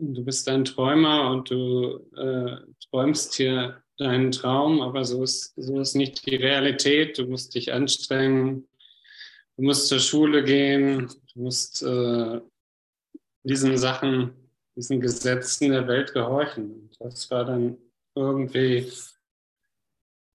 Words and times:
du 0.00 0.24
bist 0.24 0.48
ein 0.48 0.64
Träumer 0.64 1.30
und 1.30 1.50
du 1.50 2.00
äh, 2.16 2.56
träumst 2.90 3.34
hier 3.34 3.82
deinen 3.98 4.32
Traum, 4.32 4.80
aber 4.80 5.04
so 5.04 5.22
ist, 5.22 5.52
so 5.56 5.80
ist 5.80 5.94
nicht 5.94 6.26
die 6.26 6.36
Realität. 6.36 7.18
Du 7.18 7.26
musst 7.26 7.54
dich 7.54 7.72
anstrengen, 7.72 8.66
du 9.56 9.62
musst 9.62 9.88
zur 9.88 10.00
Schule 10.00 10.42
gehen, 10.42 11.08
du 11.34 11.42
musst 11.42 11.82
äh, 11.82 12.40
diesen 13.42 13.76
Sachen, 13.76 14.32
diesen 14.74 15.00
Gesetzen 15.00 15.70
der 15.70 15.86
Welt 15.86 16.14
gehorchen. 16.14 16.90
Das 16.98 17.30
war 17.30 17.44
dann 17.44 17.76
irgendwie 18.14 18.90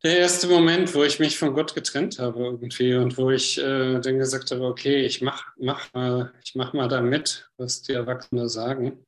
der 0.03 0.19
erste 0.19 0.47
Moment, 0.47 0.93
wo 0.93 1.03
ich 1.03 1.19
mich 1.19 1.37
von 1.37 1.53
Gott 1.55 1.73
getrennt 1.73 2.19
habe 2.19 2.43
irgendwie 2.43 2.93
und 2.93 3.17
wo 3.17 3.31
ich 3.31 3.57
äh, 3.57 3.99
dann 3.99 4.19
gesagt 4.19 4.51
habe, 4.51 4.65
okay, 4.65 5.03
ich 5.03 5.21
mach, 5.21 5.43
mach 5.57 5.91
mal, 5.93 6.31
ich 6.43 6.53
mach 6.53 6.73
mal 6.73 6.87
da 6.87 7.01
mit, 7.01 7.49
was 7.57 7.81
die 7.81 7.93
Erwachsenen 7.93 8.47
sagen. 8.47 9.03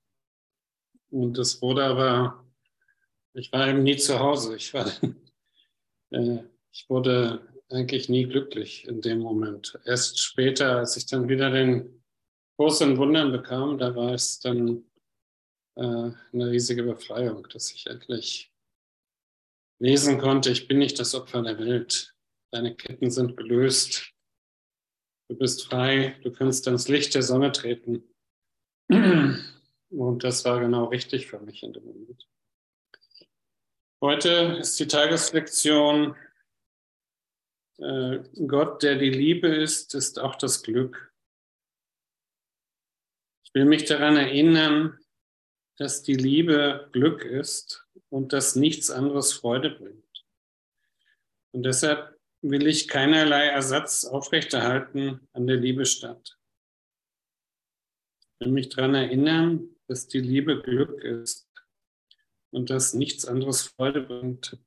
Und 1.10 1.38
das 1.38 1.62
wurde 1.62 1.84
aber, 1.84 2.46
ich 3.34 3.52
war 3.52 3.68
eben 3.68 3.84
nie 3.84 3.98
zu 3.98 4.20
Hause. 4.20 4.56
Ich 4.56 4.74
war, 4.74 4.86
äh, 6.12 6.40
ich 6.72 6.90
wurde 6.90 7.42
eigentlich 7.70 8.10
nie 8.10 8.26
glücklich 8.26 8.88
in 8.88 9.02
dem 9.02 9.20
Moment. 9.20 9.80
Erst 9.86 10.20
später, 10.20 10.78
als 10.78 10.98
ich 10.98 11.06
dann 11.06 11.30
wieder 11.30 11.52
den 11.52 12.04
in 12.60 12.98
Wundern 12.98 13.32
bekam, 13.32 13.78
da 13.78 13.96
war 13.96 14.14
es 14.14 14.40
dann 14.40 14.84
äh, 15.76 15.82
eine 15.82 16.50
riesige 16.50 16.84
Befreiung, 16.84 17.48
dass 17.50 17.72
ich 17.72 17.86
endlich 17.86 18.52
lesen 19.80 20.18
konnte, 20.18 20.50
ich 20.50 20.68
bin 20.68 20.80
nicht 20.80 21.00
das 21.00 21.14
Opfer 21.14 21.44
der 21.44 21.60
Welt. 21.60 22.16
Deine 22.52 22.76
Ketten 22.76 23.12
sind 23.12 23.38
gelöst. 23.38 24.12
Du 25.30 25.38
bist 25.38 25.66
frei, 25.66 26.18
du 26.24 26.32
kannst 26.32 26.68
ans 26.68 26.88
Licht 26.88 27.14
der 27.14 27.22
Sonne 27.22 27.52
treten. 27.52 28.04
Und 29.90 30.24
das 30.24 30.44
war 30.46 30.60
genau 30.60 30.86
richtig 30.86 31.28
für 31.28 31.40
mich 31.40 31.64
in 31.64 31.74
dem 31.74 31.86
Moment. 31.86 32.28
Heute 34.02 34.58
ist 34.60 34.80
die 34.80 34.88
Tageslektion, 34.88 36.16
äh, 37.80 38.20
Gott, 38.48 38.84
der 38.84 38.96
die 38.96 39.10
Liebe 39.10 39.48
ist, 39.48 39.96
ist 39.96 40.20
auch 40.20 40.36
das 40.36 40.62
Glück. 40.62 41.14
Ich 43.44 43.54
will 43.54 43.66
mich 43.66 43.86
daran 43.86 44.18
erinnern, 44.18 45.00
dass 45.78 46.04
die 46.04 46.16
Liebe 46.16 46.90
Glück 46.92 47.24
ist 47.24 47.88
und 48.10 48.34
dass 48.34 48.56
nichts 48.56 48.92
anderes 48.92 49.34
Freude 49.34 49.72
bringt. 49.72 50.26
Und 51.52 51.64
deshalb 51.64 52.20
will 52.42 52.68
ich 52.68 52.88
keinerlei 52.88 53.48
Ersatz 53.48 54.06
aufrechterhalten 54.06 55.28
an 55.34 55.48
der 55.48 55.58
Liebe 55.58 55.86
statt. 55.86 56.38
Ich 58.40 58.46
will 58.46 58.54
mich 58.54 58.70
daran 58.70 58.94
erinnern, 58.94 59.76
dass 59.88 60.08
die 60.08 60.20
Liebe 60.20 60.62
Glück 60.62 61.04
ist 61.04 61.50
und 62.52 62.70
dass 62.70 62.94
nichts 62.94 63.26
anderes 63.26 63.64
Freude 63.64 64.02
bringt. 64.02 64.58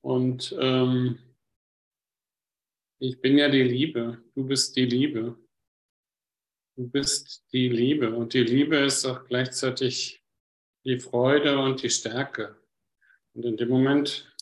Und 0.00 0.54
ähm, 0.58 1.18
ich 3.00 3.20
bin 3.20 3.38
ja 3.38 3.48
die 3.48 3.62
Liebe, 3.62 4.22
du 4.34 4.46
bist 4.46 4.76
die 4.76 4.86
Liebe. 4.86 5.38
Du 6.76 6.88
bist 6.88 7.44
die 7.52 7.68
Liebe 7.68 8.14
und 8.14 8.34
die 8.34 8.44
Liebe 8.44 8.76
ist 8.76 9.04
auch 9.04 9.24
gleichzeitig 9.24 10.22
die 10.84 10.98
Freude 10.98 11.58
und 11.58 11.82
die 11.82 11.90
Stärke. 11.90 12.56
Und 13.34 13.44
in 13.44 13.56
dem 13.56 13.68
Moment, 13.68 14.32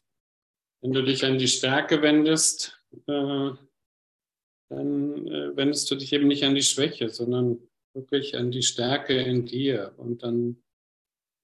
wenn 0.82 0.92
du 0.92 1.02
dich 1.02 1.24
an 1.24 1.38
die 1.38 1.48
Stärke 1.48 2.02
wendest, 2.02 2.78
äh, 3.06 3.50
dann 4.68 5.26
äh, 5.26 5.56
wendest 5.56 5.90
du 5.90 5.94
dich 5.94 6.12
eben 6.12 6.28
nicht 6.28 6.44
an 6.44 6.54
die 6.54 6.62
Schwäche, 6.62 7.08
sondern 7.08 7.66
wirklich 7.96 8.36
an 8.36 8.50
die 8.50 8.62
Stärke 8.62 9.14
in 9.14 9.46
dir. 9.46 9.94
Und 9.96 10.22
dann 10.22 10.62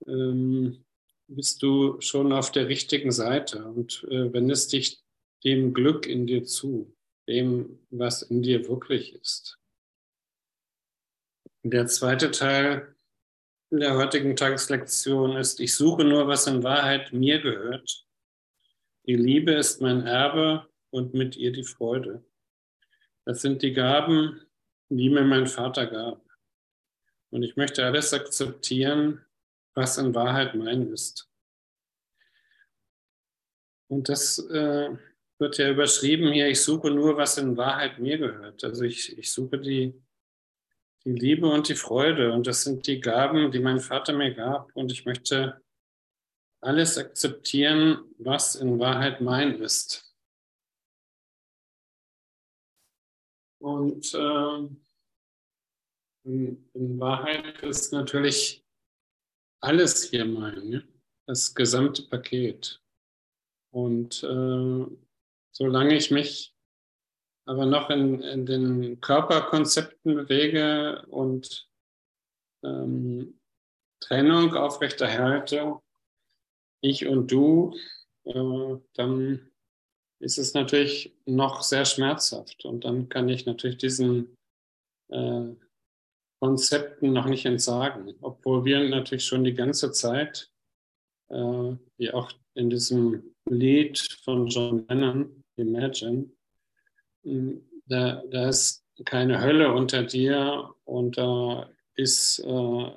ähm, 0.07 0.85
bist 1.27 1.63
du 1.63 2.01
schon 2.01 2.33
auf 2.33 2.53
der 2.53 2.69
richtigen 2.69 3.11
Seite 3.11 3.65
und 3.65 4.05
äh, 4.11 4.33
wendest 4.33 4.73
dich 4.73 5.03
dem 5.45 5.75
Glück 5.75 6.07
in 6.07 6.27
dir 6.27 6.45
zu, 6.45 6.95
dem, 7.27 7.81
was 7.91 8.23
in 8.23 8.43
dir 8.43 8.69
wirklich 8.69 9.15
ist. 9.15 9.59
Der 11.65 11.87
zweite 11.87 12.31
Teil 12.31 12.95
der 13.71 13.97
heutigen 13.97 14.37
Tageslektion 14.37 15.37
ist, 15.37 15.59
ich 15.59 15.75
suche 15.75 16.05
nur, 16.05 16.29
was 16.29 16.47
in 16.47 16.63
Wahrheit 16.63 17.13
mir 17.13 17.41
gehört. 17.41 18.05
Die 19.07 19.17
Liebe 19.17 19.53
ist 19.53 19.81
mein 19.81 20.07
Erbe 20.07 20.69
und 20.91 21.15
mit 21.15 21.37
ihr 21.37 21.53
die 21.53 21.65
Freude. 21.65 22.23
Das 23.25 23.41
sind 23.41 23.63
die 23.63 23.73
Gaben, 23.73 24.43
die 24.91 25.09
mir 25.09 25.23
mein 25.23 25.47
Vater 25.47 25.87
gab. 25.87 26.23
Und 27.33 27.43
ich 27.45 27.57
möchte 27.57 27.85
alles 27.85 28.13
akzeptieren, 28.13 29.25
was 29.75 29.97
in 29.97 30.15
Wahrheit 30.15 30.55
mein 30.55 30.93
ist. 30.93 31.31
Und 33.89 34.11
das 34.11 34.39
äh, 34.51 34.91
wird 35.39 35.57
ja 35.57 35.71
überschrieben 35.71 36.31
hier, 36.31 36.49
ich 36.49 36.63
suche 36.63 36.91
nur, 36.91 37.17
was 37.17 37.39
in 37.39 37.57
Wahrheit 37.57 37.99
mir 37.99 38.19
gehört. 38.19 38.63
Also 38.65 38.85
ich, 38.85 39.17
ich 39.17 39.33
suche 39.33 39.59
die, 39.59 39.95
die 41.05 41.13
Liebe 41.13 41.47
und 41.49 41.71
die 41.71 41.75
Freude. 41.75 42.33
Und 42.33 42.47
das 42.47 42.65
sind 42.65 42.87
die 42.87 43.01
Gaben, 43.01 43.51
die 43.51 43.61
mein 43.61 43.81
Vater 43.81 44.13
mir 44.13 44.35
gab. 44.35 44.71
Und 44.77 44.93
ich 44.93 45.07
möchte 45.07 45.63
alles 46.61 46.99
akzeptieren, 46.99 48.15
was 48.19 48.57
in 48.57 48.79
Wahrheit 48.79 49.23
mein 49.23 49.55
ist. 49.55 50.15
Und 53.59 54.13
äh, 54.13 54.69
in, 56.25 56.71
in, 56.75 57.01
Wahrheit 57.01 57.63
ist 57.63 57.93
natürlich 57.93 58.65
alles 59.61 60.11
hier 60.11 60.25
mein, 60.25 60.69
ne? 60.69 60.89
das 61.27 61.55
gesamte 61.55 62.03
Paket. 62.03 62.81
Und 63.73 64.23
äh, 64.23 64.87
solange 65.53 65.97
ich 65.97 66.11
mich 66.11 66.55
aber 67.47 67.67
noch 67.67 67.91
in, 67.91 68.21
in 68.21 68.47
den 68.47 69.01
Körperkonzepten 69.01 70.15
bewege 70.15 71.05
und 71.09 71.69
ähm, 72.65 73.41
Trennung 74.01 74.55
aufrechterhalte, 74.55 75.81
ich 76.83 77.07
und 77.07 77.31
du, 77.31 77.77
äh, 78.25 78.77
dann 78.95 79.53
ist 80.21 80.39
es 80.39 80.55
natürlich 80.55 81.17
noch 81.25 81.63
sehr 81.63 81.85
schmerzhaft. 81.85 82.65
Und 82.65 82.85
dann 82.85 83.09
kann 83.09 83.29
ich 83.29 83.47
natürlich 83.47 83.79
diesen 83.79 84.37
äh, 85.09 85.55
Konzepten 86.43 87.13
noch 87.13 87.27
nicht 87.27 87.47
entsagen, 87.47 88.17
obwohl 88.21 88.65
wir 88.65 88.83
natürlich 88.89 89.25
schon 89.25 89.45
die 89.45 89.55
ganze 89.55 89.93
Zeit, 89.93 90.51
äh, 91.29 91.77
wie 91.99 92.11
auch 92.13 92.33
in 92.55 92.69
diesem 92.69 93.23
Lied 93.49 94.01
von 94.25 94.49
John 94.49 94.85
Lennon, 94.89 95.45
Imagine, 95.55 96.33
da, 97.87 98.25
da 98.29 98.49
ist 98.49 98.85
keine 99.05 99.41
Hölle 99.41 99.73
unter 99.73 100.03
dir 100.03 100.75
und 100.83 101.17
da 101.17 101.71
ist 101.95 102.41
äh, 102.41 102.91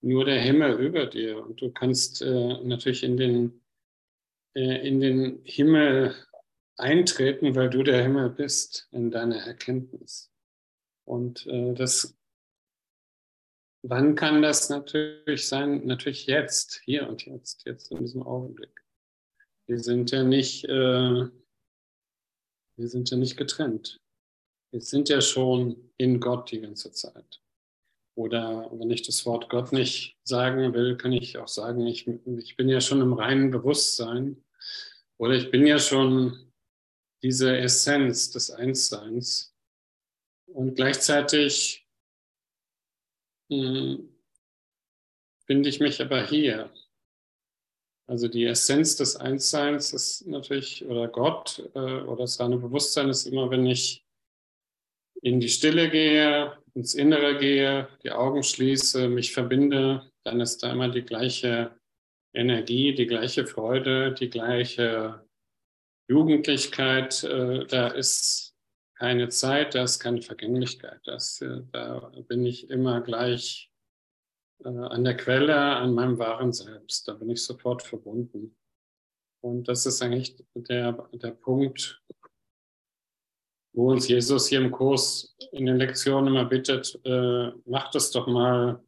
nur 0.00 0.24
der 0.24 0.40
Himmel 0.40 0.80
über 0.80 1.04
dir. 1.04 1.44
Und 1.44 1.60
du 1.60 1.70
kannst 1.70 2.22
äh, 2.22 2.54
natürlich 2.62 3.02
in 3.02 3.18
den, 3.18 3.60
äh, 4.54 4.88
in 4.88 5.00
den 5.00 5.42
Himmel 5.44 6.14
eintreten, 6.78 7.54
weil 7.54 7.68
du 7.68 7.82
der 7.82 8.02
Himmel 8.02 8.30
bist 8.30 8.88
in 8.92 9.10
deiner 9.10 9.40
Erkenntnis. 9.40 10.32
Und 11.04 11.46
äh, 11.48 11.74
das, 11.74 12.16
wann 13.88 14.14
kann 14.14 14.42
das 14.42 14.68
natürlich 14.68 15.48
sein? 15.48 15.86
Natürlich 15.86 16.26
jetzt, 16.26 16.80
hier 16.84 17.08
und 17.08 17.26
jetzt, 17.26 17.64
jetzt 17.66 17.90
in 17.90 17.98
diesem 17.98 18.22
Augenblick. 18.22 18.84
Wir 19.66 19.80
sind 19.80 20.10
ja 20.10 20.22
nicht 20.22 20.64
äh, 20.64 21.28
wir 22.76 22.88
sind 22.88 23.10
ja 23.10 23.16
nicht 23.16 23.36
getrennt. 23.36 24.00
Wir 24.70 24.82
sind 24.82 25.08
ja 25.08 25.20
schon 25.20 25.90
in 25.96 26.20
Gott 26.20 26.50
die 26.50 26.60
ganze 26.60 26.92
Zeit. 26.92 27.40
Oder 28.14 28.70
wenn 28.72 28.90
ich 28.90 29.02
das 29.02 29.24
Wort 29.26 29.48
Gott 29.48 29.72
nicht 29.72 30.18
sagen 30.24 30.74
will, 30.74 30.96
kann 30.96 31.12
ich 31.12 31.38
auch 31.38 31.48
sagen, 31.48 31.86
ich, 31.86 32.06
ich 32.06 32.56
bin 32.56 32.68
ja 32.68 32.80
schon 32.80 33.00
im 33.00 33.14
reinen 33.14 33.50
Bewusstsein. 33.50 34.44
Oder 35.18 35.34
ich 35.34 35.50
bin 35.50 35.66
ja 35.66 35.78
schon 35.78 36.52
diese 37.22 37.56
Essenz 37.56 38.30
des 38.30 38.50
Einsseins. 38.50 39.54
Und 40.46 40.74
gleichzeitig 40.74 41.85
finde 43.48 44.08
ich 45.68 45.80
mich 45.80 46.00
aber 46.00 46.26
hier 46.26 46.70
also 48.08 48.28
die 48.28 48.44
Essenz 48.44 48.96
des 48.96 49.16
Einsseins 49.16 49.92
ist 49.92 50.26
natürlich, 50.28 50.84
oder 50.86 51.08
Gott 51.08 51.68
äh, 51.74 51.78
oder 51.78 52.26
seine 52.28 52.56
Bewusstsein 52.56 53.08
ist 53.08 53.26
immer, 53.26 53.50
wenn 53.50 53.66
ich 53.66 54.04
in 55.22 55.40
die 55.40 55.48
Stille 55.48 55.90
gehe, 55.90 56.56
ins 56.74 56.94
Innere 56.94 57.38
gehe, 57.38 57.88
die 58.04 58.12
Augen 58.12 58.44
schließe, 58.44 59.08
mich 59.08 59.32
verbinde, 59.32 60.08
dann 60.24 60.40
ist 60.40 60.62
da 60.62 60.72
immer 60.72 60.88
die 60.88 61.02
gleiche 61.02 61.76
Energie, 62.32 62.94
die 62.94 63.06
gleiche 63.06 63.46
Freude, 63.46 64.12
die 64.12 64.30
gleiche 64.30 65.26
Jugendlichkeit. 66.08 67.24
Äh, 67.24 67.66
da 67.66 67.88
ist 67.88 68.45
keine 68.96 69.28
Zeit, 69.28 69.74
da 69.74 69.84
ist 69.84 70.00
keine 70.00 70.22
Vergänglichkeit. 70.22 71.00
Das, 71.04 71.40
äh, 71.42 71.62
da 71.72 72.12
bin 72.28 72.44
ich 72.44 72.70
immer 72.70 73.00
gleich 73.02 73.70
äh, 74.64 74.68
an 74.68 75.04
der 75.04 75.16
Quelle, 75.16 75.56
an 75.56 75.94
meinem 75.94 76.18
wahren 76.18 76.52
Selbst. 76.52 77.06
Da 77.06 77.14
bin 77.14 77.30
ich 77.30 77.42
sofort 77.42 77.82
verbunden. 77.82 78.56
Und 79.42 79.68
das 79.68 79.86
ist 79.86 80.02
eigentlich 80.02 80.36
der, 80.54 81.08
der 81.12 81.30
Punkt, 81.30 82.02
wo 83.74 83.92
uns 83.92 84.08
Jesus 84.08 84.48
hier 84.48 84.60
im 84.60 84.72
Kurs 84.72 85.36
in 85.52 85.66
den 85.66 85.76
Lektionen 85.76 86.28
immer 86.28 86.46
bittet, 86.46 86.98
äh, 87.04 87.52
mach 87.66 87.90
das 87.90 88.10
doch 88.10 88.26
mal 88.26 88.82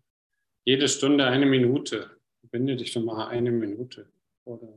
jede 0.64 0.88
Stunde 0.88 1.26
eine 1.26 1.46
Minute. 1.46 2.10
Binde 2.50 2.76
dich 2.76 2.94
doch 2.94 3.02
mal 3.02 3.28
eine 3.28 3.50
Minute. 3.50 4.10
Oder 4.46 4.72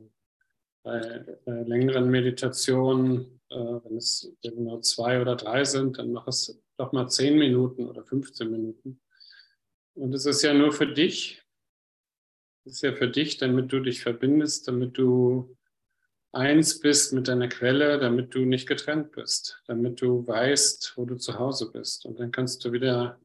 bei 0.82 0.98
äh, 1.46 1.62
längeren 1.62 2.10
Meditationen, 2.10 3.40
äh, 3.50 3.56
wenn 3.56 3.96
es 3.96 4.34
nur 4.56 4.82
zwei 4.82 5.20
oder 5.20 5.36
drei 5.36 5.64
sind, 5.64 5.98
dann 5.98 6.12
mach 6.12 6.26
es 6.26 6.60
doch 6.76 6.92
mal 6.92 7.08
zehn 7.08 7.38
Minuten 7.38 7.88
oder 7.88 8.04
15 8.04 8.50
Minuten. 8.50 9.00
Und 9.94 10.14
es 10.14 10.26
ist 10.26 10.42
ja 10.42 10.54
nur 10.54 10.72
für 10.72 10.86
dich. 10.86 11.42
Es 12.64 12.74
ist 12.74 12.82
ja 12.82 12.92
für 12.92 13.08
dich, 13.08 13.38
damit 13.38 13.72
du 13.72 13.80
dich 13.80 14.02
verbindest, 14.02 14.68
damit 14.68 14.96
du 14.96 15.56
eins 16.32 16.80
bist 16.80 17.12
mit 17.12 17.28
deiner 17.28 17.48
Quelle, 17.48 17.98
damit 17.98 18.34
du 18.34 18.40
nicht 18.40 18.66
getrennt 18.66 19.12
bist, 19.12 19.62
damit 19.66 20.00
du 20.00 20.26
weißt, 20.26 20.94
wo 20.96 21.04
du 21.04 21.16
zu 21.16 21.38
Hause 21.38 21.70
bist. 21.70 22.06
Und 22.06 22.18
dann 22.18 22.32
kannst 22.32 22.64
du 22.64 22.72
wieder 22.72 23.20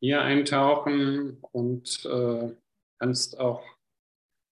hier 0.00 0.22
eintauchen 0.22 1.38
und 1.52 2.04
äh, 2.06 2.54
kannst 2.98 3.38
auch 3.38 3.64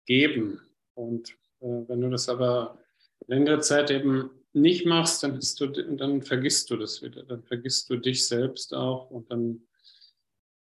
geben. 0.06 0.60
Und 0.94 1.36
wenn 1.62 2.00
du 2.00 2.10
das 2.10 2.28
aber 2.28 2.78
längere 3.26 3.60
Zeit 3.60 3.90
eben 3.90 4.30
nicht 4.52 4.84
machst, 4.84 5.22
dann, 5.22 5.40
du, 5.40 5.96
dann 5.96 6.22
vergisst 6.22 6.70
du 6.70 6.76
das 6.76 7.02
wieder. 7.02 7.22
Dann 7.22 7.42
vergisst 7.42 7.88
du 7.88 7.96
dich 7.96 8.26
selbst 8.26 8.74
auch 8.74 9.10
und 9.10 9.30
dann 9.30 9.66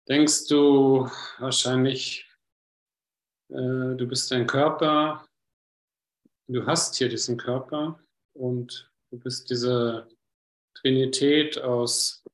denkst 0.09 0.47
du 0.49 1.09
wahrscheinlich, 1.39 2.29
äh, 3.51 3.97
du 3.97 4.07
bist 4.07 4.31
dein 4.31 4.47
Körper 4.47 5.29
du 6.49 6.67
hast 6.67 6.97
hier 6.97 7.09
diesen 7.09 7.37
Körper 7.37 8.01
und 8.33 8.91
du 9.11 9.19
bist 9.19 9.51
diese 9.51 10.09
Trinität 10.75 11.59
aus 11.59 12.25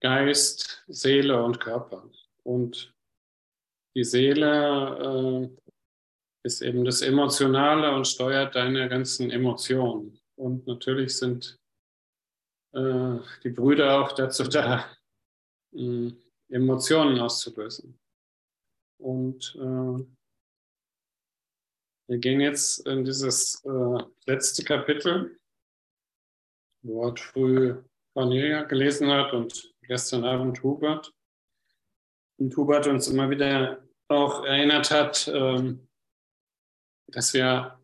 Geist, 0.00 0.84
Seele 0.86 1.42
und 1.42 1.58
Körper. 1.58 2.08
Und 2.44 2.94
die 3.96 4.04
Seele 4.04 5.50
äh, 5.50 5.67
ist 6.44 6.62
eben 6.62 6.84
das 6.84 7.02
Emotionale 7.02 7.94
und 7.94 8.06
steuert 8.06 8.54
deine 8.54 8.88
ganzen 8.88 9.30
Emotionen. 9.30 10.20
Und 10.36 10.66
natürlich 10.66 11.16
sind 11.16 11.58
äh, 12.74 13.18
die 13.42 13.50
Brüder 13.50 14.00
auch 14.00 14.12
dazu 14.12 14.44
da, 14.44 14.86
äh, 15.74 16.12
Emotionen 16.50 17.18
auszulösen. 17.18 17.98
Und 19.00 19.54
äh, 19.56 20.04
wir 22.08 22.18
gehen 22.18 22.40
jetzt 22.40 22.86
in 22.86 23.04
dieses 23.04 23.62
äh, 23.64 24.04
letzte 24.26 24.64
Kapitel, 24.64 25.38
wo 26.82 27.04
heute 27.04 27.22
früh 27.22 27.82
Cornelia 28.14 28.62
gelesen 28.64 29.10
hat 29.10 29.32
und 29.32 29.74
gestern 29.82 30.24
Abend 30.24 30.62
Hubert. 30.62 31.12
Und 32.38 32.56
Hubert 32.56 32.86
uns 32.86 33.08
immer 33.08 33.28
wieder 33.28 33.82
auch 34.08 34.44
erinnert 34.44 34.90
hat, 34.90 35.28
ähm, 35.28 35.87
dass 37.08 37.34
wir 37.34 37.78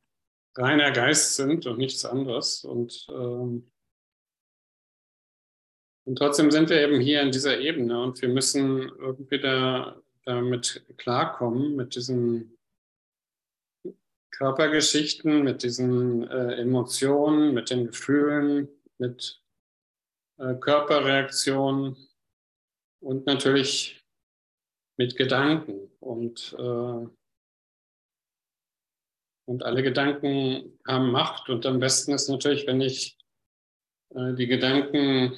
reiner 0.56 0.92
Geist 0.92 1.36
sind 1.36 1.66
und 1.66 1.78
nichts 1.78 2.04
anderes. 2.04 2.64
Und, 2.64 3.06
ähm, 3.10 3.70
und 6.06 6.16
trotzdem 6.16 6.50
sind 6.50 6.70
wir 6.70 6.80
eben 6.80 7.00
hier 7.00 7.22
in 7.22 7.32
dieser 7.32 7.58
Ebene 7.58 8.02
und 8.02 8.20
wir 8.20 8.28
müssen 8.28 8.88
irgendwie 8.98 9.40
da, 9.40 10.00
damit 10.24 10.84
klarkommen, 10.96 11.76
mit 11.76 11.94
diesen 11.94 12.56
Körpergeschichten, 14.30 15.42
mit 15.42 15.62
diesen 15.62 16.28
äh, 16.28 16.54
Emotionen, 16.56 17.54
mit 17.54 17.70
den 17.70 17.86
Gefühlen, 17.86 18.68
mit 18.98 19.40
äh, 20.38 20.54
Körperreaktionen 20.54 21.96
und 23.00 23.26
natürlich 23.26 24.04
mit 24.96 25.16
Gedanken. 25.16 25.90
Und, 26.00 26.54
äh, 26.58 27.06
und 29.46 29.62
alle 29.62 29.82
Gedanken 29.82 30.78
haben 30.86 31.10
Macht. 31.10 31.48
Und 31.50 31.66
am 31.66 31.80
besten 31.80 32.12
ist 32.12 32.28
natürlich, 32.28 32.66
wenn 32.66 32.80
ich 32.80 33.18
äh, 34.14 34.34
die 34.34 34.46
Gedanken 34.46 35.34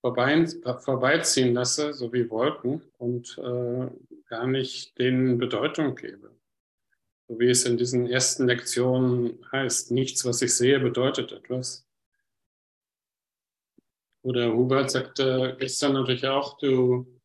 vorbei, 0.00 0.46
vorbeiziehen 0.78 1.54
lasse, 1.54 1.92
so 1.92 2.12
wie 2.12 2.30
Wolken, 2.30 2.82
und 2.98 3.38
äh, 3.38 3.90
gar 4.28 4.46
nicht 4.46 4.98
denen 4.98 5.38
Bedeutung 5.38 5.94
gebe 5.94 6.36
so 7.28 7.38
wie 7.40 7.50
es 7.50 7.64
in 7.64 7.76
diesen 7.76 8.06
ersten 8.06 8.46
Lektionen 8.46 9.38
heißt, 9.50 9.90
nichts, 9.90 10.24
was 10.24 10.42
ich 10.42 10.54
sehe, 10.54 10.78
bedeutet 10.78 11.32
etwas. 11.32 11.86
Oder 14.22 14.52
Hubert 14.52 14.90
sagte 14.90 15.56
gestern 15.58 15.94
natürlich 15.94 16.26
auch, 16.26 16.58
du, 16.58 17.20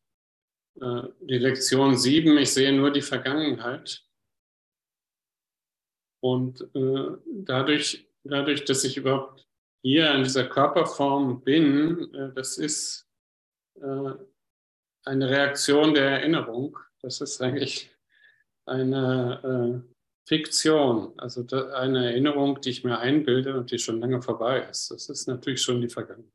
äh, 0.80 1.02
die 1.20 1.38
Lektion 1.38 1.96
7, 1.96 2.36
ich 2.38 2.52
sehe 2.52 2.72
nur 2.72 2.90
die 2.90 3.02
Vergangenheit. 3.02 4.04
Und 6.22 6.60
äh, 6.74 7.16
dadurch, 7.26 8.06
dadurch, 8.22 8.64
dass 8.64 8.84
ich 8.84 8.96
überhaupt 8.96 9.44
hier 9.82 10.12
in 10.14 10.22
dieser 10.22 10.46
Körperform 10.46 11.42
bin, 11.42 12.14
äh, 12.14 12.32
das 12.32 12.58
ist 12.58 13.08
äh, 13.80 14.12
eine 15.04 15.28
Reaktion 15.28 15.94
der 15.94 16.10
Erinnerung. 16.10 16.78
Das 17.00 17.20
ist 17.20 17.42
eigentlich 17.42 17.90
eine 18.66 19.82
äh, 19.84 19.92
Fiktion, 20.28 21.18
also 21.18 21.44
eine 21.74 22.12
Erinnerung, 22.12 22.60
die 22.60 22.70
ich 22.70 22.84
mir 22.84 23.00
einbilde 23.00 23.58
und 23.58 23.72
die 23.72 23.80
schon 23.80 24.00
lange 24.00 24.22
vorbei 24.22 24.60
ist. 24.70 24.92
Das 24.92 25.08
ist 25.08 25.26
natürlich 25.26 25.60
schon 25.60 25.80
die 25.80 25.88
Vergangenheit. 25.88 26.32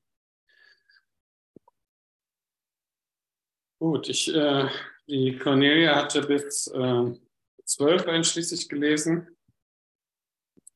Gut, 3.80 4.10
ich, 4.10 4.34
äh, 4.36 4.68
die 5.08 5.38
Cornelia 5.38 5.96
hatte 5.96 6.24
bis 6.24 6.68
äh, 6.68 7.14
12 7.64 8.08
einschließlich 8.08 8.68
gelesen. 8.68 9.37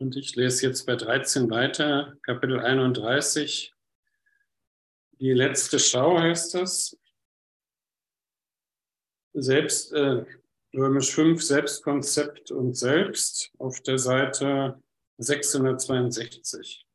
Und 0.01 0.15
ich 0.15 0.35
lese 0.35 0.65
jetzt 0.65 0.87
bei 0.87 0.95
13 0.95 1.51
weiter, 1.51 2.17
Kapitel 2.23 2.59
31. 2.59 3.71
Die 5.19 5.31
letzte 5.31 5.77
Schau 5.77 6.17
heißt 6.17 6.55
das. 6.55 6.97
Selbst, 9.33 9.93
äh, 9.93 10.25
Römisch 10.73 11.13
5 11.13 11.43
Selbstkonzept 11.43 12.49
und 12.49 12.75
Selbst 12.75 13.51
auf 13.59 13.79
der 13.81 13.99
Seite 13.99 14.81
662. 15.19 16.87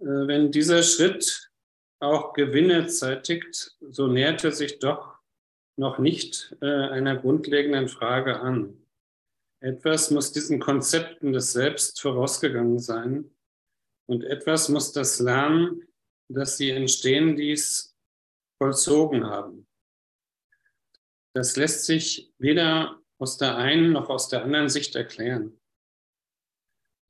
Äh, 0.00 0.04
wenn 0.06 0.50
dieser 0.50 0.82
Schritt 0.82 1.50
auch 2.00 2.32
Gewinne 2.32 2.86
zeitigt, 2.86 3.76
so 3.80 4.06
nähert 4.06 4.44
er 4.44 4.52
sich 4.52 4.78
doch 4.78 5.18
noch 5.76 5.98
nicht 5.98 6.56
äh, 6.62 6.64
einer 6.64 7.16
grundlegenden 7.18 7.88
Frage 7.88 8.40
an. 8.40 8.85
Etwas 9.66 10.12
muss 10.12 10.30
diesen 10.30 10.60
Konzepten 10.60 11.32
des 11.32 11.52
Selbst 11.52 12.00
vorausgegangen 12.00 12.78
sein 12.78 13.34
und 14.08 14.22
etwas 14.22 14.68
muss 14.68 14.92
das 14.92 15.18
Lernen, 15.18 15.82
dass 16.28 16.56
sie 16.56 16.70
entstehen 16.70 17.36
ließ, 17.36 17.92
vollzogen 18.58 19.26
haben. 19.26 19.66
Das 21.34 21.56
lässt 21.56 21.84
sich 21.84 22.32
weder 22.38 23.02
aus 23.18 23.38
der 23.38 23.56
einen 23.56 23.90
noch 23.90 24.08
aus 24.08 24.28
der 24.28 24.44
anderen 24.44 24.68
Sicht 24.68 24.94
erklären. 24.94 25.60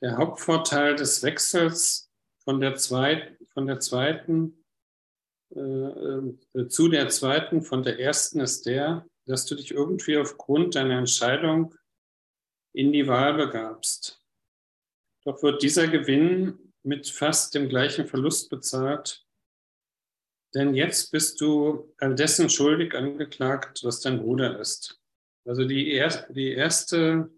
Der 0.01 0.17
Hauptvorteil 0.17 0.97
des 0.97 1.23
Wechsels 1.23 2.11
von 2.43 2.59
der, 2.59 2.77
zweit, 2.77 3.37
von 3.53 3.67
der 3.67 3.81
zweiten 3.81 4.65
äh, 5.55 5.61
äh, 5.61 6.69
zu 6.69 6.89
der 6.89 7.11
zweiten, 7.11 7.61
von 7.61 7.83
der 7.83 8.01
ersten 8.01 8.41
ist 8.41 8.65
der, 8.65 9.07
dass 9.27 9.45
du 9.45 9.57
dich 9.57 9.73
irgendwie 9.73 10.17
aufgrund 10.17 10.75
deiner 10.75 10.97
Entscheidung 10.97 11.75
in 12.77 12.93
die 12.93 13.07
Wahl 13.07 13.35
begabst. 13.35 14.23
Doch 15.25 15.43
wird 15.43 15.63
dieser 15.63 15.89
Gewinn 15.89 16.73
mit 16.83 17.09
fast 17.09 17.55
dem 17.55 17.69
gleichen 17.69 18.07
Verlust 18.07 18.51
bezahlt, 18.51 19.27
denn 20.55 20.75
jetzt 20.75 21.11
bist 21.11 21.41
du 21.41 21.93
an 21.99 22.17
dessen 22.17 22.51
schuldig 22.51 22.95
angeklagt, 22.95 23.83
was 23.83 24.01
dein 24.01 24.21
Bruder 24.21 24.61
ist. 24.61 25.01
Also 25.47 25.65
die, 25.65 25.93
er, 25.93 26.31
die 26.31 26.53
erste, 26.53 27.31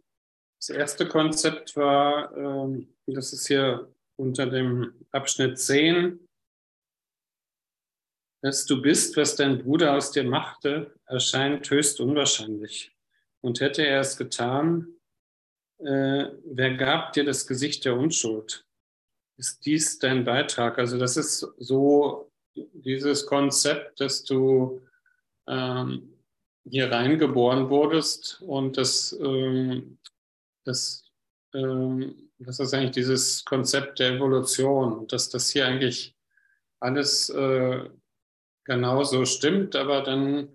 das 0.59 0.71
erste 0.71 1.09
Konzept 1.09 1.76
war, 1.76 2.37
ähm, 2.37 2.95
das 3.07 3.33
ist 3.33 3.47
hier 3.47 3.92
unter 4.16 4.47
dem 4.47 4.92
Abschnitt 5.12 5.59
10, 5.59 6.18
dass 8.42 8.66
du 8.66 8.83
bist, 8.83 9.16
was 9.16 9.37
dein 9.37 9.59
Bruder 9.59 9.95
aus 9.95 10.11
dir 10.11 10.25
machte, 10.25 10.95
erscheint 11.07 11.71
höchst 11.71 12.00
unwahrscheinlich. 12.00 12.92
Und 13.40 13.61
hätte 13.61 13.87
er 13.87 14.00
es 14.00 14.16
getan, 14.16 14.98
äh, 15.78 16.26
wer 16.44 16.75
gab 16.76 17.12
dir 17.12 17.25
das 17.25 17.47
Gesicht 17.47 17.85
der 17.85 17.97
Unschuld? 17.97 18.64
Ist 19.37 19.64
dies 19.64 19.99
dein 19.99 20.25
Beitrag? 20.25 20.78
Also 20.78 20.99
das 20.99 21.16
ist 21.16 21.47
so 21.58 22.30
dieses 22.54 23.26
Konzept, 23.26 24.00
dass 24.00 24.25
du 24.25 24.82
ähm, 25.47 26.18
hier 26.68 26.90
reingeboren 26.90 27.70
wurdest 27.70 28.42
und 28.42 28.76
das, 28.76 29.16
ähm, 29.20 29.99
das, 30.64 31.04
ähm, 31.54 32.30
das 32.38 32.58
ist 32.58 32.75
eigentlich 32.75 32.92
dieses 32.92 33.44
Konzept 33.44 34.00
der 34.00 34.14
Evolution, 34.14 35.06
dass 35.06 35.28
das 35.28 35.50
hier 35.50 35.66
eigentlich 35.66 36.14
alles 36.80 37.30
äh, 37.30 37.88
genauso 38.64 39.25
stimmt, 39.25 39.75
aber 39.76 40.02
dann 40.02 40.49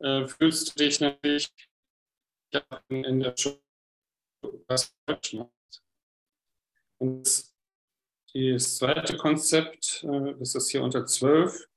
äh, 0.00 0.26
fühlst 0.26 0.70
du 0.70 0.84
dich 0.84 1.00
natürlich 1.00 1.52
in 2.88 3.20
der 3.20 3.34
Schule 3.36 3.61
was 4.66 4.94
falsch 5.06 5.34
macht. 5.34 5.82
Und 6.98 7.52
das 8.34 8.76
zweite 8.76 9.16
Konzept, 9.16 10.04
äh, 10.04 10.34
das 10.38 10.54
ist 10.54 10.70
hier 10.70 10.82
unter 10.82 11.04
12, 11.04 11.68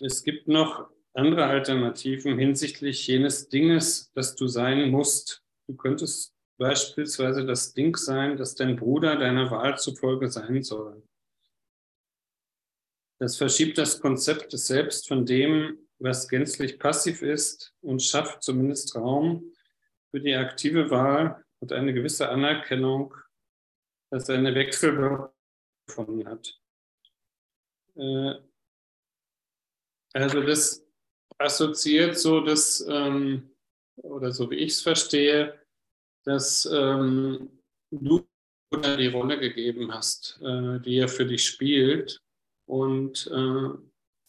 es 0.00 0.24
gibt 0.24 0.48
noch 0.48 0.90
andere 1.12 1.44
Alternativen 1.44 2.38
hinsichtlich 2.38 3.06
jenes 3.06 3.48
Dinges, 3.48 4.10
das 4.14 4.34
du 4.34 4.48
sein 4.48 4.90
musst. 4.90 5.42
Du 5.68 5.76
könntest 5.76 6.34
beispielsweise 6.58 7.46
das 7.46 7.72
Ding 7.72 7.96
sein, 7.96 8.36
das 8.36 8.54
dein 8.56 8.76
Bruder 8.76 9.16
deiner 9.16 9.50
Wahl 9.50 9.78
zufolge 9.78 10.28
sein 10.28 10.62
soll. 10.62 11.02
Das 13.20 13.36
verschiebt 13.36 13.78
das 13.78 14.00
Konzept 14.00 14.52
des 14.52 14.66
Selbst 14.66 15.06
von 15.06 15.24
dem, 15.24 15.78
was 15.98 16.28
gänzlich 16.28 16.78
passiv 16.78 17.22
ist 17.22 17.72
und 17.80 18.02
schafft 18.02 18.42
zumindest 18.42 18.96
Raum 18.96 19.52
für 20.10 20.20
die 20.20 20.34
aktive 20.34 20.90
Wahl 20.90 21.43
und 21.64 21.72
eine 21.72 21.94
gewisse 21.94 22.28
Anerkennung, 22.28 23.14
dass 24.10 24.28
eine 24.28 24.54
Wechselwirkung 24.54 25.30
gefunden 25.86 26.28
hat. 26.28 26.60
Äh, 27.96 28.34
also 30.12 30.42
das 30.42 30.86
assoziiert 31.38 32.18
so, 32.18 32.42
dass, 32.42 32.86
ähm, 32.86 33.50
oder 33.96 34.30
so 34.30 34.50
wie 34.50 34.56
ich 34.56 34.72
es 34.72 34.82
verstehe, 34.82 35.58
dass 36.26 36.66
ähm, 36.70 37.62
du 37.90 38.26
die 38.70 39.06
Rolle 39.06 39.40
gegeben 39.40 39.90
hast, 39.90 40.38
äh, 40.42 40.80
die 40.80 40.98
er 40.98 41.08
für 41.08 41.24
dich 41.24 41.46
spielt 41.46 42.20
und 42.66 43.26
äh, 43.28 43.70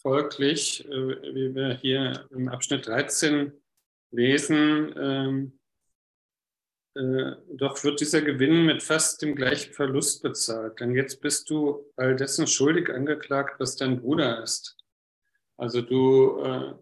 folglich, 0.01 0.85
äh, 0.85 1.35
wie 1.35 1.53
wir 1.53 1.75
hier 1.75 2.29
im 2.31 2.47
Abschnitt 2.47 2.87
13 2.87 3.51
lesen, 4.11 4.95
ähm, 4.97 5.59
äh, 6.95 7.35
doch 7.49 7.83
wird 7.83 7.99
dieser 7.99 8.21
Gewinn 8.21 8.65
mit 8.65 8.81
fast 8.81 9.21
dem 9.21 9.35
gleichen 9.35 9.73
Verlust 9.73 10.23
bezahlt. 10.23 10.79
Denn 10.79 10.95
jetzt 10.95 11.21
bist 11.21 11.49
du 11.49 11.91
all 11.97 12.15
dessen 12.15 12.47
schuldig 12.47 12.89
angeklagt, 12.89 13.59
was 13.59 13.75
dein 13.75 14.01
Bruder 14.01 14.41
ist. 14.41 14.77
Also 15.57 15.81
du, 15.81 16.41
äh, 16.41 16.73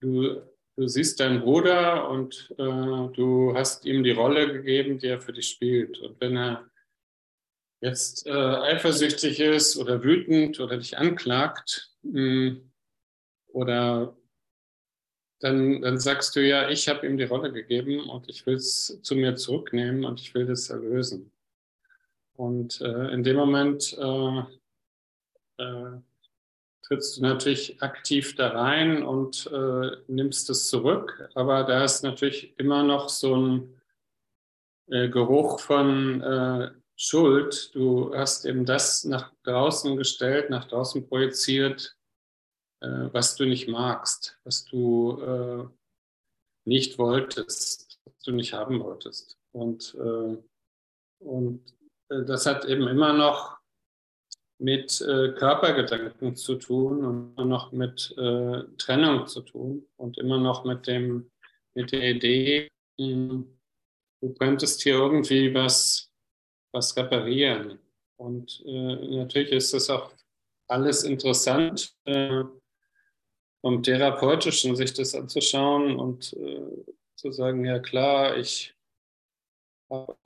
du, 0.00 0.42
du 0.76 0.86
siehst 0.86 1.20
deinen 1.20 1.40
Bruder 1.40 2.08
und 2.10 2.54
äh, 2.58 3.12
du 3.14 3.52
hast 3.54 3.86
ihm 3.86 4.04
die 4.04 4.12
Rolle 4.12 4.52
gegeben, 4.52 4.98
die 4.98 5.08
er 5.08 5.20
für 5.20 5.32
dich 5.32 5.48
spielt. 5.48 5.98
Und 5.98 6.20
wenn 6.20 6.36
er 6.36 6.70
jetzt 7.80 8.26
äh, 8.26 8.30
eifersüchtig 8.30 9.40
ist 9.40 9.76
oder 9.76 10.02
wütend 10.02 10.60
oder 10.60 10.76
dich 10.76 10.98
anklagt 10.98 11.90
mh, 12.02 12.20
hm, 12.20 12.72
oder 13.48 14.16
dann, 15.40 15.82
dann 15.82 15.98
sagst 15.98 16.34
du 16.36 16.46
ja, 16.46 16.68
ich 16.68 16.88
habe 16.88 17.06
ihm 17.06 17.16
die 17.16 17.24
Rolle 17.24 17.52
gegeben 17.52 18.08
und 18.08 18.28
ich 18.28 18.46
will 18.46 18.54
es 18.54 18.98
zu 19.02 19.14
mir 19.14 19.36
zurücknehmen 19.36 20.04
und 20.04 20.20
ich 20.20 20.34
will 20.34 20.46
das 20.46 20.70
erlösen. 20.70 21.30
Und 22.34 22.80
äh, 22.80 23.12
in 23.12 23.22
dem 23.22 23.36
Moment 23.36 23.96
äh, 23.98 24.38
äh, 25.62 26.00
trittst 26.82 27.16
du 27.16 27.22
natürlich 27.22 27.82
aktiv 27.82 28.36
da 28.36 28.48
rein 28.48 29.02
und 29.02 29.50
äh, 29.52 29.96
nimmst 30.06 30.48
es 30.50 30.68
zurück, 30.68 31.28
aber 31.34 31.64
da 31.64 31.84
ist 31.84 32.02
natürlich 32.02 32.58
immer 32.58 32.82
noch 32.82 33.08
so 33.08 33.36
ein 33.36 33.80
äh, 34.88 35.08
Geruch 35.08 35.60
von 35.60 36.22
äh, 36.22 36.70
Schuld. 36.94 37.74
Du 37.74 38.14
hast 38.14 38.44
eben 38.44 38.64
das 38.64 39.04
nach 39.04 39.32
draußen 39.42 39.96
gestellt, 39.96 40.48
nach 40.48 40.66
draußen 40.66 41.06
projiziert, 41.08 41.96
äh, 42.86 43.12
was 43.12 43.36
du 43.36 43.44
nicht 43.44 43.68
magst, 43.68 44.38
was 44.44 44.64
du 44.64 45.20
äh, 45.20 45.64
nicht 46.64 46.98
wolltest, 46.98 48.00
was 48.04 48.18
du 48.24 48.32
nicht 48.32 48.52
haben 48.52 48.80
wolltest. 48.80 49.38
Und, 49.52 49.94
äh, 49.94 50.36
und 51.20 51.64
äh, 52.10 52.24
das 52.24 52.46
hat 52.46 52.64
eben 52.64 52.86
immer 52.88 53.12
noch 53.12 53.58
mit 54.58 55.00
äh, 55.02 55.32
Körpergedanken 55.32 56.36
zu 56.36 56.56
tun 56.56 57.04
und 57.04 57.34
immer 57.34 57.44
noch 57.44 57.72
mit 57.72 58.14
Trennung 58.78 59.26
zu 59.26 59.42
tun 59.42 59.86
und 59.96 60.16
immer 60.16 60.38
noch 60.38 60.64
mit, 60.64 60.86
dem, 60.86 61.30
mit 61.74 61.92
der 61.92 62.10
Idee, 62.10 62.68
du 62.98 64.34
könntest 64.38 64.82
hier 64.82 64.94
irgendwie 64.94 65.52
was 65.52 66.10
was 66.76 66.96
reparieren. 66.96 67.78
Und 68.18 68.62
äh, 68.66 69.16
natürlich 69.16 69.52
ist 69.52 69.72
das 69.72 69.90
auch 69.90 70.12
alles 70.68 71.02
interessant, 71.04 71.94
äh, 72.04 72.44
vom 73.66 73.82
therapeutischen 73.82 74.76
sich 74.76 74.94
das 74.94 75.16
anzuschauen 75.16 75.96
und 75.96 76.34
äh, 76.34 76.84
zu 77.16 77.32
sagen, 77.32 77.64
ja 77.64 77.80
klar, 77.80 78.36
ich 78.36 78.76
habe 79.90 80.16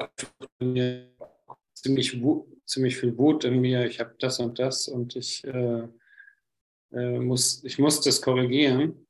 ziemlich, 1.72 2.20
ziemlich 2.66 2.98
viel 2.98 3.16
Wut 3.16 3.44
in 3.44 3.62
mir, 3.62 3.86
ich 3.86 3.98
habe 3.98 4.14
das 4.18 4.40
und 4.40 4.58
das 4.58 4.88
und 4.88 5.16
ich, 5.16 5.42
äh, 5.44 5.88
äh, 6.92 7.18
muss, 7.18 7.64
ich 7.64 7.78
muss 7.78 8.02
das 8.02 8.20
korrigieren. 8.20 9.06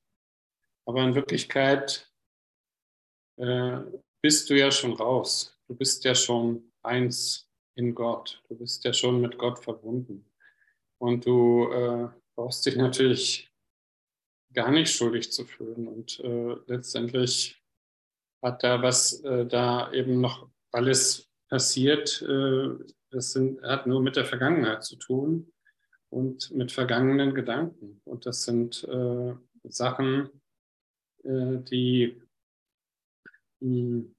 Aber 0.87 1.03
in 1.03 1.17
Wirklichkeit 1.17 2.09
äh, 3.37 3.79
bist 4.23 4.49
du 4.49 4.57
ja 4.57 4.71
schon 4.71 4.93
raus. 4.93 5.59
Du 5.67 5.75
bist 5.75 6.05
ja 6.05 6.15
schon 6.15 6.71
eins 6.85 7.51
in 7.75 7.97
Gott. 7.97 8.41
Du 8.49 8.55
bist 8.55 8.85
ja 8.85 8.93
schon 8.93 9.21
mit 9.21 9.39
Gott 9.39 9.59
verbunden. 9.59 10.25
Und 10.99 11.27
du 11.27 11.69
äh, 11.73 12.09
brauchst 12.37 12.65
dich 12.65 12.77
natürlich 12.77 13.50
gar 14.53 14.71
nicht 14.71 14.93
schuldig 14.93 15.33
zu 15.33 15.45
fühlen. 15.45 15.89
Und 15.89 16.21
äh, 16.21 16.57
letztendlich 16.67 17.61
hat 18.43 18.63
da 18.63 18.83
was 18.83 19.21
äh, 19.25 19.47
da 19.47 19.93
eben 19.93 20.21
noch 20.21 20.49
alles 20.73 21.29
passiert. 21.49 22.23
Äh, 22.23 22.71
das 23.11 23.33
sind, 23.33 23.63
hat 23.63 23.87
nur 23.87 24.01
mit 24.03 24.17
der 24.17 24.25
Vergangenheit 24.25 24.85
zu 24.85 24.97
tun 24.97 25.53
und 26.11 26.51
mit 26.51 26.73
vergangenen 26.73 27.35
Gedanken. 27.35 28.01
Und 28.05 28.27
das 28.27 28.45
sind 28.45 28.85
äh, 28.85 29.35
Sachen, 29.65 30.31
äh, 31.25 31.59
die 31.59 32.21
mh, 33.61 33.69
hm, 33.69 34.15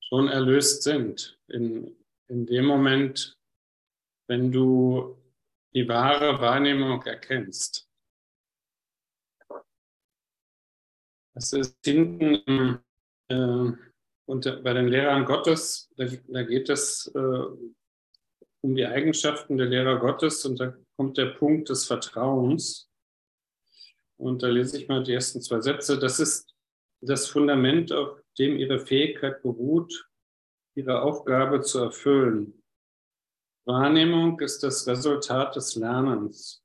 schon 0.00 0.28
erlöst 0.28 0.82
sind. 0.82 1.38
In, 1.48 1.96
in 2.28 2.46
dem 2.46 2.66
Moment, 2.66 3.38
wenn 4.28 4.52
du 4.52 5.16
die 5.74 5.88
wahre 5.88 6.40
Wahrnehmung 6.40 7.02
erkennst. 7.02 7.88
Das 11.34 11.52
ist 11.52 11.76
hinten 11.84 12.78
äh, 13.28 13.72
unter, 14.26 14.62
bei 14.62 14.72
den 14.72 14.88
Lehrern 14.88 15.24
Gottes, 15.24 15.90
da, 15.96 16.06
da 16.28 16.42
geht 16.42 16.68
es 16.68 17.10
äh, 17.14 17.44
um 18.62 18.76
die 18.76 18.86
Eigenschaften 18.86 19.56
der 19.56 19.66
Lehrer 19.66 19.98
Gottes 19.98 20.44
und 20.44 20.60
da 20.60 20.74
kommt 20.96 21.18
der 21.18 21.26
Punkt 21.26 21.68
des 21.68 21.86
Vertrauens. 21.86 22.88
Und 24.16 24.42
da 24.42 24.48
lese 24.48 24.78
ich 24.78 24.88
mal 24.88 25.02
die 25.02 25.14
ersten 25.14 25.40
zwei 25.40 25.60
Sätze. 25.60 25.98
Das 25.98 26.20
ist 26.20 26.54
das 27.00 27.26
Fundament, 27.26 27.92
auf 27.92 28.20
dem 28.38 28.56
ihre 28.56 28.78
Fähigkeit 28.78 29.42
beruht, 29.42 30.08
ihre 30.76 31.02
Aufgabe 31.02 31.60
zu 31.62 31.80
erfüllen. 31.80 32.62
Wahrnehmung 33.64 34.38
ist 34.40 34.62
das 34.62 34.86
Resultat 34.86 35.56
des 35.56 35.74
Lernens. 35.74 36.62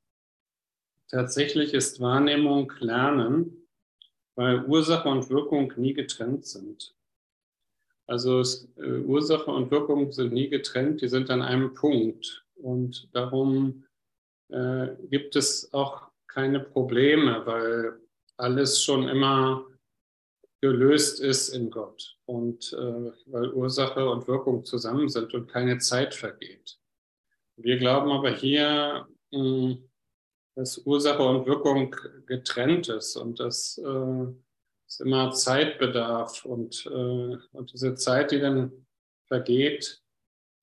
Tatsächlich 1.09 1.73
ist 1.73 1.99
Wahrnehmung 1.99 2.71
Lernen, 2.79 3.66
weil 4.37 4.63
Ursache 4.65 5.09
und 5.09 5.29
Wirkung 5.29 5.73
nie 5.77 5.93
getrennt 5.93 6.45
sind. 6.45 6.93
Also 8.05 8.39
es, 8.39 8.69
äh, 8.77 8.99
Ursache 8.99 9.51
und 9.51 9.71
Wirkung 9.71 10.11
sind 10.11 10.31
nie 10.31 10.47
getrennt, 10.47 11.01
die 11.01 11.09
sind 11.09 11.29
an 11.29 11.41
einem 11.41 11.73
Punkt. 11.73 12.45
Und 12.55 13.09
darum 13.13 13.83
äh, 14.49 14.89
gibt 15.09 15.35
es 15.35 15.73
auch 15.73 16.09
keine 16.27 16.59
Probleme, 16.59 17.45
weil 17.45 17.99
alles 18.37 18.81
schon 18.81 19.09
immer 19.09 19.65
gelöst 20.61 21.19
ist 21.19 21.49
in 21.49 21.71
Gott 21.71 22.17
und 22.25 22.73
äh, 22.73 23.11
weil 23.25 23.51
Ursache 23.51 24.07
und 24.09 24.27
Wirkung 24.27 24.65
zusammen 24.65 25.09
sind 25.09 25.33
und 25.33 25.47
keine 25.47 25.79
Zeit 25.79 26.13
vergeht. 26.13 26.79
Wir 27.55 27.77
glauben 27.77 28.11
aber 28.11 28.31
hier, 28.31 29.07
mh, 29.31 29.39
hm, 29.39 29.86
dass 30.57 30.79
Ursache 30.79 31.21
und 31.21 31.45
Wirkung 31.45 31.95
getrennt 32.25 32.89
ist 32.89 33.15
und 33.15 33.39
dass 33.39 33.77
äh, 33.77 34.25
es 34.87 34.99
immer 34.99 35.31
Zeit 35.31 35.77
bedarf 35.77 36.45
und, 36.45 36.83
äh, 36.87 37.37
und 37.51 37.73
diese 37.73 37.93
Zeit, 37.93 38.31
die 38.31 38.39
dann 38.39 38.87
vergeht, 39.27 40.01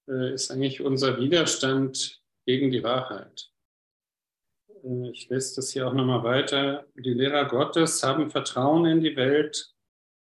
äh, 0.08 0.34
ist 0.34 0.50
eigentlich 0.50 0.80
unser 0.80 1.20
Widerstand 1.20 2.20
gegen 2.44 2.72
die 2.72 2.82
Wahrheit. 2.82 3.52
äh, 4.82 5.10
ich 5.10 5.28
lese 5.28 5.54
das 5.56 5.70
hier 5.70 5.86
auch 5.86 5.94
nochmal 5.94 6.24
weiter, 6.24 6.88
die 6.96 7.14
Lehrer 7.14 7.44
Gottes 7.44 8.02
haben 8.02 8.30
Vertrauen 8.30 8.86
in 8.86 9.00
die 9.00 9.14
Welt, 9.14 9.76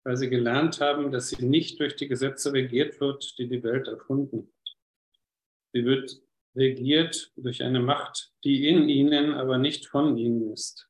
weil 0.04 0.18
sie 0.18 0.30
gelernt 0.30 0.82
haben, 0.82 1.14
dass 1.14 1.30
sie 1.30 1.46
nicht 1.46 1.80
durch 1.80 1.96
die 1.96 2.10
Gesetze 2.10 2.52
regiert 2.52 3.00
wird, 3.00 3.38
die 3.38 3.48
die 3.48 3.64
Welt 3.64 3.88
erfunden 3.88 4.50
hat. 4.50 4.76
Sie 5.74 5.86
wird 5.86 6.22
regiert 6.56 7.32
durch 7.36 7.64
eine 7.64 7.80
Macht, 7.80 8.34
die 8.44 8.68
in 8.68 8.90
ihnen, 8.90 9.34
aber 9.34 9.58
nicht 9.58 9.88
von 9.88 10.18
ihnen 10.18 10.52
ist. 10.52 10.90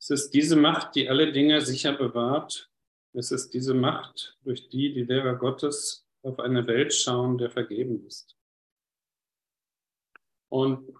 Es 0.00 0.10
ist 0.10 0.30
diese 0.30 0.56
Macht, 0.56 0.94
die 0.94 1.08
alle 1.08 1.32
Dinge 1.32 1.60
sicher 1.60 1.92
bewahrt. 1.92 2.70
Es 3.12 3.30
ist 3.30 3.50
diese 3.50 3.74
Macht, 3.74 4.38
durch 4.42 4.68
die 4.68 4.92
die 4.92 5.04
Lehrer 5.04 5.36
Gottes 5.36 6.06
auf 6.22 6.38
eine 6.38 6.66
Welt 6.66 6.94
schauen, 6.94 7.38
der 7.38 7.50
vergeben 7.50 8.06
ist. 8.06 8.36
Und 10.50 10.96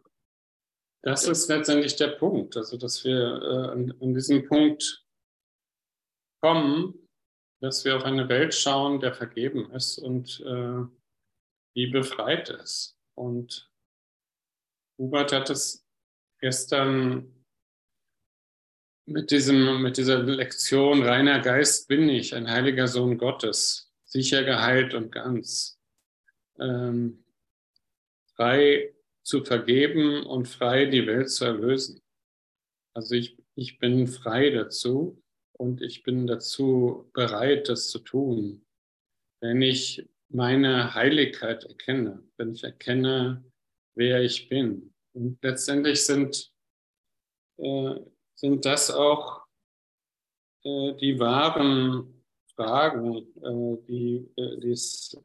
das 1.02 1.26
ist 1.26 1.48
letztendlich 1.48 1.96
der 1.96 2.08
Punkt, 2.08 2.56
also 2.56 2.76
dass 2.76 3.04
wir 3.04 3.16
äh, 3.16 3.70
an, 3.72 3.94
an 4.00 4.14
diesem 4.14 4.46
Punkt 4.46 5.04
kommen, 6.42 7.08
dass 7.60 7.84
wir 7.84 7.96
auf 7.96 8.04
eine 8.04 8.28
Welt 8.28 8.54
schauen, 8.54 9.00
der 9.00 9.14
vergeben 9.14 9.70
ist 9.72 9.98
und 9.98 10.40
äh, 10.40 10.84
die 11.74 11.86
befreit 11.86 12.50
ist. 12.50 12.99
Und 13.20 13.70
Hubert 14.96 15.32
hat 15.32 15.50
es 15.50 15.86
gestern 16.40 17.44
mit, 19.04 19.30
diesem, 19.30 19.82
mit 19.82 19.98
dieser 19.98 20.22
Lektion, 20.22 21.02
reiner 21.02 21.40
Geist 21.40 21.86
bin 21.86 22.08
ich, 22.08 22.34
ein 22.34 22.48
heiliger 22.50 22.88
Sohn 22.88 23.18
Gottes, 23.18 23.92
sicher 24.06 24.42
geheilt 24.42 24.94
und 24.94 25.12
ganz, 25.12 25.78
ähm, 26.58 27.26
frei 28.36 28.94
zu 29.22 29.44
vergeben 29.44 30.24
und 30.24 30.48
frei 30.48 30.86
die 30.86 31.06
Welt 31.06 31.28
zu 31.28 31.44
erlösen. 31.44 32.00
Also 32.94 33.16
ich, 33.16 33.36
ich 33.54 33.78
bin 33.78 34.06
frei 34.06 34.48
dazu 34.48 35.22
und 35.52 35.82
ich 35.82 36.04
bin 36.04 36.26
dazu 36.26 37.10
bereit, 37.12 37.68
das 37.68 37.90
zu 37.90 37.98
tun. 37.98 38.64
Wenn 39.42 39.60
ich 39.60 40.09
meine 40.30 40.94
Heiligkeit 40.94 41.64
erkenne, 41.64 42.22
wenn 42.36 42.52
ich 42.52 42.64
erkenne, 42.64 43.44
wer 43.94 44.22
ich 44.22 44.48
bin. 44.48 44.94
Und 45.12 45.42
letztendlich 45.42 46.06
sind, 46.06 46.52
äh, 47.58 47.96
sind 48.34 48.64
das 48.64 48.90
auch 48.90 49.42
äh, 50.64 50.94
die 50.94 51.18
wahren 51.18 52.24
Fragen, 52.54 53.16
äh, 53.16 53.86
die, 53.88 54.30
äh, 54.36 54.60
die 54.60 54.70
es 54.70 55.16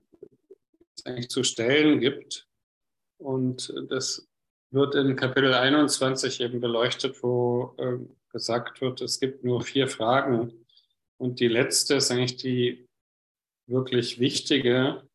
eigentlich 1.03 1.29
zu 1.29 1.43
stellen 1.43 1.99
gibt. 1.99 2.47
Und 3.17 3.73
das 3.89 4.27
wird 4.71 4.95
in 4.95 5.15
Kapitel 5.15 5.53
21 5.53 6.41
eben 6.41 6.59
beleuchtet, 6.59 7.21
wo 7.21 7.75
äh, 7.77 7.99
gesagt 8.31 8.81
wird, 8.81 9.01
es 9.01 9.19
gibt 9.19 9.43
nur 9.43 9.61
vier 9.61 9.87
Fragen. 9.87 10.65
Und 11.17 11.39
die 11.39 11.47
letzte 11.47 11.95
ist 11.95 12.11
eigentlich 12.11 12.37
die 12.37 12.84
wirklich 13.67 14.19
wichtige. 14.19 15.07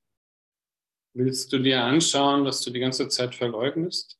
Willst 1.14 1.52
du 1.52 1.58
dir 1.58 1.82
anschauen, 1.82 2.44
dass 2.44 2.62
du 2.62 2.70
die 2.70 2.80
ganze 2.80 3.08
Zeit 3.08 3.34
verleugnest? 3.34 4.18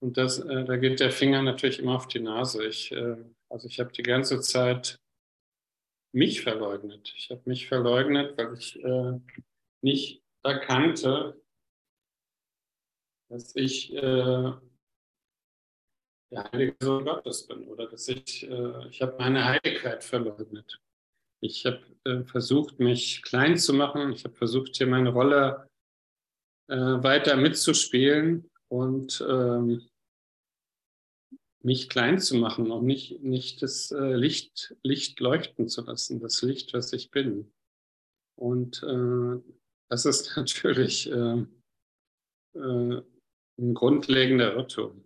Und 0.00 0.16
das, 0.16 0.38
äh, 0.38 0.64
da 0.64 0.76
geht 0.76 1.00
der 1.00 1.10
Finger 1.10 1.42
natürlich 1.42 1.78
immer 1.78 1.96
auf 1.96 2.08
die 2.08 2.20
Nase. 2.20 2.66
Ich, 2.66 2.92
äh, 2.92 3.16
also 3.48 3.68
ich 3.68 3.80
habe 3.80 3.92
die 3.92 4.02
ganze 4.02 4.40
Zeit 4.40 5.00
mich 6.12 6.42
verleugnet. 6.42 7.12
Ich 7.16 7.30
habe 7.30 7.42
mich 7.46 7.66
verleugnet, 7.66 8.36
weil 8.36 8.54
ich 8.54 8.82
äh, 8.84 9.20
nicht 9.82 10.22
erkannte, 10.42 11.40
dass 13.28 13.56
ich 13.56 13.92
äh, 13.94 14.52
der 16.30 16.50
heilige 16.52 16.76
Sohn 16.80 17.04
Gottes 17.04 17.46
bin 17.46 17.66
oder 17.68 17.88
dass 17.88 18.08
ich, 18.08 18.48
äh, 18.48 18.88
ich 18.88 19.00
habe 19.00 19.16
meine 19.18 19.44
Heiligkeit 19.44 20.04
verleugnet. 20.04 20.80
Ich 21.42 21.66
habe 21.66 21.80
äh, 22.04 22.22
versucht, 22.24 22.80
mich 22.80 23.22
klein 23.22 23.56
zu 23.56 23.72
machen. 23.74 24.12
Ich 24.12 24.24
habe 24.24 24.34
versucht, 24.34 24.76
hier 24.76 24.86
meine 24.86 25.10
Rolle 25.10 25.68
äh, 26.68 26.76
weiter 26.76 27.36
mitzuspielen 27.36 28.50
und 28.68 29.24
ähm, 29.28 29.86
mich 31.62 31.88
klein 31.88 32.18
zu 32.18 32.36
machen 32.36 32.70
und 32.70 32.84
nicht, 32.84 33.22
nicht 33.22 33.62
das 33.62 33.90
äh, 33.90 34.14
Licht, 34.14 34.76
Licht 34.82 35.18
leuchten 35.20 35.68
zu 35.68 35.82
lassen, 35.82 36.20
das 36.20 36.42
Licht, 36.42 36.74
was 36.74 36.92
ich 36.92 37.10
bin. 37.10 37.50
Und 38.36 38.82
äh, 38.82 39.40
das 39.90 40.04
ist 40.04 40.34
natürlich 40.36 41.10
äh, 41.10 41.44
äh, 42.54 43.02
ein 43.58 43.74
grundlegender 43.74 44.54
Irrtum, 44.54 45.04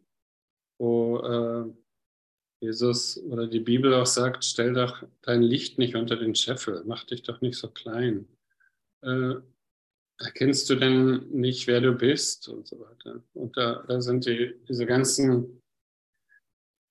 wo 0.80 1.18
äh, 1.18 1.72
Jesus 2.60 3.22
oder 3.24 3.46
die 3.46 3.60
Bibel 3.60 3.94
auch 3.94 4.06
sagt, 4.06 4.44
stell 4.44 4.74
doch 4.74 5.04
dein 5.22 5.42
Licht 5.42 5.78
nicht 5.78 5.94
unter 5.94 6.16
den 6.16 6.34
Scheffel, 6.34 6.82
mach 6.86 7.04
dich 7.04 7.22
doch 7.22 7.40
nicht 7.40 7.56
so 7.56 7.68
klein. 7.68 8.26
Äh, 9.02 9.34
erkennst 10.18 10.68
du 10.68 10.74
denn 10.74 11.28
nicht, 11.30 11.66
wer 11.66 11.80
du 11.80 11.92
bist 11.92 12.48
und 12.48 12.66
so 12.66 12.80
weiter. 12.80 13.22
Und 13.34 13.56
da, 13.56 13.84
da 13.86 14.00
sind 14.00 14.26
die, 14.26 14.54
diese 14.68 14.86
ganzen 14.86 15.62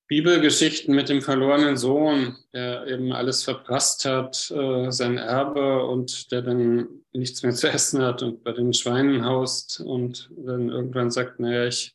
Bibelgeschichten 0.08 0.95
mit 0.95 1.10
dem 1.10 1.21
verlorenen 1.21 1.75
Sohn, 1.75 2.38
der 2.53 2.88
eben 2.88 3.12
alles 3.12 3.43
verprasst 3.43 4.06
hat, 4.06 4.49
äh, 4.51 4.89
sein 4.89 5.17
Erbe 5.17 5.86
und 5.86 6.32
der 6.32 6.43
dann 6.43 6.88
nichts 7.12 7.43
mehr 7.43 7.51
zu 7.51 7.69
essen 7.69 8.01
hat 8.01 8.23
und 8.23 8.41
bei 8.43 8.53
den 8.53 8.73
Schweinen 8.73 9.25
haust 9.25 9.82
und 9.82 10.32
dann 10.38 10.69
irgendwann 10.69 11.12
sagt, 11.12 11.41
naja, 11.41 11.65
ich 11.65 11.93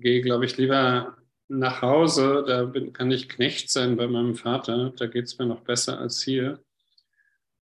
gehe, 0.00 0.20
glaube 0.20 0.46
ich, 0.46 0.56
lieber 0.56 1.17
nach 1.48 1.82
Hause, 1.82 2.44
da 2.46 2.64
bin, 2.64 2.92
kann 2.92 3.10
ich 3.10 3.28
Knecht 3.28 3.70
sein 3.70 3.96
bei 3.96 4.06
meinem 4.06 4.34
Vater, 4.34 4.92
da 4.96 5.06
geht 5.06 5.24
es 5.24 5.38
mir 5.38 5.46
noch 5.46 5.62
besser 5.62 5.98
als 5.98 6.22
hier. 6.22 6.62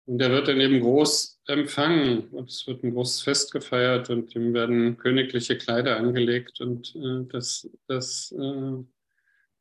Und 0.04 0.20
er 0.20 0.30
wird 0.30 0.48
dann 0.48 0.60
eben 0.60 0.80
groß 0.80 1.40
empfangen 1.46 2.28
und 2.28 2.50
es 2.50 2.66
wird 2.66 2.82
ein 2.82 2.92
großes 2.92 3.22
Fest 3.22 3.52
gefeiert 3.52 4.10
und 4.10 4.34
ihm 4.34 4.52
werden 4.54 4.96
königliche 4.96 5.56
Kleider 5.56 5.96
angelegt 5.96 6.60
und 6.60 6.94
äh, 6.96 7.24
das, 7.28 7.68
das 7.86 8.32
äh, 8.32 8.84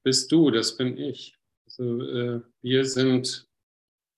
bist 0.03 0.31
du, 0.31 0.51
das 0.51 0.77
bin 0.77 0.97
ich. 0.97 1.37
Also 1.65 2.01
äh, 2.01 2.41
wir 2.61 2.85
sind 2.85 3.47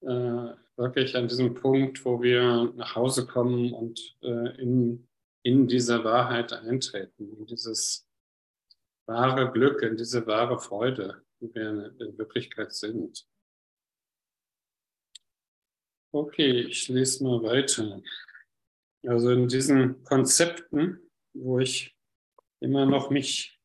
äh, 0.02 0.54
wirklich 0.78 1.16
an 1.16 1.28
diesem 1.28 1.54
Punkt, 1.54 2.04
wo 2.06 2.22
wir 2.22 2.72
nach 2.76 2.96
Hause 2.96 3.26
kommen 3.26 3.74
und 3.74 4.16
äh, 4.22 4.62
in, 4.62 5.08
in 5.44 5.68
dieser 5.68 6.04
Wahrheit 6.04 6.54
eintreten, 6.54 7.38
in 7.38 7.46
dieses 7.46 8.08
wahre 9.06 9.52
Glück, 9.52 9.82
in 9.82 9.98
diese 9.98 10.26
wahre 10.28 10.60
Freude, 10.60 11.24
die 11.40 11.54
wir 11.54 11.96
in 12.00 12.18
Wirklichkeit 12.18 12.74
sind. 12.74 13.28
Okay, 16.12 16.62
ich 16.62 16.88
lese 16.90 17.24
mal 17.24 17.42
weiter. 17.42 18.02
Also 19.06 19.32
in 19.32 19.48
diesen 19.48 20.04
Konzepten, 20.04 21.00
wo 21.34 21.60
ich 21.60 21.98
immer 22.62 22.86
noch 22.86 23.10
mich 23.10 23.60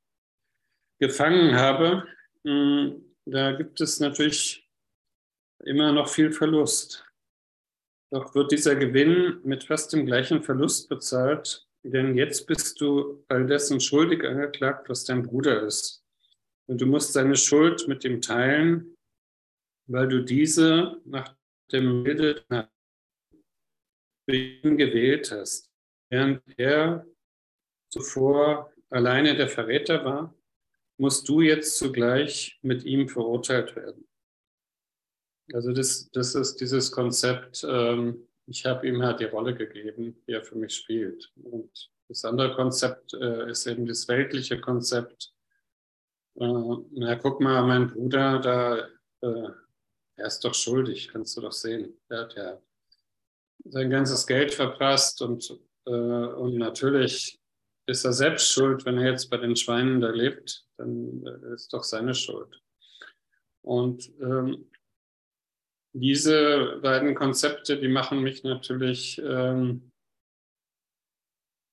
gefangen 0.98 1.54
habe, 1.56 2.08
hm, 2.44 3.14
da 3.26 3.52
gibt 3.52 3.80
es 3.80 4.00
natürlich 4.00 4.68
immer 5.64 5.92
noch 5.92 6.08
viel 6.08 6.32
Verlust. 6.32 7.04
Doch 8.10 8.34
wird 8.34 8.52
dieser 8.52 8.74
Gewinn 8.74 9.40
mit 9.44 9.64
fast 9.64 9.92
dem 9.92 10.06
gleichen 10.06 10.42
Verlust 10.42 10.88
bezahlt, 10.88 11.67
denn 11.90 12.16
jetzt 12.16 12.46
bist 12.46 12.80
du 12.80 13.24
all 13.28 13.46
dessen 13.46 13.80
schuldig 13.80 14.24
angeklagt, 14.24 14.88
was 14.88 15.04
dein 15.04 15.22
Bruder 15.22 15.62
ist. 15.62 16.04
Und 16.66 16.80
du 16.80 16.86
musst 16.86 17.12
seine 17.12 17.36
Schuld 17.36 17.88
mit 17.88 18.04
ihm 18.04 18.20
teilen, 18.20 18.96
weil 19.86 20.08
du 20.08 20.22
diese 20.22 21.00
nach 21.04 21.34
dem 21.72 22.06
ihn 24.30 24.76
gewählt 24.76 25.30
hast, 25.30 25.70
während 26.10 26.42
er 26.58 27.06
zuvor 27.90 28.72
alleine 28.90 29.34
der 29.36 29.48
Verräter 29.48 30.04
war 30.04 30.34
musst 30.98 31.28
du 31.28 31.40
jetzt 31.40 31.78
zugleich 31.78 32.58
mit 32.62 32.84
ihm 32.84 33.08
verurteilt 33.08 33.74
werden. 33.76 34.06
Also 35.52 35.72
das, 35.72 36.10
das 36.10 36.34
ist 36.34 36.56
dieses 36.56 36.92
Konzept, 36.92 37.64
ähm, 37.66 38.27
ich 38.48 38.64
habe 38.64 38.88
ihm 38.88 39.02
halt 39.02 39.20
die 39.20 39.24
Rolle 39.24 39.54
gegeben, 39.54 40.22
die 40.26 40.32
er 40.32 40.42
für 40.42 40.56
mich 40.56 40.74
spielt. 40.74 41.30
Und 41.42 41.90
das 42.08 42.24
andere 42.24 42.54
Konzept 42.54 43.14
äh, 43.14 43.50
ist 43.50 43.66
eben 43.66 43.86
das 43.86 44.08
weltliche 44.08 44.60
Konzept. 44.60 45.32
Äh, 46.36 46.76
na, 46.92 47.16
guck 47.16 47.40
mal, 47.40 47.62
mein 47.62 47.90
Bruder, 47.90 48.38
da, 48.38 48.78
äh, 49.20 49.50
er 50.16 50.26
ist 50.26 50.44
doch 50.44 50.54
schuldig, 50.54 51.08
kannst 51.08 51.36
du 51.36 51.42
doch 51.42 51.52
sehen. 51.52 51.94
Der 52.10 52.20
hat 52.20 52.34
ja 52.34 52.60
sein 53.64 53.90
ganzes 53.90 54.26
Geld 54.26 54.54
verprasst 54.54 55.20
und, 55.20 55.58
äh, 55.86 55.90
und 55.90 56.56
natürlich 56.56 57.38
ist 57.86 58.04
er 58.04 58.12
selbst 58.12 58.50
schuld, 58.50 58.84
wenn 58.84 58.98
er 58.98 59.10
jetzt 59.10 59.30
bei 59.30 59.36
den 59.36 59.56
Schweinen 59.56 60.00
da 60.00 60.10
lebt, 60.10 60.64
dann 60.76 61.24
äh, 61.26 61.54
ist 61.54 61.72
doch 61.72 61.84
seine 61.84 62.14
Schuld. 62.14 62.62
Und 63.62 64.10
ähm, 64.20 64.67
diese 65.92 66.78
beiden 66.82 67.14
Konzepte, 67.14 67.78
die 67.78 67.88
machen 67.88 68.20
mich 68.20 68.44
natürlich 68.44 69.20
ähm, 69.24 69.90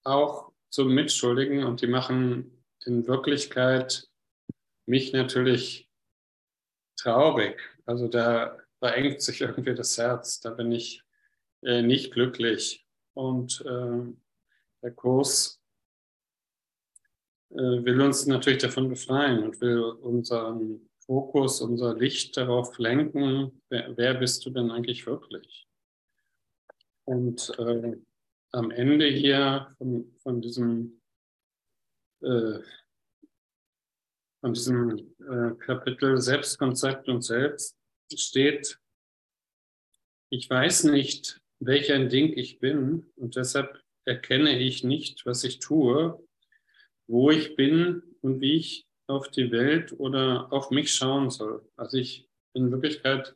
auch 0.04 0.52
zum 0.70 0.94
Mitschuldigen 0.94 1.64
und 1.64 1.82
die 1.82 1.88
machen 1.88 2.64
in 2.86 3.08
Wirklichkeit 3.08 4.10
mich 4.86 5.14
natürlich 5.14 5.90
traurig. 6.98 7.60
Also 7.86 8.08
da 8.08 8.58
verengt 8.80 9.22
sich 9.22 9.42
irgendwie 9.42 9.74
das 9.74 9.98
Herz. 9.98 10.40
Da 10.40 10.52
bin 10.52 10.72
ich 10.72 11.04
äh, 11.64 11.82
nicht 11.82 12.14
glücklich. 12.14 12.86
Und 13.14 13.62
äh, 13.66 14.14
der 14.84 14.92
Kurs 14.92 15.62
äh, 17.50 17.56
will 17.56 18.02
uns 18.02 18.26
natürlich 18.26 18.62
davon 18.62 18.90
befreien 18.90 19.44
und 19.44 19.62
will 19.62 19.80
unseren 19.82 20.90
Fokus, 21.08 21.62
unser 21.62 21.96
Licht 21.96 22.36
darauf 22.36 22.78
lenken, 22.80 23.62
wer, 23.70 23.96
wer 23.96 24.14
bist 24.16 24.46
du 24.46 24.50
denn 24.50 24.72
eigentlich 24.72 25.06
wirklich? 25.06 25.68
Und 27.06 27.58
äh, 27.60 27.98
am 28.52 28.72
Ende 28.72 29.08
hier 29.08 29.76
von, 29.78 30.16
von 30.24 30.42
diesem, 30.42 31.02
äh, 32.22 32.60
von 34.42 34.54
diesem 34.54 35.16
äh, 35.20 35.56
Kapitel 35.60 36.20
Selbstkonzept 36.20 37.08
und 37.08 37.22
Selbst 37.22 37.76
steht, 38.14 38.80
ich 40.32 40.50
weiß 40.50 40.86
nicht, 40.86 41.40
welch 41.60 41.92
ein 41.92 42.10
Ding 42.10 42.34
ich 42.36 42.60
bin 42.60 43.06
und 43.16 43.36
deshalb 43.36 43.80
erkenne 44.06 44.58
ich 44.60 44.84
nicht, 44.84 45.26
was 45.26 45.44
ich 45.44 45.60
tue, 45.60 46.20
wo 47.08 47.30
ich 47.32 47.56
bin 47.56 48.02
und 48.22 48.42
wie 48.42 48.56
ich 48.56 48.85
auf 49.08 49.30
die 49.30 49.52
Welt 49.52 49.94
oder 50.00 50.52
auf 50.52 50.72
mich 50.72 50.94
schauen 50.94 51.30
soll. 51.30 51.68
Also 51.76 51.98
ich 51.98 52.28
in 52.54 52.72
Wirklichkeit 52.72 53.36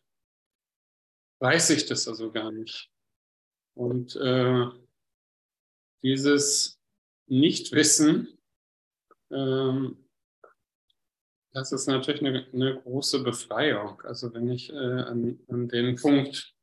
weiß 1.39 1.71
ich 1.71 1.85
das 1.85 2.07
also 2.07 2.31
gar 2.31 2.51
nicht. 2.51 2.89
Und 3.75 4.15
äh, 4.15 4.65
dieses 6.03 6.79
Nichtwissen, 7.27 8.39
ähm, 9.31 10.09
das 11.53 11.71
ist 11.71 11.87
natürlich 11.87 12.21
eine, 12.21 12.47
eine, 12.53 12.81
große 12.81 13.23
Befreiung. 13.23 14.01
Also 14.01 14.33
wenn 14.33 14.49
ich 14.49 14.69
äh, 14.69 14.75
an, 14.75 15.39
an 15.47 15.67
den 15.67 15.95
Punkt 15.95 16.53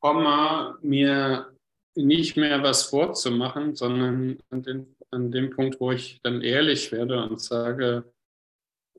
komme, 0.00 0.78
mir 0.82 1.56
nicht 1.94 2.36
mehr 2.36 2.62
was 2.62 2.84
vorzumachen, 2.84 3.74
sondern 3.74 4.38
an, 4.50 4.62
den, 4.62 4.96
an 5.10 5.30
dem 5.30 5.50
Punkt, 5.50 5.80
wo 5.80 5.92
ich 5.92 6.20
dann 6.22 6.42
ehrlich 6.42 6.90
werde 6.92 7.22
und 7.22 7.40
sage, 7.40 8.12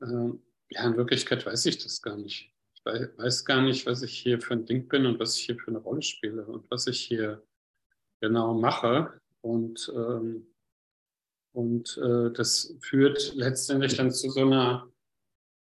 ja, 0.00 0.86
in 0.86 0.96
Wirklichkeit 0.96 1.46
weiß 1.46 1.66
ich 1.66 1.78
das 1.78 2.02
gar 2.02 2.16
nicht. 2.16 2.52
Ich 2.74 2.84
weiß 2.84 3.44
gar 3.44 3.62
nicht, 3.62 3.86
was 3.86 4.02
ich 4.02 4.18
hier 4.18 4.40
für 4.40 4.54
ein 4.54 4.66
Ding 4.66 4.88
bin 4.88 5.06
und 5.06 5.18
was 5.18 5.36
ich 5.36 5.46
hier 5.46 5.56
für 5.56 5.68
eine 5.68 5.78
Rolle 5.78 6.02
spiele 6.02 6.44
und 6.44 6.70
was 6.70 6.86
ich 6.86 7.00
hier 7.00 7.42
genau 8.20 8.54
mache. 8.54 9.20
Und, 9.40 9.92
ähm, 9.94 10.46
und 11.52 11.96
äh, 11.98 12.30
das 12.32 12.76
führt 12.80 13.34
letztendlich 13.34 13.96
dann 13.96 14.10
zu 14.10 14.30
so 14.30 14.40
einer 14.40 14.90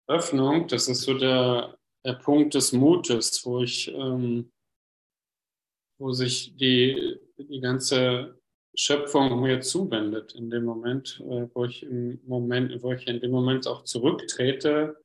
Öffnung. 0.06 0.68
Das 0.68 0.88
ist 0.88 1.02
so 1.02 1.14
der, 1.14 1.78
der 2.04 2.14
Punkt 2.14 2.54
des 2.54 2.72
Mutes, 2.72 3.44
wo 3.44 3.62
ich, 3.62 3.88
ähm, 3.88 4.52
wo 5.98 6.12
sich 6.12 6.54
die, 6.56 7.18
die 7.36 7.60
ganze 7.60 8.38
Schöpfung 8.80 9.42
mir 9.42 9.60
zuwendet 9.60 10.36
in 10.36 10.50
dem 10.50 10.64
Moment, 10.64 11.20
äh, 11.28 11.48
wo 11.52 11.64
ich 11.64 11.82
im 11.82 12.20
Moment, 12.26 12.80
wo 12.80 12.92
ich 12.92 13.08
in 13.08 13.20
dem 13.20 13.32
Moment 13.32 13.66
auch 13.66 13.82
zurücktrete 13.82 15.02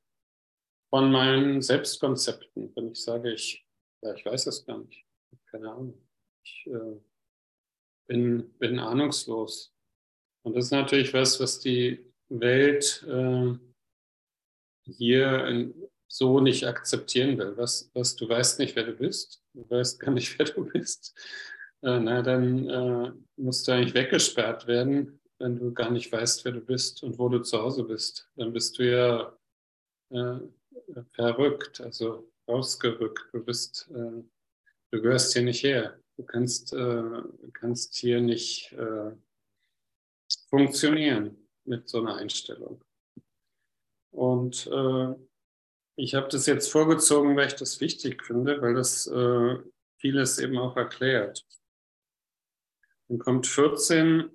von 0.91 1.12
meinen 1.12 1.59
Selbstkonzepten, 1.59 2.71
wenn 2.75 2.91
ich 2.91 3.01
sage, 3.01 3.33
ich, 3.33 3.65
ja, 4.03 4.13
ich 4.13 4.23
weiß 4.23 4.45
es 4.45 4.63
gar 4.63 4.77
nicht, 4.77 5.03
keine 5.49 5.71
Ahnung. 5.71 6.07
Ich 6.45 6.67
äh, 6.67 6.99
bin, 8.07 8.53
bin 8.59 8.77
ahnungslos. 8.77 9.73
Und 10.45 10.55
das 10.55 10.65
ist 10.65 10.71
natürlich 10.71 11.12
was, 11.15 11.39
was 11.39 11.59
die 11.59 12.05
Welt 12.29 13.03
äh, 13.09 13.57
hier 14.83 15.47
in, 15.47 15.89
so 16.07 16.39
nicht 16.39 16.67
akzeptieren 16.67 17.39
will. 17.39 17.57
Was, 17.57 17.89
was 17.95 18.15
du 18.15 18.29
weißt 18.29 18.59
nicht, 18.59 18.75
wer 18.75 18.83
du 18.83 18.93
bist, 18.93 19.43
du 19.55 19.67
weißt 19.67 19.99
gar 19.99 20.12
nicht, 20.12 20.38
wer 20.38 20.45
du 20.45 20.63
bist 20.63 21.17
äh, 21.84 22.00
na, 22.00 22.22
dann 22.22 22.69
äh, 22.69 23.12
musst 23.36 23.67
du 23.67 23.74
eigentlich 23.74 23.93
weggesperrt 23.93 24.67
werden, 24.67 25.19
wenn 25.39 25.60
du 25.60 25.74
gar 25.74 25.91
nicht 25.91 26.10
weißt, 26.12 26.46
wer 26.46 26.54
du 26.54 26.62
bist 26.62 27.04
und 27.04 27.19
wo 27.19 27.28
du 27.28 27.39
zu 27.39 27.62
Hause 27.62 27.84
bist. 27.84 28.30
Dann 28.36 28.54
bist 28.54 28.80
du 28.80 28.89
ja 28.89 29.38
äh, 30.12 30.39
verrückt, 31.12 31.82
also 31.82 32.32
rausgerückt. 32.48 33.28
Du 33.34 33.43
bist, 33.43 33.89
äh, 33.93 34.24
du 34.91 35.02
gehörst 35.02 35.34
hier 35.34 35.41
nicht 35.41 35.63
her. 35.63 36.00
Du 36.15 36.24
kannst, 36.24 36.72
äh, 36.74 37.22
kannst 37.52 37.96
hier 37.96 38.22
nicht 38.22 38.72
äh, 38.74 39.12
funktionieren 40.50 41.36
mit 41.65 41.89
so 41.89 42.00
einer 42.00 42.15
Einstellung. 42.15 42.82
Und 44.12 44.69
ich 45.96 46.13
habe 46.13 46.28
das 46.28 46.46
jetzt 46.46 46.72
vorgezogen, 46.72 47.36
weil 47.36 47.48
ich 47.48 47.56
das 47.56 47.82
wichtig 47.82 48.24
finde, 48.24 48.62
weil 48.62 48.76
das 48.76 49.12
vieles 49.98 50.38
eben 50.38 50.58
auch 50.60 50.78
erklärt. 50.78 51.43
Dann 53.08 53.20
kommt 53.20 53.48
14, 53.48 54.30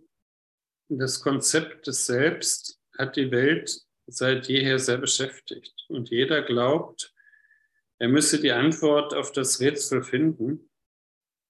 das 0.88 1.20
Konzept 1.20 1.86
des 1.86 2.06
Selbst 2.06 2.80
hat 2.96 3.16
die 3.16 3.30
Welt 3.30 3.84
seit 4.06 4.48
jeher 4.48 4.78
sehr 4.78 4.98
beschäftigt. 4.98 5.74
Und 5.88 6.10
jeder 6.10 6.42
glaubt, 6.42 7.14
er 7.98 8.08
müsse 8.08 8.40
die 8.40 8.52
Antwort 8.52 9.14
auf 9.14 9.32
das 9.32 9.60
Rätsel 9.60 10.02
finden, 10.02 10.70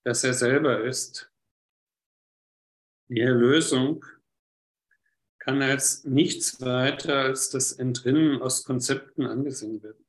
das 0.03 0.23
er 0.23 0.33
selber 0.33 0.83
ist. 0.83 1.31
Die 3.07 3.21
Erlösung 3.21 4.05
kann 5.39 5.61
als 5.61 6.03
nichts 6.03 6.61
weiter 6.61 7.15
als 7.15 7.49
das 7.49 7.71
Entrinnen 7.71 8.41
aus 8.41 8.65
Konzepten 8.65 9.25
angesehen 9.25 9.81
werden. 9.81 10.05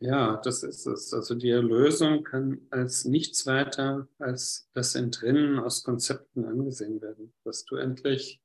Ja, 0.00 0.36
das 0.44 0.62
ist 0.62 0.86
es. 0.86 1.12
Also 1.12 1.34
die 1.34 1.50
Erlösung 1.50 2.22
kann 2.22 2.60
als 2.70 3.04
nichts 3.04 3.46
weiter 3.46 4.06
als 4.18 4.68
das 4.72 4.94
Entrinnen 4.94 5.58
aus 5.58 5.82
Konzepten 5.82 6.44
angesehen 6.44 7.00
werden, 7.02 7.32
dass 7.44 7.64
du 7.64 7.76
endlich 7.76 8.40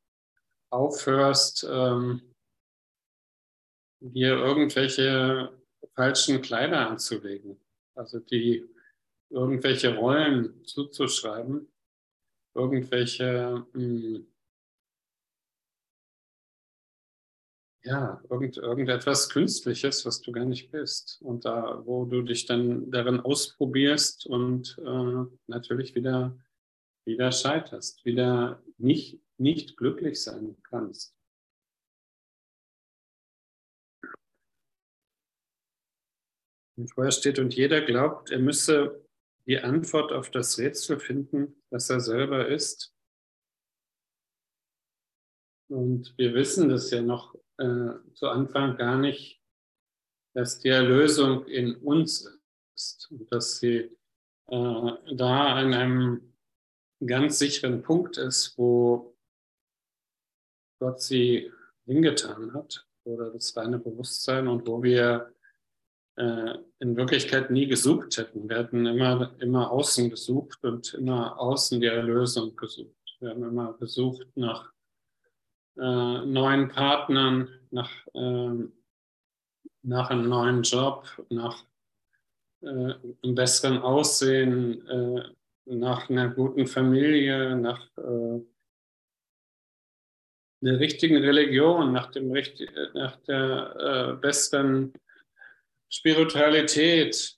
aufhörst, 0.72 1.68
ähm, 1.70 2.22
dir 4.02 4.32
irgendwelche 4.38 5.52
falschen 5.96 6.42
Kleider 6.42 6.90
anzulegen, 6.90 7.60
also 7.96 8.20
die 8.20 8.66
irgendwelche 9.30 9.96
Rollen 9.96 10.64
zuzuschreiben, 10.66 11.72
irgendwelche 12.56 13.66
mh, 13.74 14.22
ja, 17.84 18.22
irgend, 18.30 18.58
irgendetwas 18.58 19.30
Künstliches, 19.30 20.06
was 20.06 20.22
du 20.22 20.32
gar 20.32 20.46
nicht 20.46 20.72
bist. 20.72 21.22
Und 21.22 21.46
da, 21.46 21.86
wo 21.86 22.06
du 22.06 22.22
dich 22.22 22.46
dann 22.46 22.90
darin 22.92 23.20
ausprobierst 23.20 24.26
und 24.26 24.78
äh, 24.86 25.26
natürlich 25.48 25.94
wieder, 25.94 26.38
wieder 27.06 27.32
scheiterst, 27.32 28.06
wieder 28.06 28.64
nicht, 28.78 29.20
nicht 29.38 29.76
glücklich 29.76 30.22
sein 30.22 30.56
kannst. 30.64 31.14
Und 36.76 36.92
vorher 36.94 37.12
steht, 37.12 37.38
und 37.38 37.54
jeder 37.54 37.82
glaubt, 37.82 38.32
er 38.32 38.40
müsse 38.40 39.06
die 39.46 39.60
Antwort 39.60 40.12
auf 40.12 40.32
das 40.32 40.58
Rätsel 40.58 41.00
finden, 41.00 41.62
das 41.70 41.90
er 41.90 42.00
selber 42.00 42.48
ist. 42.48 42.96
Und 45.70 46.18
wir 46.18 46.34
wissen 46.34 46.70
das 46.70 46.90
ja 46.90 47.02
noch 47.02 47.36
äh, 47.58 47.90
zu 48.14 48.28
Anfang 48.30 48.78
gar 48.78 48.98
nicht, 48.98 49.42
dass 50.34 50.60
die 50.60 50.70
Erlösung 50.70 51.46
in 51.46 51.76
uns 51.76 52.22
ist 52.76 53.10
dass 53.30 53.60
sie 53.60 53.90
äh, 54.48 54.92
da 55.16 55.56
an 55.56 55.74
einem 55.74 56.34
ganz 57.06 57.40
sicheren 57.40 57.82
Punkt 57.82 58.18
ist, 58.18 58.58
wo 58.58 59.16
Gott 60.80 61.02
sie 61.02 61.52
hingetan 61.86 62.54
hat 62.54 62.88
oder 63.06 63.32
das 63.32 63.56
reine 63.56 63.80
Bewusstsein 63.80 64.48
und 64.48 64.68
wo 64.68 64.82
wir 64.82 65.34
äh, 66.18 66.58
in 66.80 66.96
Wirklichkeit 66.96 67.52
nie 67.52 67.68
gesucht 67.68 68.18
hätten. 68.18 68.50
Wir 68.50 68.58
hätten 68.58 68.86
immer, 68.86 69.36
immer 69.40 69.72
außen 69.72 70.10
gesucht 70.10 70.64
und 70.64 70.94
immer 70.94 71.40
außen 71.40 71.80
die 71.80 71.88
Erlösung 71.88 72.56
gesucht. 72.56 73.18
Wir 73.20 73.30
haben 73.30 73.44
immer 73.44 73.74
gesucht 73.78 74.28
nach 74.36 74.73
äh, 75.78 76.26
neuen 76.26 76.70
Partnern, 76.70 77.50
nach, 77.72 77.92
äh, 78.14 78.68
nach 79.82 80.10
einem 80.10 80.30
neuen 80.30 80.62
Job, 80.62 81.08
nach 81.30 81.64
äh, 82.62 82.68
einem 82.68 83.36
besseren 83.36 83.80
Aussehen, 83.80 84.88
äh, 84.88 85.30
nach 85.66 86.10
einer 86.10 86.30
guten 86.30 86.68
Familie, 86.68 87.56
nach 87.56 87.88
äh, 87.98 88.42
der 90.62 90.80
richtigen 90.80 91.18
Religion, 91.18 91.92
nach, 91.92 92.12
dem, 92.12 92.32
nach 92.94 93.16
der 93.28 94.14
äh, 94.16 94.22
besseren 94.22 94.94
Spiritualität, 95.90 97.38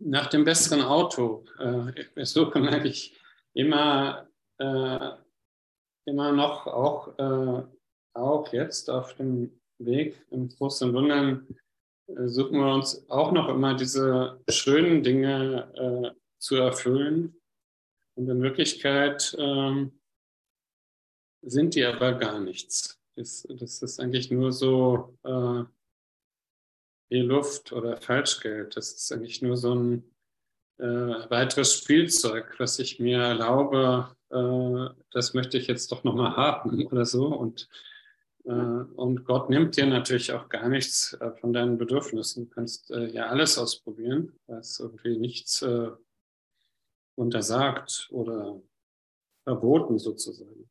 nach 0.00 0.26
dem 0.26 0.44
besseren 0.44 0.82
Auto. 0.82 1.44
wir 1.58 2.26
suchen 2.26 2.68
eigentlich 2.68 3.18
immer 3.54 4.28
immer 6.06 6.32
noch 6.32 6.66
auch 6.66 7.18
äh, 7.18 7.62
auch 8.14 8.52
jetzt 8.52 8.90
auf 8.90 9.14
dem 9.14 9.60
Weg 9.78 10.24
im 10.30 10.48
großen 10.48 10.92
Wundern 10.92 11.46
äh, 12.08 12.28
suchen 12.28 12.58
wir 12.58 12.74
uns 12.74 13.08
auch 13.08 13.32
noch 13.32 13.48
immer 13.48 13.74
diese 13.74 14.40
schönen 14.48 15.02
Dinge 15.02 15.72
äh, 16.14 16.20
zu 16.38 16.56
erfüllen. 16.56 17.36
Und 18.16 18.28
in 18.28 18.42
Wirklichkeit 18.42 19.34
ähm, 19.38 19.98
sind 21.42 21.74
die 21.74 21.84
aber 21.84 22.12
gar 22.14 22.40
nichts. 22.40 23.00
Das, 23.16 23.46
das 23.48 23.82
ist 23.82 24.00
eigentlich 24.00 24.30
nur 24.30 24.52
so 24.52 25.16
äh, 25.24 25.64
wie 27.10 27.20
Luft 27.20 27.72
oder 27.72 27.96
Falschgeld. 27.96 28.76
Das 28.76 28.92
ist 28.92 29.12
eigentlich 29.12 29.42
nur 29.42 29.56
so 29.56 29.74
ein 29.74 30.14
äh, 30.78 30.84
weiteres 31.30 31.78
Spielzeug, 31.78 32.58
was 32.58 32.78
ich 32.78 33.00
mir 33.00 33.18
erlaube, 33.18 34.14
äh, 34.30 34.88
das 35.10 35.34
möchte 35.34 35.58
ich 35.58 35.66
jetzt 35.66 35.92
doch 35.92 36.04
nochmal 36.04 36.36
haben 36.36 36.86
oder 36.90 37.04
so. 37.04 37.26
Und, 37.26 37.68
äh, 38.44 38.50
und 38.50 39.24
Gott 39.24 39.50
nimmt 39.50 39.76
dir 39.76 39.86
natürlich 39.86 40.32
auch 40.32 40.48
gar 40.48 40.68
nichts 40.68 41.14
äh, 41.14 41.32
von 41.32 41.52
deinen 41.52 41.78
Bedürfnissen. 41.78 42.48
Du 42.48 42.54
kannst 42.54 42.90
äh, 42.90 43.08
ja 43.08 43.26
alles 43.26 43.58
ausprobieren, 43.58 44.32
es 44.46 44.80
irgendwie 44.80 45.18
nichts 45.18 45.62
äh, 45.62 45.90
untersagt 47.16 48.08
oder 48.10 48.62
verboten 49.44 49.98
sozusagen. 49.98 50.70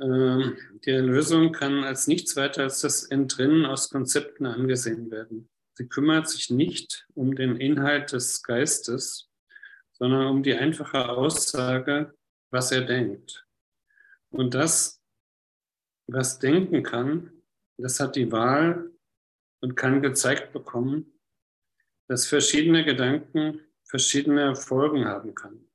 Ähm, 0.00 0.56
die 0.84 0.90
Erlösung 0.90 1.52
kann 1.52 1.84
als 1.84 2.06
nichts 2.06 2.36
weiter 2.36 2.64
als 2.64 2.80
das 2.80 3.04
Entrinnen 3.04 3.64
aus 3.66 3.88
Konzepten 3.88 4.46
angesehen 4.46 5.10
werden. 5.10 5.48
Sie 5.74 5.88
kümmert 5.88 6.28
sich 6.28 6.50
nicht 6.50 7.06
um 7.14 7.34
den 7.34 7.56
Inhalt 7.56 8.12
des 8.12 8.42
Geistes, 8.42 9.31
sondern 10.02 10.26
um 10.26 10.42
die 10.42 10.54
einfache 10.54 11.10
Aussage, 11.10 12.12
was 12.50 12.72
er 12.72 12.80
denkt. 12.80 13.46
Und 14.30 14.52
das, 14.52 15.00
was 16.08 16.40
denken 16.40 16.82
kann, 16.82 17.30
das 17.78 18.00
hat 18.00 18.16
die 18.16 18.32
Wahl 18.32 18.90
und 19.60 19.76
kann 19.76 20.02
gezeigt 20.02 20.52
bekommen, 20.52 21.20
dass 22.08 22.26
verschiedene 22.26 22.84
Gedanken 22.84 23.60
verschiedene 23.84 24.56
Folgen 24.56 25.04
haben 25.04 25.36
kann. 25.36 25.70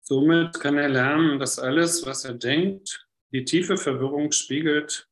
Somit 0.00 0.58
kann 0.58 0.78
er 0.78 0.88
lernen, 0.88 1.38
dass 1.38 1.60
alles, 1.60 2.04
was 2.06 2.24
er 2.24 2.34
denkt, 2.34 3.08
die 3.30 3.44
tiefe 3.44 3.76
Verwirrung 3.76 4.32
spiegelt, 4.32 5.08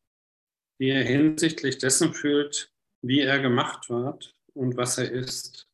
die 0.81 0.89
er 0.89 1.05
hinsichtlich 1.05 1.79
dessen 1.79 2.13
fühlt, 2.13 2.75
wie 3.03 3.21
er 3.21 3.39
gemacht 3.39 3.89
wird 3.89 4.35
und 4.53 4.77
was 4.77 4.99
er 4.99 5.13
ist. 5.13 5.66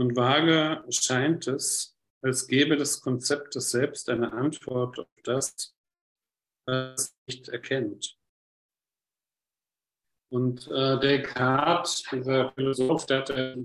Und 0.00 0.16
vage 0.16 0.82
scheint 0.88 1.46
es, 1.46 1.94
als 2.22 2.46
gäbe 2.46 2.78
das 2.78 3.02
Konzept 3.02 3.54
des 3.54 3.70
Selbst 3.70 4.08
eine 4.08 4.32
Antwort 4.32 4.98
auf 4.98 5.10
das, 5.24 5.76
was 6.64 7.14
nicht 7.26 7.50
erkennt. 7.50 8.16
Und 10.30 10.66
äh, 10.68 10.98
Descartes, 11.00 12.04
dieser 12.10 12.50
Philosoph, 12.52 13.04
der 13.04 13.18
hat 13.18 13.58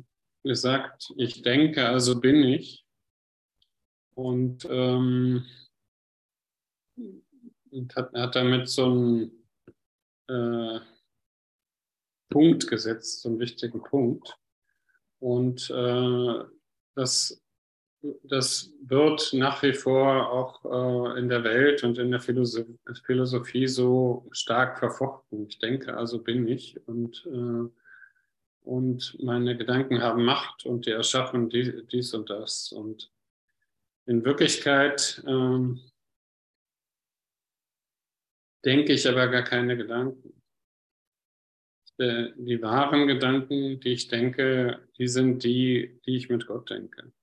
gesagt, 0.44 1.14
ich 1.16 1.42
denke, 1.42 1.88
also 1.88 2.20
bin 2.20 2.44
ich. 2.44 2.86
Und, 4.16 4.66
ähm, 4.70 5.46
hat, 7.96 8.12
hat 8.14 8.36
damit 8.36 8.68
so 8.68 8.88
einen 8.88 9.48
äh, 10.28 10.82
Punkt 12.30 12.68
gesetzt, 12.68 13.22
so 13.22 13.30
einen 13.30 13.40
wichtigen 13.40 13.82
Punkt. 13.82 14.38
Und 15.26 15.72
äh, 15.72 16.44
das, 16.94 17.44
das 18.22 18.72
wird 18.84 19.34
nach 19.34 19.64
wie 19.64 19.74
vor 19.74 20.30
auch 20.30 20.64
äh, 20.66 21.20
in 21.20 21.30
der 21.30 21.44
Welt 21.44 21.84
und 21.84 21.98
in 21.98 22.12
der 22.12 22.20
Philosophie, 22.20 22.78
Philosophie 23.04 23.68
so 23.68 24.28
stark 24.30 24.78
verfochten. 24.78 25.48
Ich 25.48 25.58
denke, 25.58 25.98
also 25.98 26.22
bin 26.22 26.48
ich 26.48 26.80
und, 26.88 27.26
äh, 27.26 27.68
und 28.70 29.18
meine 29.20 29.58
Gedanken 29.58 30.00
haben 30.00 30.24
Macht 30.24 30.64
und 30.64 30.86
die 30.86 30.92
erschaffen 30.92 31.50
dies 31.50 32.14
und 32.14 32.30
das. 32.30 32.72
Und 32.72 33.12
in 34.06 34.24
Wirklichkeit 34.26 35.24
ähm, 35.26 35.82
denke 38.64 38.94
ich 38.94 39.10
aber 39.10 39.28
gar 39.30 39.42
keine 39.42 39.76
Gedanken. 39.76 40.35
Äh, 41.98 42.32
die 42.36 42.62
wahren 42.62 43.08
Gedanken, 43.08 43.80
die 43.80 43.94
ich 43.94 44.08
denke, 44.08 44.88
die 44.98 45.08
sind 45.08 45.44
die, 45.44 46.00
die 46.06 46.18
ich 46.18 46.30
mit 46.30 46.48
Gott 46.48 46.70
denke. 46.70 47.14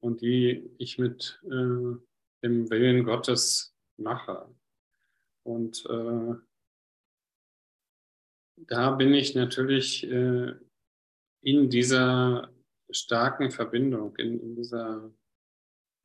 Und 0.00 0.20
die 0.20 0.70
ich 0.78 0.98
mit 0.98 1.40
äh, 1.44 1.96
dem 2.42 2.70
Willen 2.70 3.04
Gottes 3.04 3.74
mache. 3.96 4.48
Und 5.44 5.84
äh, 5.86 6.34
da 8.56 8.90
bin 8.90 9.14
ich 9.14 9.34
natürlich 9.34 10.04
äh, 10.10 10.54
in 11.42 11.70
dieser 11.70 12.52
starken 12.90 13.50
Verbindung, 13.50 14.16
in, 14.16 14.40
in 14.40 14.56
dieser 14.56 15.10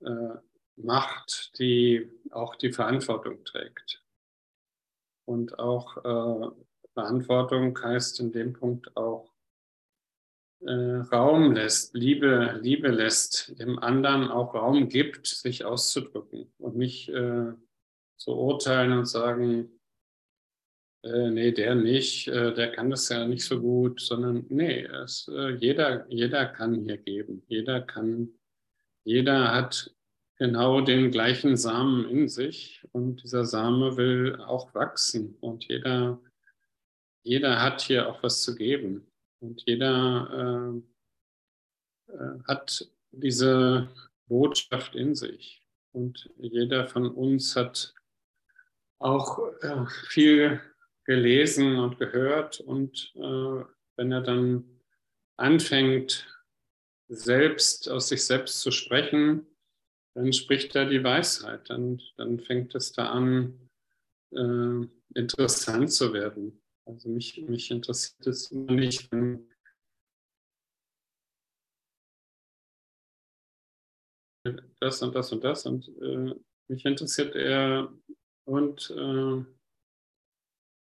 äh, 0.02 0.36
Macht, 0.76 1.58
die 1.60 2.10
auch 2.32 2.56
die 2.56 2.72
Verantwortung 2.72 3.44
trägt. 3.44 4.04
Und 5.26 5.60
auch 5.60 5.98
äh, 5.98 6.52
Verantwortung 7.02 7.78
heißt 7.82 8.20
in 8.20 8.32
dem 8.32 8.54
Punkt 8.54 8.96
auch 8.96 9.34
äh, 10.62 10.72
Raum 11.12 11.54
lässt, 11.54 11.96
Liebe, 11.96 12.60
Liebe 12.62 12.90
lässt, 12.90 13.60
dem 13.60 13.80
anderen 13.80 14.30
auch 14.30 14.54
Raum 14.54 14.90
gibt, 14.90 15.26
sich 15.28 15.66
auszudrücken 15.66 16.52
und 16.60 16.78
nicht 16.78 17.10
äh, 17.10 17.54
zu 18.18 18.38
urteilen 18.38 18.94
und 18.94 19.08
sagen, 19.08 19.72
äh, 21.04 21.32
nee, 21.32 21.52
der 21.52 21.74
nicht, 21.74 22.28
äh, 22.28 22.54
der 22.54 22.72
kann 22.72 22.92
das 22.92 23.10
ja 23.10 23.26
nicht 23.28 23.44
so 23.44 23.60
gut, 23.60 24.00
sondern 24.00 24.46
nee, 24.50 24.84
es, 24.84 25.28
äh, 25.28 25.56
jeder, 25.56 26.06
jeder 26.10 26.46
kann 26.46 26.76
hier 26.76 26.98
geben, 26.98 27.44
jeder 27.48 27.82
kann 27.82 28.30
jeder 29.04 29.52
hat 29.52 29.96
genau 30.38 30.82
den 30.82 31.12
gleichen 31.12 31.58
Samen 31.58 32.08
in 32.08 32.28
sich 32.28 32.88
und 32.92 33.24
dieser 33.24 33.46
Same 33.46 33.98
will 33.98 34.36
auch 34.42 34.74
wachsen 34.74 35.38
und 35.40 35.66
jeder, 35.68 36.20
jeder 37.24 37.62
hat 37.62 37.82
hier 37.82 38.08
auch 38.10 38.24
was 38.24 38.44
zu 38.44 38.56
geben 38.56 39.08
und 39.40 39.64
jeder 39.66 40.82
äh, 42.10 42.14
äh, 42.14 42.40
hat 42.48 42.88
diese 43.12 43.90
Botschaft 44.28 44.96
in 44.96 45.16
sich 45.16 45.64
und 45.92 46.30
jeder 46.38 46.88
von 46.88 47.10
uns 47.10 47.56
hat 47.56 47.94
auch 49.00 49.40
äh, 49.62 49.86
viel 50.10 50.62
gelesen 51.06 51.78
und 51.78 51.98
gehört 52.00 52.60
und 52.60 53.14
äh, 53.16 53.66
wenn 53.98 54.12
er 54.12 54.22
dann 54.22 54.82
anfängt, 55.38 56.28
selbst 57.10 57.90
aus 57.90 58.08
sich 58.08 58.26
selbst 58.26 58.62
zu 58.62 58.72
sprechen, 58.72 59.46
dann 60.14 60.32
spricht 60.34 60.76
da 60.76 60.86
die 60.86 61.04
Weisheit. 61.04 61.70
Dann, 61.70 62.02
dann 62.18 62.40
fängt 62.40 62.74
es 62.76 62.92
da 62.94 63.10
an, 63.10 63.70
äh, 64.32 64.88
interessant 65.16 65.92
zu 65.92 66.14
werden. 66.14 66.61
Also 66.92 67.08
mich, 67.08 67.42
mich 67.48 67.72
interessiert 67.72 68.28
es 68.28 68.52
immer 68.52 68.74
nicht, 68.74 69.10
wenn 69.14 69.50
das 74.82 75.02
und 75.02 75.16
das 75.16 75.32
und 75.32 75.42
das 75.42 75.66
und 75.66 75.88
äh, 76.02 76.36
mich 76.68 76.84
interessiert 76.84 77.34
eher 77.34 77.94
und 78.46 78.90
äh, 78.90 79.46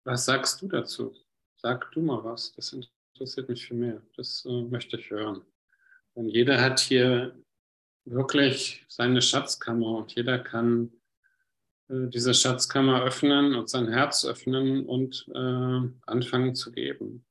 was 0.04 0.26
sagst 0.26 0.60
du 0.60 0.68
dazu? 0.68 1.16
Sag 1.56 1.90
du 1.92 2.02
mal 2.02 2.22
was, 2.22 2.52
das 2.52 2.74
interessiert 2.74 3.48
mich 3.48 3.66
viel 3.66 3.78
mehr. 3.78 4.02
Das 4.16 4.44
äh, 4.44 4.62
möchte 4.64 4.98
ich 4.98 5.10
hören. 5.10 5.46
Und 6.12 6.28
jeder 6.28 6.60
hat 6.60 6.78
hier 6.78 7.42
wirklich 8.04 8.84
seine 8.88 9.22
Schatzkammer 9.22 9.96
und 9.96 10.14
jeder 10.14 10.38
kann 10.38 10.92
diese 11.88 12.34
Schatzkammer 12.34 13.02
öffnen 13.02 13.54
und 13.54 13.68
sein 13.68 13.88
Herz 13.88 14.24
öffnen 14.24 14.86
und 14.86 15.26
äh, 15.34 15.88
anfangen 16.06 16.54
zu 16.54 16.72
geben. 16.72 17.24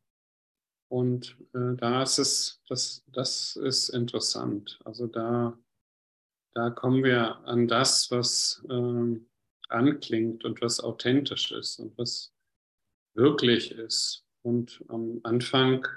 Und 0.90 1.38
äh, 1.54 1.76
da 1.76 2.04
ist 2.04 2.20
es, 2.20 2.62
das, 2.70 3.04
das 3.08 3.56
ist 3.58 3.90
interessant. 3.90 4.80
Also 4.86 5.08
da, 5.08 5.58
da 6.54 6.70
kommen 6.70 7.04
wir 7.04 7.38
an 7.46 7.68
das, 7.68 8.12
was 8.12 8.64
äh, 8.70 9.20
anklingt 9.68 10.46
und 10.46 10.62
was 10.62 10.80
authentisch 10.80 11.52
ist 11.52 11.80
und 11.80 11.98
was 11.98 12.34
wirklich 13.16 13.72
ist. 13.72 14.26
Und 14.44 14.84
am 14.88 15.20
Anfang 15.24 15.88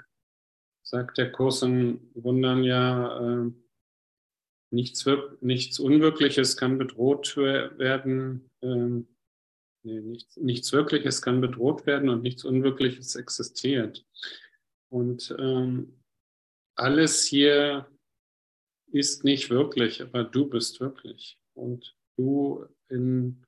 sagt 0.83 1.17
der 1.17 1.31
Kurs 1.31 1.61
in 1.61 2.09
Wundern 2.15 2.63
ja, 2.63 3.19
äh, 3.45 3.51
nichts, 4.71 5.05
nichts 5.39 5.79
Unwirkliches 5.79 6.57
kann 6.57 6.77
bedroht 6.77 7.37
werden, 7.37 8.48
äh, 8.61 9.03
nee, 9.83 10.01
nichts, 10.01 10.37
nichts 10.37 10.71
Wirkliches 10.71 11.21
kann 11.21 11.41
bedroht 11.41 11.85
werden 11.85 12.09
und 12.09 12.21
nichts 12.21 12.43
Unwirkliches 12.43 13.15
existiert. 13.15 14.05
Und 14.89 15.35
ähm, 15.39 15.99
alles 16.75 17.25
hier 17.25 17.89
ist 18.91 19.23
nicht 19.23 19.49
wirklich, 19.49 20.01
aber 20.01 20.23
du 20.23 20.49
bist 20.49 20.79
wirklich. 20.79 21.37
Und 21.53 21.95
du 22.17 22.65
in 22.89 23.43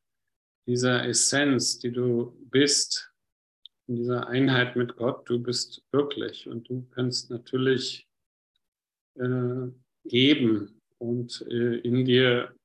dieser 0.68 1.08
Essenz, 1.08 1.80
die 1.80 1.92
du 1.92 2.38
bist, 2.50 3.12
in 3.88 3.96
dieser 3.96 4.28
Einheit 4.28 4.76
mit 4.76 4.96
Gott, 4.96 5.28
du 5.30 5.42
bist 5.42 5.84
wirklich 5.92 6.48
und 6.48 6.70
du 6.70 6.88
kannst 6.92 7.30
natürlich 7.30 8.08
äh, 9.16 9.68
geben 10.06 10.80
und 11.00 11.46
äh, 11.50 11.78
in 11.80 12.06
dir, 12.06 12.56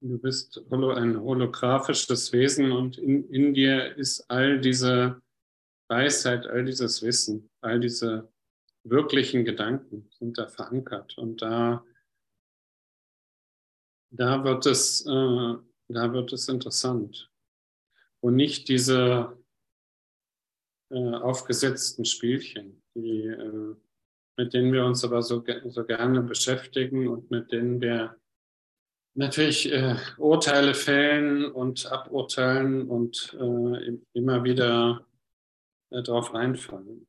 du 0.00 0.18
bist 0.18 0.60
ein 0.70 1.20
holographisches 1.20 2.32
Wesen 2.32 2.72
und 2.72 2.98
in, 2.98 3.28
in 3.30 3.54
dir 3.54 3.96
ist 3.96 4.28
all 4.30 4.60
diese 4.60 5.20
Weisheit, 5.88 6.46
all 6.46 6.64
dieses 6.64 7.02
Wissen, 7.02 7.50
all 7.60 7.80
diese 7.80 8.30
wirklichen 8.84 9.44
Gedanken 9.44 10.08
sind 10.18 10.38
da 10.38 10.46
verankert. 10.48 11.16
Und 11.18 11.42
da, 11.42 11.84
da 14.10 14.44
wird 14.44 14.66
es, 14.66 15.04
äh, 15.06 15.54
da 15.88 16.12
wird 16.12 16.32
es 16.32 16.48
interessant. 16.48 17.30
Und 18.20 18.36
nicht 18.36 18.68
diese 18.68 19.36
äh, 20.90 21.14
aufgesetzten 21.14 22.04
Spielchen, 22.04 22.82
die, 22.94 23.26
äh, 23.26 23.74
mit 24.36 24.54
denen 24.54 24.72
wir 24.72 24.84
uns 24.84 25.04
aber 25.04 25.22
so, 25.22 25.44
so 25.66 25.84
gerne 25.84 26.22
beschäftigen 26.22 27.08
und 27.08 27.30
mit 27.30 27.50
denen 27.50 27.80
wir 27.80 28.16
natürlich 29.18 29.70
äh, 29.72 29.96
Urteile 30.16 30.74
fällen 30.74 31.46
und 31.52 31.86
aburteilen 31.86 32.88
und 32.88 33.36
äh, 33.38 33.98
immer 34.12 34.44
wieder 34.44 35.04
äh, 35.90 36.02
drauf 36.02 36.32
reinfallen. 36.34 37.06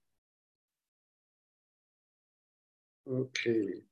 Okay. 3.06 3.86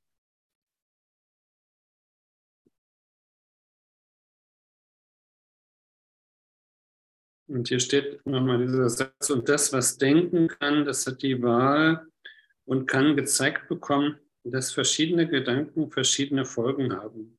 Und 7.47 7.67
hier 7.69 7.80
steht 7.80 8.25
nochmal 8.25 8.58
dieser 8.65 8.89
Satz, 8.89 9.30
und 9.30 9.47
das, 9.47 9.71
was 9.71 9.97
denken 9.97 10.47
kann, 10.47 10.86
das 10.86 11.06
hat 11.08 11.21
die 11.21 11.41
Wahl 11.41 12.08
und 12.65 12.88
kann 12.88 13.15
gezeigt 13.15 13.69
bekommen, 13.69 14.19
dass 14.43 14.71
verschiedene 14.71 15.27
Gedanken 15.27 15.91
verschiedene 15.91 16.45
Folgen 16.45 16.93
haben. 16.93 17.38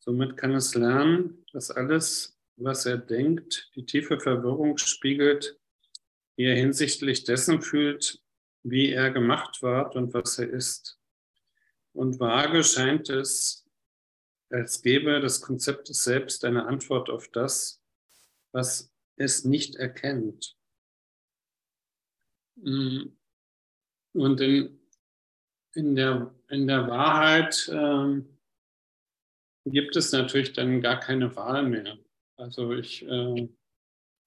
Somit 0.00 0.38
kann 0.38 0.54
es 0.54 0.74
lernen, 0.74 1.44
dass 1.52 1.70
alles, 1.70 2.38
was 2.56 2.86
er 2.86 2.96
denkt, 2.96 3.70
die 3.76 3.84
tiefe 3.84 4.18
Verwirrung 4.18 4.78
spiegelt, 4.78 5.60
die 6.36 6.44
er 6.44 6.56
hinsichtlich 6.56 7.24
dessen 7.24 7.60
fühlt, 7.60 8.22
wie 8.62 8.92
er 8.92 9.10
gemacht 9.10 9.62
ward 9.62 9.96
und 9.96 10.14
was 10.14 10.38
er 10.38 10.48
ist. 10.48 10.98
Und 11.92 12.18
vage 12.18 12.64
scheint 12.64 13.10
es, 13.10 13.66
als 14.48 14.82
gäbe 14.82 15.20
das 15.20 15.42
Konzept 15.42 15.86
Selbst 15.88 16.44
eine 16.44 16.66
Antwort 16.66 17.10
auf 17.10 17.28
das, 17.28 17.82
was 18.52 18.92
es 19.16 19.44
nicht 19.44 19.76
erkennt. 19.76 20.56
Mm. 22.56 23.16
Und 24.12 24.40
in, 24.40 24.80
in, 25.74 25.94
der, 25.94 26.34
in 26.48 26.66
der 26.66 26.88
Wahrheit 26.88 27.68
äh, 27.68 28.22
gibt 29.64 29.96
es 29.96 30.12
natürlich 30.12 30.52
dann 30.52 30.80
gar 30.80 30.98
keine 30.98 31.34
Wahl 31.36 31.68
mehr. 31.68 31.98
Also 32.36 32.72
ich 32.72 33.06
äh, 33.06 33.48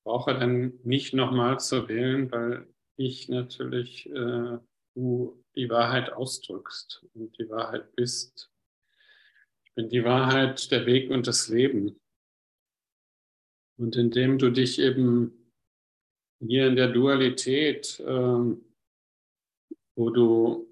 brauche 0.05 0.33
dann 0.33 0.79
nicht 0.83 1.13
nochmal 1.13 1.59
zu 1.59 1.87
wählen, 1.87 2.31
weil 2.31 2.67
ich 2.97 3.29
natürlich 3.29 4.09
äh, 4.09 4.59
du 4.95 5.43
die 5.55 5.69
Wahrheit 5.69 6.11
ausdrückst 6.11 7.05
und 7.13 7.37
die 7.37 7.49
Wahrheit 7.49 7.95
bist. 7.95 8.51
Ich 9.65 9.73
bin 9.73 9.89
die 9.89 10.03
Wahrheit, 10.03 10.71
der 10.71 10.85
Weg 10.85 11.09
und 11.09 11.27
das 11.27 11.47
Leben. 11.47 11.99
Und 13.77 13.95
indem 13.95 14.37
du 14.37 14.51
dich 14.51 14.79
eben 14.79 15.51
hier 16.39 16.67
in 16.67 16.75
der 16.75 16.89
Dualität, 16.89 18.01
ähm, 18.05 18.63
wo 19.95 20.09
du 20.09 20.67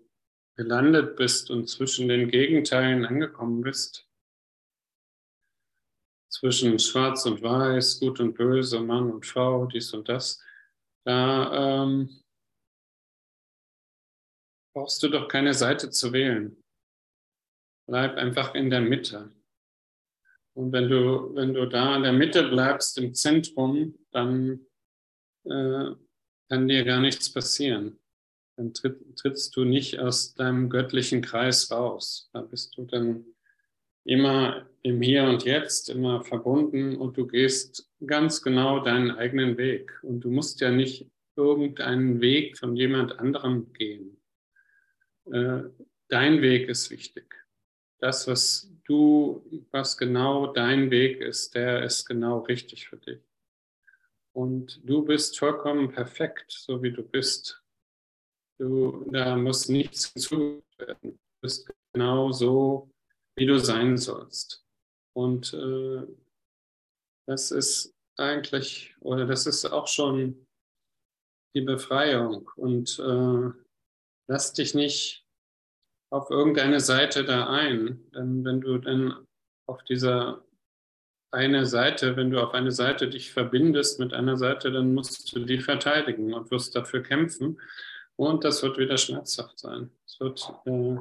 gelandet 0.56 1.16
bist 1.16 1.50
und 1.50 1.68
zwischen 1.68 2.08
den 2.08 2.30
Gegenteilen 2.30 3.06
angekommen 3.06 3.62
bist, 3.62 4.08
zwischen 6.32 6.80
Schwarz 6.80 7.26
und 7.26 7.44
Weiß, 7.44 8.00
Gut 8.00 8.20
und 8.20 8.34
Böse, 8.34 8.80
Mann 8.80 9.12
und 9.12 9.26
Frau, 9.26 9.66
dies 9.66 9.94
und 9.94 10.08
das, 10.10 10.42
da 11.06 11.84
ähm, 11.84 12.24
brauchst 14.74 15.04
du 15.04 15.10
doch 15.10 15.28
keine 15.28 15.54
Seite 15.54 15.90
zu 15.90 16.14
wählen. 16.14 16.64
Bleib 17.88 18.16
einfach 18.16 18.56
in 18.56 18.70
der 18.70 18.82
Mitte. 18.82 19.34
Und 20.54 20.72
wenn 20.72 20.90
du, 20.90 21.36
wenn 21.36 21.54
du 21.54 21.68
da 21.68 21.96
in 21.96 22.04
der 22.04 22.14
Mitte 22.14 22.48
bleibst, 22.48 22.98
im 22.98 23.14
Zentrum, 23.14 23.98
dann 24.12 24.66
äh, 25.46 25.92
kann 26.50 26.68
dir 26.68 26.84
gar 26.86 27.00
nichts 27.00 27.32
passieren. 27.32 28.00
Dann 28.58 28.74
tritt, 28.74 29.18
trittst 29.18 29.56
du 29.56 29.66
nicht 29.66 30.00
aus 30.00 30.34
deinem 30.34 30.70
göttlichen 30.70 31.22
Kreis 31.22 31.72
raus. 31.72 32.30
Da 32.34 32.42
bist 32.42 32.78
du 32.78 32.86
dann 32.86 33.26
immer 34.04 34.70
im 34.84 35.02
Hier 35.02 35.24
und 35.26 35.44
Jetzt, 35.44 35.90
immer 35.90 36.24
verbunden 36.24 36.98
und 36.98 37.18
du 37.18 37.28
gehst 37.28 37.90
ganz 38.06 38.42
genau 38.42 38.80
deinen 38.80 39.12
eigenen 39.12 39.58
Weg. 39.58 39.92
Und 40.04 40.22
du 40.22 40.32
musst 40.32 40.62
ja 40.62 40.72
nicht 40.72 41.08
irgendeinen 41.36 42.22
Weg 42.22 42.58
von 42.58 42.76
jemand 42.76 43.20
anderem 43.20 43.72
gehen. 43.74 44.22
Äh, 45.32 45.64
dein 46.08 46.42
Weg 46.42 46.68
ist 46.68 46.90
wichtig. 46.90 47.36
Das, 48.00 48.28
was 48.28 48.72
du, 48.86 49.46
was 49.72 49.98
genau 49.98 50.48
dein 50.48 50.90
Weg 50.90 51.22
ist, 51.22 51.54
der 51.54 51.84
ist 51.84 52.06
genau 52.06 52.40
richtig 52.40 52.88
für 52.88 52.98
dich. 52.98 53.22
Und 54.34 54.82
du 54.84 55.04
bist 55.04 55.38
vollkommen 55.38 55.92
perfekt, 55.92 56.52
so 56.52 56.82
wie 56.82 56.92
du 56.92 57.04
bist. 57.04 57.62
Du, 58.58 59.06
da 59.12 59.36
muss 59.36 59.70
nichts 59.70 60.12
hinzugefügt 60.14 60.80
werden. 60.80 61.12
Du 61.12 61.42
bist 61.42 61.70
genau 61.94 62.32
so, 62.32 62.92
wie 63.36 63.46
du 63.46 63.60
sein 63.60 63.98
sollst. 63.98 64.61
Und 65.14 65.54
äh, 65.54 66.08
das 67.28 67.52
ist 67.52 67.94
eigentlich, 68.18 68.96
oder 69.00 69.26
das 69.26 69.46
ist 69.46 69.66
auch 69.66 69.88
schon 69.88 70.48
die 71.54 71.62
Befreiung. 71.62 72.50
Und 72.56 73.00
äh, 73.00 73.52
lass 74.28 74.54
dich 74.54 74.74
nicht 74.74 75.26
auf 76.12 76.30
irgendeine 76.30 76.80
Seite 76.80 77.24
da 77.26 77.50
ein. 77.50 78.10
Denn 78.12 78.44
wenn 78.44 78.62
du 78.62 78.78
dann 78.78 79.28
auf 79.68 79.84
dieser 79.84 80.44
eine 81.32 81.66
Seite, 81.66 82.18
wenn 82.18 82.30
du 82.30 82.42
auf 82.42 82.54
eine 82.54 82.72
Seite 82.72 83.10
dich 83.10 83.32
verbindest 83.32 84.00
mit 84.00 84.14
einer 84.14 84.38
Seite, 84.38 84.72
dann 84.72 84.94
musst 84.94 85.34
du 85.34 85.46
die 85.46 85.60
verteidigen 85.60 86.34
und 86.34 86.52
wirst 86.52 86.76
dafür 86.76 87.02
kämpfen. 87.02 87.60
Und 88.18 88.44
das 88.44 88.62
wird 88.62 88.78
wieder 88.78 88.98
schmerzhaft 88.98 89.60
sein. 89.60 89.90
Es 90.06 90.20
wird 90.20 90.54
äh, 90.66 90.98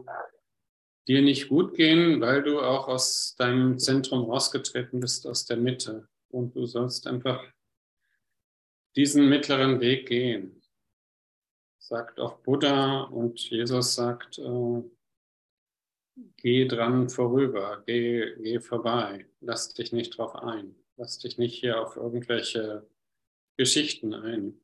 dir 1.08 1.22
nicht 1.22 1.48
gut 1.48 1.74
gehen, 1.74 2.20
weil 2.20 2.42
du 2.42 2.60
auch 2.60 2.88
aus 2.88 3.34
deinem 3.36 3.78
Zentrum 3.78 4.30
rausgetreten 4.30 5.00
bist, 5.00 5.26
aus 5.26 5.46
der 5.46 5.56
Mitte. 5.56 6.08
Und 6.28 6.54
du 6.54 6.66
sollst 6.66 7.06
einfach 7.06 7.42
diesen 8.96 9.28
mittleren 9.28 9.80
Weg 9.80 10.08
gehen 10.08 10.60
sagt 11.90 12.20
auch 12.20 12.38
Buddha 12.38 13.02
und 13.02 13.50
Jesus 13.50 13.96
sagt, 13.96 14.38
äh, 14.38 14.82
geh 16.36 16.68
dran 16.68 17.08
vorüber, 17.08 17.82
geh, 17.84 18.36
geh 18.36 18.60
vorbei, 18.60 19.26
lass 19.40 19.74
dich 19.74 19.90
nicht 19.90 20.16
drauf 20.16 20.36
ein, 20.36 20.76
lass 20.96 21.18
dich 21.18 21.36
nicht 21.36 21.58
hier 21.58 21.80
auf 21.80 21.96
irgendwelche 21.96 22.88
Geschichten 23.56 24.14
ein. 24.14 24.60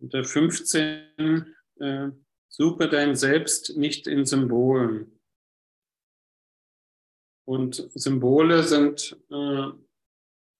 Und 0.00 0.12
der 0.12 0.24
15, 0.24 1.54
äh, 1.78 2.08
suche 2.48 2.88
dein 2.88 3.14
Selbst 3.14 3.76
nicht 3.76 4.06
in 4.06 4.24
Symbolen. 4.24 5.18
Und 7.46 7.90
Symbole 7.94 8.62
sind 8.62 9.16
äh, 9.30 9.70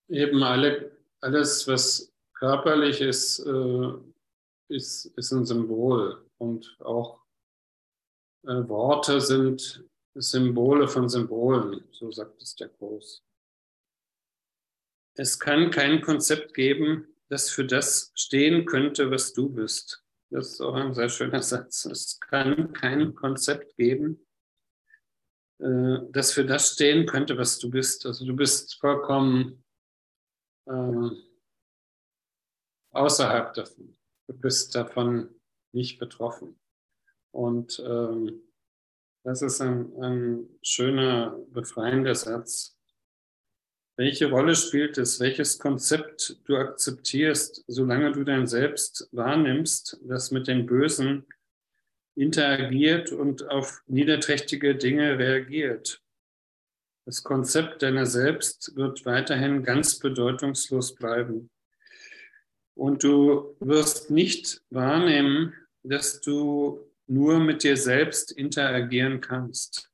eben 0.08 0.42
alle, 0.42 0.96
alles, 1.20 1.68
was 1.68 2.12
körperlich 2.34 3.00
ist, 3.00 3.40
äh, 3.40 3.92
ist, 4.68 5.06
ist 5.16 5.32
ein 5.32 5.44
Symbol 5.44 6.24
und 6.38 6.76
auch 6.80 7.20
äh, 8.44 8.68
Worte 8.68 9.20
sind 9.20 9.84
Symbole 10.14 10.88
von 10.88 11.08
Symbolen, 11.08 11.84
so 11.92 12.10
sagt 12.10 12.42
es 12.42 12.56
der 12.56 12.68
Kurs. 12.68 13.22
Es 15.14 15.38
kann 15.38 15.70
kein 15.70 16.00
Konzept 16.00 16.54
geben, 16.54 17.08
das 17.28 17.50
für 17.50 17.64
das 17.64 18.12
stehen 18.14 18.64
könnte, 18.64 19.10
was 19.10 19.32
du 19.32 19.48
bist. 19.48 20.04
Das 20.30 20.52
ist 20.52 20.60
auch 20.60 20.74
ein 20.74 20.92
sehr 20.94 21.08
schöner 21.08 21.42
Satz. 21.42 21.86
Es 21.86 22.20
kann 22.20 22.72
kein 22.72 23.14
Konzept 23.14 23.76
geben, 23.76 24.26
äh, 25.58 25.98
das 26.10 26.32
für 26.32 26.44
das 26.44 26.74
stehen 26.74 27.06
könnte, 27.06 27.38
was 27.38 27.58
du 27.58 27.70
bist. 27.70 28.04
Also 28.06 28.26
du 28.26 28.36
bist 28.36 28.78
vollkommen 28.78 29.64
äh, 30.66 31.10
außerhalb 32.90 33.54
davon. 33.54 33.96
Du 34.26 34.34
bist 34.34 34.74
davon 34.74 35.34
nicht 35.72 35.98
betroffen. 35.98 36.60
Und 37.30 37.82
ähm, 37.84 38.42
das 39.24 39.42
ist 39.42 39.60
ein, 39.60 39.92
ein 40.02 40.58
schöner, 40.62 41.38
befreiender 41.48 42.14
Satz. 42.14 42.77
Welche 43.98 44.30
Rolle 44.30 44.54
spielt 44.54 44.96
es, 44.96 45.18
welches 45.18 45.58
Konzept 45.58 46.36
du 46.44 46.56
akzeptierst, 46.56 47.64
solange 47.66 48.12
du 48.12 48.22
dein 48.22 48.46
Selbst 48.46 49.08
wahrnimmst, 49.10 49.98
das 50.04 50.30
mit 50.30 50.46
dem 50.46 50.66
Bösen 50.66 51.26
interagiert 52.14 53.10
und 53.10 53.48
auf 53.50 53.82
niederträchtige 53.88 54.76
Dinge 54.76 55.18
reagiert? 55.18 56.00
Das 57.06 57.24
Konzept 57.24 57.82
deiner 57.82 58.06
selbst 58.06 58.76
wird 58.76 59.04
weiterhin 59.04 59.64
ganz 59.64 59.98
bedeutungslos 59.98 60.94
bleiben. 60.94 61.50
Und 62.76 63.02
du 63.02 63.56
wirst 63.58 64.12
nicht 64.12 64.62
wahrnehmen, 64.70 65.54
dass 65.82 66.20
du 66.20 66.88
nur 67.08 67.40
mit 67.40 67.64
dir 67.64 67.76
selbst 67.76 68.30
interagieren 68.30 69.20
kannst. 69.20 69.90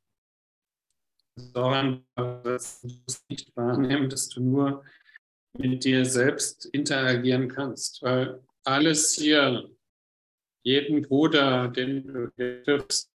Sondern 1.37 2.05
du 2.17 2.45
wirst 2.45 2.85
nicht 3.29 3.57
wahrnehmen, 3.57 4.09
dass 4.09 4.29
du 4.29 4.41
nur 4.41 4.85
mit 5.57 5.85
dir 5.85 6.05
selbst 6.05 6.67
interagieren 6.67 7.49
kannst, 7.49 8.03
weil 8.03 8.43
alles 8.65 9.15
hier, 9.15 9.71
jeden 10.63 11.03
Bruder, 11.03 11.69
den 11.69 12.07
du 12.07 12.63
triffst, 12.65 13.11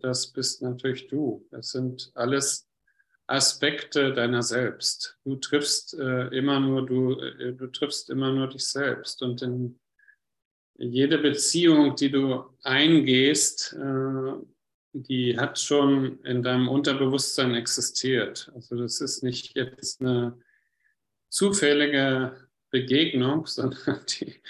das 0.00 0.32
bist 0.32 0.62
natürlich 0.62 1.08
du. 1.08 1.46
Das 1.50 1.70
sind 1.70 2.10
alles 2.14 2.68
Aspekte 3.26 4.12
deiner 4.12 4.42
selbst. 4.42 5.18
Du 5.24 5.36
triffst 5.36 5.94
äh, 5.94 6.26
immer 6.28 6.60
nur 6.60 6.84
du, 6.84 7.18
äh, 7.20 7.52
du 7.54 7.68
triffst 7.68 8.10
immer 8.10 8.32
nur 8.32 8.48
dich 8.48 8.66
selbst 8.66 9.22
und 9.22 9.40
in 9.42 9.78
jede 10.76 11.18
Beziehung, 11.18 11.94
die 11.94 12.10
du 12.10 12.44
eingehst, 12.62 13.74
äh, 13.74 14.32
die 14.92 15.38
hat 15.38 15.58
schon 15.58 16.20
in 16.24 16.42
deinem 16.42 16.68
Unterbewusstsein 16.68 17.54
existiert. 17.54 18.50
Also 18.54 18.76
das 18.76 19.00
ist 19.00 19.22
nicht 19.22 19.56
jetzt 19.56 20.00
eine 20.00 20.38
zufällige 21.28 22.48
Begegnung, 22.70 23.46
sondern 23.46 24.04
die 24.08 24.40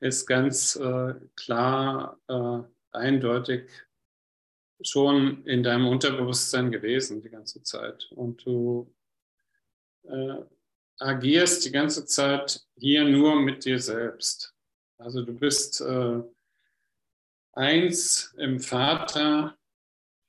ist 0.00 0.26
ganz 0.26 0.76
äh, 0.76 1.14
klar, 1.36 2.20
äh, 2.28 2.58
eindeutig 2.92 3.70
schon 4.82 5.44
in 5.46 5.62
deinem 5.62 5.86
Unterbewusstsein 5.86 6.72
gewesen 6.72 7.22
die 7.22 7.30
ganze 7.30 7.62
Zeit. 7.62 8.10
Und 8.12 8.44
du 8.44 8.92
äh, 10.04 10.42
agierst 10.98 11.64
die 11.64 11.70
ganze 11.70 12.04
Zeit 12.06 12.60
hier 12.76 13.04
nur 13.04 13.40
mit 13.40 13.64
dir 13.64 13.78
selbst. 13.78 14.54
Also 14.98 15.22
du 15.22 15.34
bist 15.34 15.80
äh, 15.80 16.22
eins 17.52 18.34
im 18.38 18.60
Vater, 18.60 19.56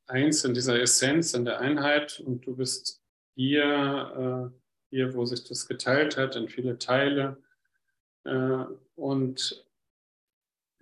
eins 0.07 0.43
in 0.43 0.53
dieser 0.53 0.79
Essenz, 0.81 1.33
in 1.33 1.45
der 1.45 1.59
Einheit 1.59 2.19
und 2.19 2.45
du 2.45 2.55
bist 2.55 3.01
hier, 3.35 4.51
äh, 4.51 4.95
hier, 4.95 5.13
wo 5.13 5.25
sich 5.25 5.43
das 5.43 5.67
geteilt 5.67 6.17
hat 6.17 6.35
in 6.35 6.49
viele 6.49 6.77
Teile. 6.77 7.41
Äh, 8.25 8.65
und 8.95 9.65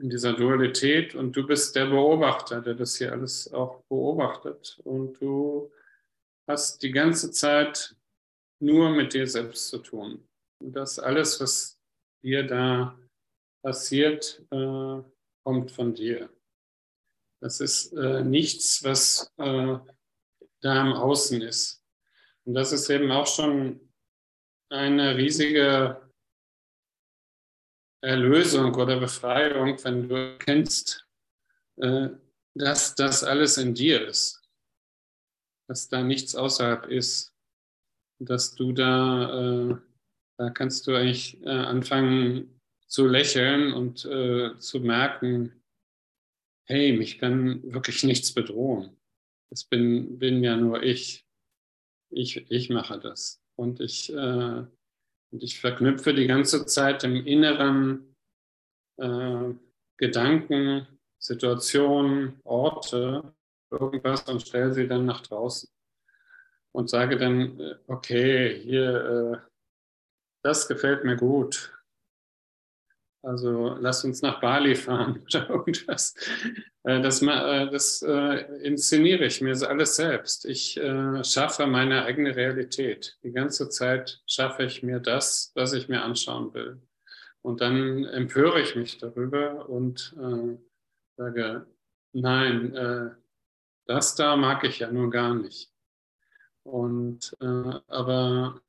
in 0.01 0.09
dieser 0.09 0.33
Dualität 0.33 1.13
und 1.15 1.35
du 1.35 1.45
bist 1.45 1.75
der 1.75 1.85
Beobachter, 1.85 2.61
der 2.61 2.73
das 2.73 2.97
hier 2.97 3.11
alles 3.11 3.53
auch 3.53 3.83
beobachtet 3.87 4.79
und 4.83 5.13
du 5.21 5.71
hast 6.47 6.81
die 6.81 6.91
ganze 6.91 7.31
Zeit 7.31 7.95
nur 8.59 8.89
mit 8.89 9.13
dir 9.13 9.27
selbst 9.27 9.69
zu 9.69 9.77
tun. 9.77 10.27
Und 10.59 10.73
das 10.73 10.99
alles, 10.99 11.39
was 11.39 11.79
dir 12.23 12.45
da 12.45 12.97
passiert, 13.63 14.41
äh, 14.51 15.01
kommt 15.43 15.71
von 15.71 15.93
dir. 15.93 16.29
Das 17.41 17.59
ist 17.59 17.93
äh, 17.93 18.23
nichts, 18.23 18.83
was 18.83 19.33
äh, 19.37 19.77
da 20.61 20.81
im 20.81 20.93
Außen 20.93 21.41
ist. 21.41 21.83
Und 22.45 22.53
das 22.53 22.71
ist 22.71 22.89
eben 22.89 23.11
auch 23.11 23.27
schon 23.27 23.93
eine 24.69 25.17
riesige 25.17 26.11
Erlösung 28.01 28.73
oder 28.75 28.99
Befreiung, 28.99 29.83
wenn 29.83 30.07
du 30.07 30.15
erkennst, 30.15 31.07
äh, 31.77 32.09
dass 32.55 32.95
das 32.95 33.23
alles 33.23 33.57
in 33.57 33.73
dir 33.73 34.07
ist, 34.07 34.41
dass 35.67 35.89
da 35.89 36.03
nichts 36.03 36.35
außerhalb 36.35 36.87
ist, 36.87 37.33
dass 38.19 38.55
du 38.55 38.71
da, 38.71 39.69
äh, 39.69 39.75
da 40.37 40.49
kannst 40.51 40.87
du 40.87 40.95
eigentlich 40.95 41.41
äh, 41.43 41.49
anfangen 41.49 42.59
zu 42.87 43.07
lächeln 43.07 43.71
und 43.71 43.99
zu 43.99 44.79
merken, 44.81 45.60
hey, 46.65 46.93
mich 46.93 47.19
kann 47.19 47.61
wirklich 47.63 48.03
nichts 48.03 48.33
bedrohen. 48.33 48.97
Das 49.49 49.65
bin, 49.65 50.17
bin 50.17 50.43
ja 50.43 50.55
nur 50.55 50.81
ich. 50.83 51.25
Ich, 52.09 52.49
ich 52.49 52.69
mache 52.69 52.99
das. 52.99 53.41
Und 53.55 53.79
ich, 53.79 54.11
äh, 54.11 54.65
und 55.31 55.43
ich 55.43 55.59
verknüpfe 55.59 56.13
die 56.13 56.27
ganze 56.27 56.65
Zeit 56.65 57.03
im 57.03 57.25
Inneren 57.25 58.15
äh, 58.97 59.53
Gedanken, 59.97 60.87
Situationen, 61.19 62.39
Orte, 62.43 63.35
irgendwas 63.69 64.27
und 64.27 64.41
stelle 64.41 64.73
sie 64.73 64.87
dann 64.87 65.05
nach 65.05 65.21
draußen. 65.21 65.69
Und 66.73 66.89
sage 66.89 67.17
dann, 67.17 67.59
äh, 67.59 67.75
okay, 67.87 68.59
hier, 68.61 69.43
äh, 69.43 69.51
das 70.43 70.67
gefällt 70.67 71.03
mir 71.03 71.17
gut. 71.17 71.73
Also 73.23 73.75
lass 73.79 74.03
uns 74.03 74.21
nach 74.23 74.39
Bali 74.39 74.75
fahren 74.75 75.21
oder 75.25 75.49
irgendwas. 75.49 76.15
Äh, 76.83 77.01
das, 77.01 77.21
äh, 77.21 77.69
das 77.69 78.01
äh, 78.01 78.63
inszeniere 78.63 79.25
ich 79.25 79.41
mir 79.41 79.55
alles 79.67 79.95
selbst. 79.95 80.45
Ich 80.45 80.79
schaffe 81.23 81.67
meine 81.67 82.03
eigene 82.05 82.35
Realität. 82.35 83.17
Die 83.23 83.31
ganze 83.31 83.69
Zeit 83.69 84.21
schaffe 84.25 84.63
ich 84.63 84.81
mir 84.81 84.99
das, 84.99 85.51
was 85.55 85.73
ich 85.73 85.87
mir 85.87 86.01
anschauen 86.03 86.53
will. 86.53 86.81
Und 87.43 87.61
dann 87.61 88.05
empöre 88.05 88.61
ich 88.61 88.75
mich 88.75 88.97
darüber 88.99 89.67
und 89.67 90.15
sage, 91.17 91.65
nein, 92.13 93.15
das 93.87 94.15
da 94.15 94.35
mag 94.35 94.63
ich 94.63 94.79
ja 94.79 94.91
nur 94.91 95.09
gar 95.09 95.33
nicht. 95.33 95.71
Und 96.63 97.35
aber 97.39 98.61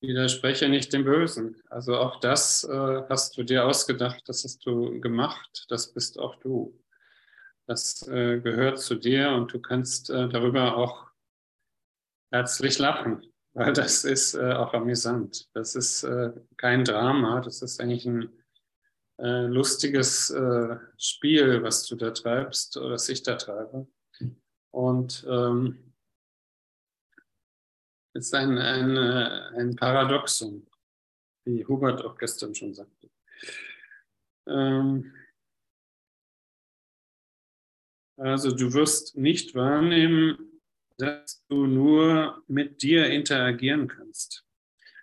widerspreche 0.00 0.68
nicht 0.68 0.92
dem 0.92 1.04
Bösen. 1.04 1.60
Also 1.68 1.96
auch 1.96 2.20
das 2.20 2.64
äh, 2.64 3.02
hast 3.08 3.36
du 3.36 3.42
dir 3.42 3.66
ausgedacht, 3.66 4.22
das 4.26 4.44
hast 4.44 4.64
du 4.66 5.00
gemacht, 5.00 5.66
das 5.68 5.92
bist 5.92 6.18
auch 6.18 6.36
du. 6.36 6.78
Das 7.66 8.06
äh, 8.08 8.40
gehört 8.40 8.80
zu 8.80 8.96
dir 8.96 9.30
und 9.30 9.52
du 9.52 9.60
kannst 9.60 10.10
äh, 10.10 10.28
darüber 10.28 10.76
auch 10.76 11.06
herzlich 12.32 12.78
lachen, 12.78 13.22
weil 13.52 13.72
das 13.72 14.04
ist 14.04 14.34
äh, 14.34 14.52
auch 14.52 14.74
amüsant. 14.74 15.48
Das 15.54 15.74
ist 15.74 16.02
äh, 16.04 16.32
kein 16.56 16.84
Drama, 16.84 17.40
das 17.40 17.62
ist 17.62 17.80
eigentlich 17.80 18.06
ein 18.06 18.30
äh, 19.18 19.46
lustiges 19.46 20.34
Spiel, 20.96 21.62
was 21.62 21.86
du 21.86 21.94
da 21.96 22.10
treibst 22.10 22.76
oder 22.78 22.92
was 22.92 23.08
ich 23.08 23.22
da 23.22 23.36
treibe. 23.36 23.86
Und 24.70 25.26
ähm, 25.28 25.89
ist 28.14 28.34
ein, 28.34 28.58
ein, 28.58 28.96
äh, 28.96 29.58
ein 29.58 29.76
Paradoxum, 29.76 30.66
wie 31.44 31.64
Hubert 31.66 32.04
auch 32.04 32.16
gestern 32.18 32.54
schon 32.54 32.74
sagte. 32.74 33.10
Ähm, 34.46 35.14
also 38.16 38.54
du 38.54 38.72
wirst 38.72 39.16
nicht 39.16 39.54
wahrnehmen, 39.54 40.60
dass 40.98 41.42
du 41.48 41.66
nur 41.66 42.42
mit 42.46 42.82
dir 42.82 43.06
interagieren 43.06 43.88
kannst. 43.88 44.44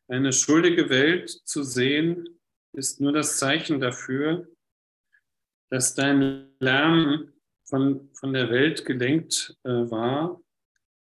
Eine 0.07 0.31
schuldige 0.31 0.89
Welt 0.89 1.29
zu 1.29 1.63
sehen, 1.63 2.39
ist 2.73 3.01
nur 3.01 3.11
das 3.11 3.37
Zeichen 3.37 3.79
dafür, 3.79 4.47
dass 5.69 5.95
dein 5.95 6.53
Lärm 6.59 7.33
von, 7.65 8.09
von 8.13 8.33
der 8.33 8.49
Welt 8.49 8.85
gelenkt 8.85 9.57
äh, 9.63 9.69
war 9.69 10.39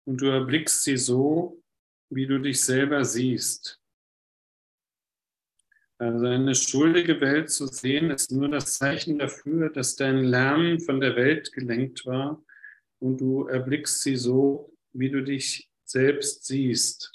und 0.06 0.22
du 0.22 0.28
erblickst 0.28 0.84
sie 0.84 0.98
so, 0.98 1.62
wie 2.10 2.28
du 2.28 2.40
dich 2.40 2.62
selber 2.62 3.04
siehst. 3.04 3.82
Also 5.98 6.26
eine 6.26 6.56
schuldige 6.56 7.22
Welt 7.22 7.50
zu 7.50 7.68
sehen, 7.68 8.12
ist 8.12 8.32
nur 8.32 8.50
das 8.50 8.74
Zeichen 8.74 9.18
dafür, 9.18 9.70
dass 9.70 9.96
dein 9.96 10.24
Lernen 10.26 10.82
von 10.82 11.00
der 11.00 11.16
Welt 11.16 11.54
gelenkt 11.54 12.06
war 12.06 12.44
und 13.00 13.22
du 13.22 13.48
erblickst 13.48 14.02
sie 14.02 14.18
so, 14.18 14.76
wie 14.92 15.10
du 15.10 15.24
dich 15.24 15.70
selbst 15.86 16.46
siehst. 16.46 17.14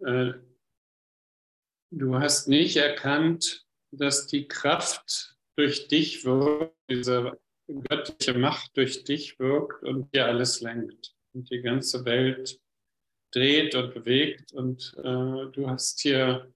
Äh, 0.00 0.32
du 1.90 2.16
hast 2.16 2.48
nicht 2.48 2.76
erkannt, 2.76 3.66
dass 3.90 4.26
die 4.26 4.48
Kraft 4.48 5.36
durch 5.56 5.88
dich 5.88 6.24
wirkt, 6.24 6.76
diese 6.90 7.38
göttliche 7.66 8.34
Macht 8.34 8.76
durch 8.76 9.04
dich 9.04 9.38
wirkt 9.38 9.82
und 9.82 10.14
dir 10.14 10.26
alles 10.26 10.60
lenkt 10.60 11.14
und 11.32 11.50
die 11.50 11.62
ganze 11.62 12.04
Welt 12.04 12.60
dreht 13.30 13.74
und 13.74 13.94
bewegt 13.94 14.52
und 14.52 14.94
äh, 14.98 15.50
du 15.52 15.64
hast 15.66 16.00
hier 16.00 16.52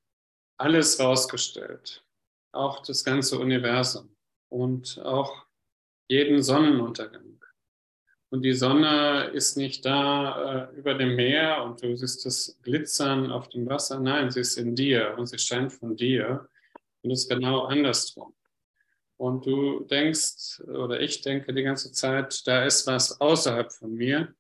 alles 0.56 0.98
rausgestellt, 1.00 2.04
auch 2.52 2.82
das 2.82 3.04
ganze 3.04 3.38
Universum 3.38 4.14
und 4.48 5.00
auch 5.02 5.46
jeden 6.08 6.42
Sonnenuntergang 6.42 7.32
und 8.32 8.40
die 8.40 8.54
Sonne 8.54 9.24
ist 9.34 9.58
nicht 9.58 9.84
da 9.84 10.70
äh, 10.70 10.74
über 10.78 10.94
dem 10.94 11.16
Meer 11.16 11.62
und 11.64 11.82
du 11.82 11.94
siehst 11.94 12.24
das 12.24 12.58
Glitzern 12.62 13.30
auf 13.30 13.50
dem 13.50 13.68
Wasser. 13.68 14.00
Nein, 14.00 14.30
sie 14.30 14.40
ist 14.40 14.56
in 14.56 14.74
dir 14.74 15.14
und 15.18 15.26
sie 15.26 15.38
scheint 15.38 15.70
von 15.70 15.96
dir. 15.96 16.48
Und 17.02 17.10
es 17.10 17.24
ist 17.24 17.28
genau 17.28 17.64
andersrum. 17.64 18.34
Und 19.18 19.44
du 19.44 19.80
denkst, 19.80 20.62
oder 20.62 20.98
ich 20.98 21.20
denke 21.20 21.52
die 21.52 21.62
ganze 21.62 21.92
Zeit, 21.92 22.46
da 22.46 22.64
ist 22.64 22.86
was 22.86 23.20
außerhalb 23.20 23.70
von 23.70 23.92
mir 23.92 24.34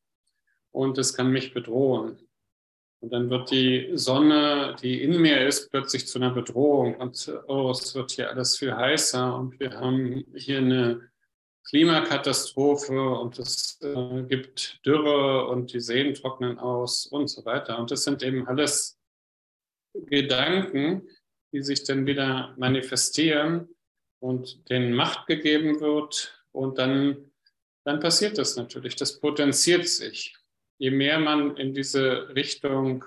und 0.72 0.98
es 0.98 1.14
kann 1.14 1.30
mich 1.30 1.54
bedrohen. 1.54 2.18
Und 3.00 3.12
dann 3.12 3.30
wird 3.30 3.50
die 3.50 3.90
Sonne, 3.94 4.76
die 4.80 5.02
in 5.02 5.20
mir 5.20 5.46
ist, 5.46 5.70
plötzlich 5.70 6.06
zu 6.06 6.18
einer 6.18 6.30
Bedrohung. 6.30 6.94
Und 6.96 7.32
oh, 7.48 7.70
es 7.70 7.94
wird 7.96 8.12
hier 8.12 8.30
alles 8.30 8.56
viel 8.56 8.74
heißer 8.74 9.36
und 9.36 9.58
wir 9.58 9.72
haben 9.72 10.24
hier 10.34 10.58
eine 10.58 11.10
Klimakatastrophe 11.68 13.00
und 13.18 13.38
es 13.40 13.80
äh, 13.82 14.22
gibt 14.22 14.84
Dürre 14.86 15.48
und 15.48 15.72
die 15.72 15.80
Seen 15.80 16.14
trocknen 16.14 16.58
aus 16.58 17.06
und 17.06 17.28
so 17.28 17.44
weiter. 17.44 17.78
Und 17.78 17.90
das 17.90 18.04
sind 18.04 18.22
eben 18.22 18.46
alles 18.46 18.98
Gedanken, 19.94 21.08
die 21.52 21.62
sich 21.62 21.82
dann 21.84 22.06
wieder 22.06 22.54
manifestieren 22.56 23.68
und 24.20 24.68
denen 24.70 24.94
Macht 24.94 25.26
gegeben 25.26 25.80
wird. 25.80 26.40
Und 26.52 26.78
dann, 26.78 27.32
dann 27.84 27.98
passiert 27.98 28.38
das 28.38 28.56
natürlich. 28.56 28.94
Das 28.94 29.18
potenziert 29.18 29.88
sich. 29.88 30.36
Je 30.78 30.90
mehr 30.90 31.18
man 31.18 31.56
in 31.56 31.74
diese 31.74 32.28
Richtung 32.34 33.04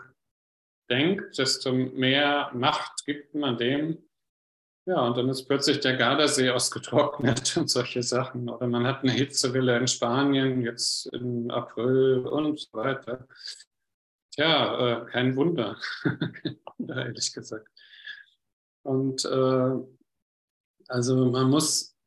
denkt, 0.90 1.38
desto 1.38 1.74
mehr 1.74 2.52
Macht 2.54 3.06
gibt 3.06 3.36
man 3.36 3.58
dem, 3.58 4.06
ja, 4.88 5.00
und 5.00 5.18
dann 5.18 5.30
ist 5.30 5.48
plötzlich 5.48 5.80
der 5.80 5.98
Gardasee 5.98 6.52
ausgetrocknet 6.52 7.58
und 7.58 7.70
solche 7.70 8.04
Sachen. 8.04 8.48
Oder 8.48 8.68
man 8.68 8.86
hat 8.86 9.02
eine 9.02 9.14
Hitzewelle 9.14 9.78
in 9.78 9.88
Spanien 9.88 10.62
jetzt 10.62 11.08
im 11.08 11.50
April 11.50 12.20
und 12.20 12.60
so 12.60 12.72
weiter. 12.74 13.28
Tja, 14.32 15.02
äh, 15.02 15.06
kein 15.08 15.36
Wunder. 15.36 15.80
kein 16.04 16.60
Wunder, 16.78 17.04
ehrlich 17.04 17.34
gesagt. 17.34 17.68
Und 18.84 19.26
äh, 19.26 19.72
also 20.88 21.32
man 21.32 21.50
muss 21.50 21.98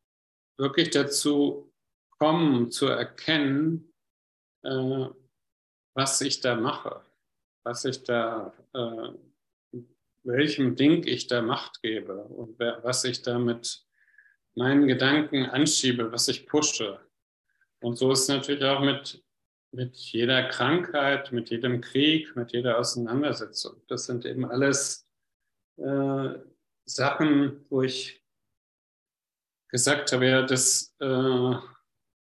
wirklich 0.57 0.91
dazu 0.91 1.73
kommen, 2.11 2.71
zu 2.71 2.87
erkennen, 2.87 3.93
äh, 4.63 5.07
was 5.95 6.21
ich 6.21 6.41
da 6.41 6.55
mache, 6.55 7.01
was 7.65 7.85
ich 7.85 8.05
da 8.05 8.53
äh, 8.75 9.13
welchem 10.29 10.77
Ding 10.77 11.07
ich 11.07 11.27
da 11.27 11.43
Macht 11.43 11.83
gebe 11.83 12.23
und 12.23 12.59
was 12.59 13.05
ich 13.05 13.23
da 13.23 13.39
mit 13.39 13.85
meinen 14.55 14.87
Gedanken 14.87 15.47
anschiebe, 15.47 16.13
was 16.13 16.29
ich 16.29 16.47
pushe. 16.47 17.01
Und 17.81 17.97
so 17.97 18.13
ist 18.13 18.23
es 18.23 18.29
natürlich 18.29 18.65
auch 18.65 18.81
mit, 18.81 19.25
mit 19.73 19.97
jeder 19.97 20.49
Krankheit, 20.49 21.33
mit 21.33 21.51
jedem 21.51 21.81
Krieg, 21.81 22.35
mit 22.37 22.53
jeder 22.53 22.79
Auseinandersetzung. 22.79 23.81
Das 23.89 24.07
sind 24.07 24.25
eben 24.27 24.45
alles 24.45 25.09
äh, 25.77 26.35
Sachen, 26.85 27.65
wo 27.71 27.83
ich 27.83 28.23
gesagt 29.69 30.13
habe, 30.13 30.27
ja, 30.27 30.43
das, 30.43 30.95
äh, 30.99 31.55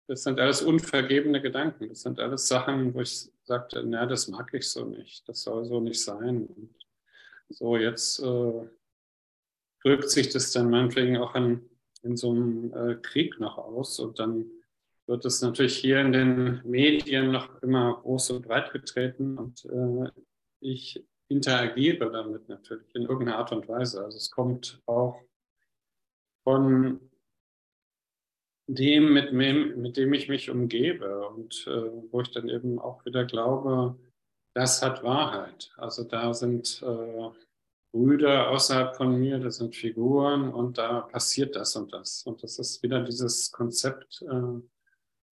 das 0.08 0.22
sind 0.22 0.40
alles 0.40 0.62
unvergebene 0.62 1.42
Gedanken. 1.42 1.90
Das 1.90 2.02
sind 2.02 2.18
alles 2.18 2.48
Sachen, 2.48 2.94
wo 2.94 3.02
ich 3.02 3.30
sagte, 3.44 3.82
na, 3.84 4.06
das 4.06 4.28
mag 4.28 4.52
ich 4.54 4.70
so 4.70 4.84
nicht. 4.84 5.28
Das 5.28 5.42
soll 5.42 5.64
so 5.64 5.80
nicht 5.80 6.02
sein. 6.02 6.46
Und 6.46 6.74
so, 7.48 7.76
jetzt 7.76 8.20
äh, 8.20 8.68
drückt 9.82 10.10
sich 10.10 10.30
das 10.30 10.52
dann 10.52 10.70
meinetwegen 10.70 11.18
auch 11.18 11.34
in, 11.34 11.68
in 12.02 12.16
so 12.16 12.30
einem 12.30 12.72
äh, 12.74 12.94
Krieg 12.96 13.38
noch 13.38 13.58
aus 13.58 13.98
und 13.98 14.18
dann 14.18 14.46
wird 15.06 15.24
es 15.26 15.42
natürlich 15.42 15.76
hier 15.76 16.00
in 16.00 16.12
den 16.12 16.62
Medien 16.64 17.30
noch 17.30 17.62
immer 17.62 18.00
groß 18.00 18.30
und 18.30 18.46
breit 18.46 18.72
getreten 18.72 19.36
und 19.36 19.64
äh, 19.66 20.10
ich 20.60 21.04
interagiere 21.28 22.10
damit 22.10 22.48
natürlich 22.48 22.94
in 22.94 23.02
irgendeiner 23.02 23.38
Art 23.38 23.52
und 23.52 23.68
Weise. 23.68 24.02
Also 24.02 24.16
es 24.16 24.30
kommt 24.30 24.80
auch 24.86 25.20
von 26.42 27.00
dem, 28.66 29.12
mit 29.12 29.32
dem, 29.32 29.80
mit 29.80 29.96
dem 29.96 30.12
ich 30.14 30.28
mich 30.28 30.50
umgebe 30.50 31.28
und 31.28 31.66
äh, 31.66 31.90
wo 32.10 32.20
ich 32.20 32.30
dann 32.30 32.48
eben 32.48 32.78
auch 32.78 33.04
wieder 33.04 33.24
glaube, 33.24 33.98
das 34.54 34.82
hat 34.82 35.02
Wahrheit. 35.02 35.72
Also 35.76 36.04
da 36.04 36.32
sind 36.32 36.82
äh, 36.82 37.30
Brüder 37.92 38.50
außerhalb 38.50 38.96
von 38.96 39.18
mir, 39.18 39.38
das 39.38 39.56
sind 39.56 39.76
Figuren 39.76 40.52
und 40.52 40.78
da 40.78 41.02
passiert 41.02 41.56
das 41.56 41.76
und 41.76 41.92
das. 41.92 42.22
Und 42.24 42.42
das 42.42 42.58
ist 42.58 42.82
wieder 42.82 43.02
dieses 43.02 43.52
Konzept, 43.52 44.22
äh, 44.22 44.60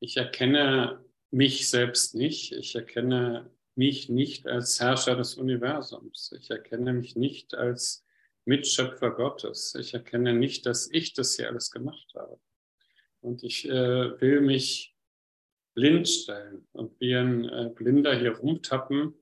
ich 0.00 0.16
erkenne 0.16 1.04
mich 1.30 1.68
selbst 1.70 2.14
nicht, 2.14 2.52
ich 2.52 2.74
erkenne 2.74 3.50
mich 3.74 4.08
nicht 4.08 4.46
als 4.46 4.80
Herrscher 4.80 5.16
des 5.16 5.34
Universums, 5.34 6.32
ich 6.38 6.50
erkenne 6.50 6.92
mich 6.92 7.16
nicht 7.16 7.54
als 7.54 8.04
Mitschöpfer 8.44 9.12
Gottes, 9.12 9.74
ich 9.74 9.94
erkenne 9.94 10.34
nicht, 10.34 10.66
dass 10.66 10.90
ich 10.90 11.14
das 11.14 11.36
hier 11.36 11.48
alles 11.48 11.70
gemacht 11.70 12.12
habe. 12.14 12.38
Und 13.22 13.44
ich 13.44 13.68
äh, 13.68 14.20
will 14.20 14.40
mich 14.40 14.96
blind 15.74 16.08
stellen 16.08 16.66
und 16.72 16.98
wie 17.00 17.14
ein 17.14 17.44
äh, 17.44 17.70
Blinder 17.74 18.14
hier 18.18 18.36
rumtappen 18.36 19.14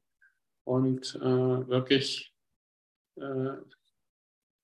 und 0.65 1.15
äh, 1.17 1.69
wirklich 1.69 2.35
äh, 3.17 3.57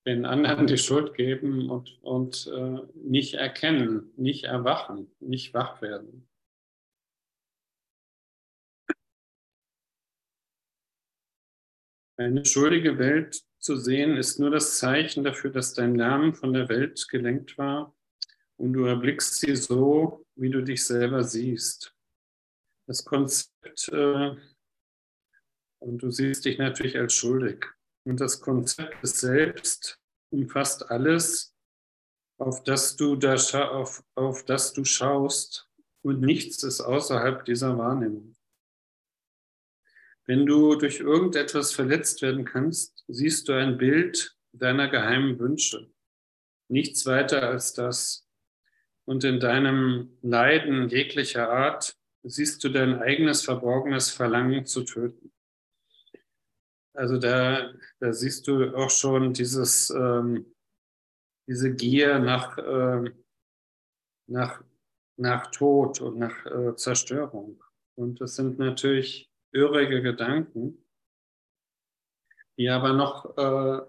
den 0.05 0.25
anderen 0.25 0.67
die 0.67 0.77
Schuld 0.77 1.13
geben 1.13 1.69
und, 1.69 2.01
und 2.01 2.47
äh, 2.47 2.79
nicht 2.95 3.35
erkennen, 3.35 4.11
nicht 4.15 4.45
erwachen, 4.45 5.11
nicht 5.19 5.53
wach 5.53 5.81
werden. 5.81 6.27
Eine 12.19 12.43
schuldige 12.45 12.97
Welt 12.97 13.43
zu 13.59 13.75
sehen, 13.75 14.17
ist 14.17 14.39
nur 14.39 14.49
das 14.49 14.79
Zeichen 14.79 15.23
dafür, 15.23 15.51
dass 15.51 15.75
dein 15.75 15.93
Namen 15.93 16.33
von 16.33 16.53
der 16.53 16.67
Welt 16.69 17.07
gelenkt 17.09 17.59
war 17.59 17.96
und 18.57 18.73
du 18.73 18.85
erblickst 18.85 19.35
sie 19.35 19.55
so, 19.55 20.25
wie 20.35 20.49
du 20.49 20.63
dich 20.63 20.85
selber 20.85 21.23
siehst. 21.23 21.93
Das 22.87 23.03
Konzept, 23.03 23.89
äh, 23.89 24.35
und 25.79 25.97
du 25.99 26.09
siehst 26.09 26.45
dich 26.45 26.57
natürlich 26.57 26.97
als 26.97 27.13
schuldig. 27.13 27.65
Und 28.05 28.19
das 28.19 28.39
Konzept 28.39 29.05
Selbst 29.05 29.99
umfasst 30.31 30.89
alles, 30.89 31.53
auf 32.39 32.63
das 32.63 32.95
du, 32.95 33.15
da 33.15 33.35
auf, 33.69 34.03
auf 34.15 34.45
das 34.45 34.73
du 34.73 34.85
schaust, 34.85 35.67
und 36.03 36.21
nichts 36.21 36.63
ist 36.63 36.79
außerhalb 36.79 37.43
dieser 37.43 37.77
Wahrnehmung. 37.77 38.35
Wenn 40.25 40.45
du 40.45 40.75
durch 40.75 40.99
irgendetwas 40.99 41.73
verletzt 41.73 42.21
werden 42.21 42.45
kannst, 42.45 43.03
siehst 43.07 43.47
du 43.47 43.53
ein 43.53 43.77
Bild 43.77 44.37
deiner 44.53 44.87
geheimen 44.89 45.39
Wünsche. 45.39 45.91
Nichts 46.69 47.05
weiter 47.05 47.43
als 47.43 47.73
das 47.73 48.26
und 49.07 49.23
in 49.23 49.39
deinem 49.39 50.17
Leiden 50.21 50.89
jeglicher 50.89 51.49
Art 51.49 51.97
siehst 52.23 52.61
du 52.63 52.69
dein 52.69 53.01
eigenes 53.01 53.41
verborgenes 53.41 54.09
Verlangen 54.09 54.65
zu 54.65 54.83
töten. 54.83 55.31
Also 56.93 57.17
da, 57.17 57.73
da 57.99 58.11
siehst 58.11 58.47
du 58.47 58.75
auch 58.75 58.89
schon 58.89 59.31
dieses, 59.31 59.89
ähm, 59.91 60.53
diese 61.47 61.73
Gier 61.73 62.19
nach, 62.19 62.57
äh, 62.57 63.13
nach, 64.27 64.61
nach 65.15 65.51
Tod 65.51 66.01
und 66.01 66.17
nach 66.17 66.45
äh, 66.45 66.75
Zerstörung. 66.75 67.63
Und 67.95 68.19
das 68.19 68.35
sind 68.35 68.59
natürlich 68.59 69.31
irrige 69.53 70.01
Gedanken, 70.01 70.85
die 72.57 72.67
aber 72.67 72.91
noch 72.91 73.37
äh, 73.37 73.85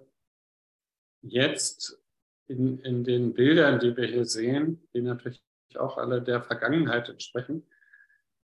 jetzt 1.23 2.01
in, 2.49 2.79
in 2.81 3.05
den 3.05 3.35
Bildern, 3.35 3.79
die 3.79 3.97
wir 3.97 4.07
hier 4.07 4.25
sehen, 4.25 4.89
die 4.95 5.03
natürlich 5.03 5.43
auch 5.77 5.99
alle 5.99 6.23
der 6.23 6.43
Vergangenheit 6.43 7.09
entsprechen, 7.09 7.69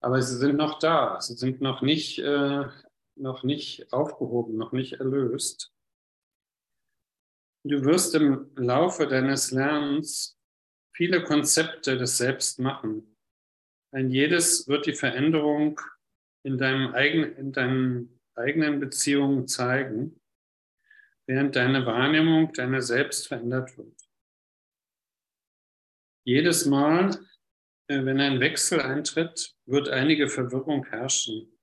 aber 0.01 0.21
sie 0.21 0.37
sind 0.37 0.57
noch 0.57 0.79
da, 0.79 1.21
sie 1.21 1.35
sind 1.35 1.61
noch 1.61 1.81
nicht, 1.81 2.19
äh, 2.19 2.65
noch 3.17 3.43
nicht 3.43 3.93
aufgehoben, 3.93 4.57
noch 4.57 4.73
nicht 4.73 4.95
erlöst. 4.95 5.73
Du 7.67 7.83
wirst 7.85 8.15
im 8.15 8.51
Laufe 8.57 9.07
deines 9.07 9.51
Lernens 9.51 10.39
viele 10.95 11.25
Konzepte 11.25 11.97
des 11.97 12.19
Selbst 12.19 12.59
machen. 12.59 13.17
Ein 13.93 14.11
jedes 14.11 14.69
wird 14.69 14.85
die 14.85 14.93
Veränderung 14.93 15.81
in, 16.43 16.59
deinem 16.59 16.93
eigenen, 16.93 17.37
in 17.37 17.53
deinen 17.53 18.21
eigenen 18.35 18.81
Beziehungen 18.81 19.49
zeigen 19.49 20.21
während 21.27 21.57
deine 21.57 21.87
Wahrnehmung 21.87 22.53
deiner 22.53 22.83
selbst 22.83 23.29
verändert 23.29 23.77
wird. 23.79 24.01
Jedes 26.25 26.65
Mal, 26.67 27.11
äh, 27.89 28.05
wenn 28.05 28.21
ein 28.21 28.41
Wechsel 28.41 28.81
eintritt, 28.81 29.55
wird 29.67 29.89
einige 29.89 30.29
Verwirrung 30.29 30.87
herrschen. 30.87 31.59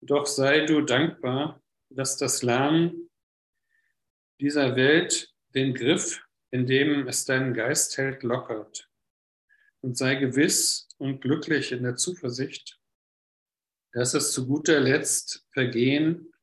Doch 0.00 0.26
sei 0.26 0.66
du 0.66 0.82
dankbar, 0.82 1.62
dass 1.88 2.16
das 2.16 2.42
Lernen 2.42 3.10
dieser 4.40 4.76
Welt 4.76 5.32
den 5.54 5.74
Griff, 5.74 6.26
in 6.50 6.66
dem 6.66 7.06
es 7.06 7.24
deinen 7.24 7.54
Geist 7.54 7.96
hält, 7.96 8.22
lockert. 8.22 8.90
und 9.80 9.98
sei 9.98 10.14
gewiss 10.14 10.88
und 10.96 11.20
glücklich 11.20 11.70
in 11.70 11.82
der 11.82 11.96
Zuversicht, 11.96 12.80
dass 13.92 14.14
es 14.14 14.32
zu 14.32 14.46
guter 14.46 14.80
Letzt 14.80 15.46
vergehen 15.52 16.33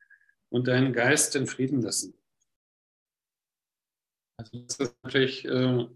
und 0.51 0.67
deinen 0.67 0.93
Geist 0.93 1.35
in 1.35 1.47
Frieden 1.47 1.81
lassen. 1.81 2.13
Also 4.37 4.59
das 4.59 4.79
ist 4.79 5.03
natürlich 5.03 5.45
äh, 5.45 5.87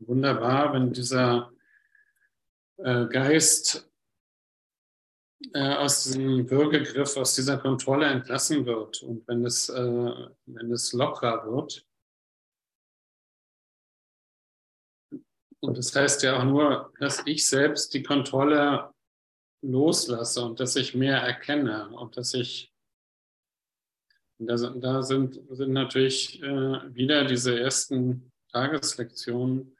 wunderbar, 0.00 0.72
wenn 0.72 0.92
dieser 0.92 1.52
äh, 2.78 3.06
Geist 3.06 3.90
äh, 5.54 5.74
aus 5.76 6.04
diesem 6.04 6.50
Würgegriff, 6.50 7.16
aus 7.16 7.34
dieser 7.34 7.58
Kontrolle 7.58 8.06
entlassen 8.06 8.66
wird 8.66 9.02
und 9.02 9.26
wenn 9.28 9.44
es, 9.44 9.68
äh, 9.68 10.28
wenn 10.46 10.72
es 10.72 10.92
lockerer 10.92 11.46
wird. 11.46 11.86
Und 15.62 15.76
das 15.76 15.94
heißt 15.94 16.22
ja 16.22 16.38
auch 16.38 16.44
nur, 16.44 16.92
dass 16.98 17.22
ich 17.26 17.46
selbst 17.46 17.92
die 17.94 18.02
Kontrolle 18.02 18.92
loslasse 19.62 20.42
und 20.42 20.58
dass 20.58 20.74
ich 20.76 20.94
mehr 20.94 21.18
erkenne 21.18 21.90
und 21.90 22.16
dass 22.16 22.32
ich, 22.32 22.69
da, 24.46 24.56
da 24.56 25.02
sind, 25.02 25.40
sind 25.50 25.72
natürlich 25.72 26.42
äh, 26.42 26.94
wieder 26.94 27.24
diese 27.24 27.58
ersten 27.58 28.30
Tageslektionen. 28.52 29.76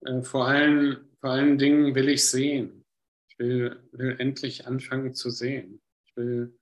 Äh, 0.00 0.22
vor, 0.22 0.46
allen, 0.46 1.08
vor 1.20 1.30
allen 1.30 1.58
Dingen 1.58 1.94
will 1.94 2.08
ich 2.08 2.26
sehen. 2.26 2.84
Ich 3.28 3.38
will, 3.38 3.82
will 3.92 4.16
endlich 4.18 4.66
anfangen 4.66 5.14
zu 5.14 5.30
sehen. 5.30 5.82
Ich 6.06 6.16
will, 6.16 6.58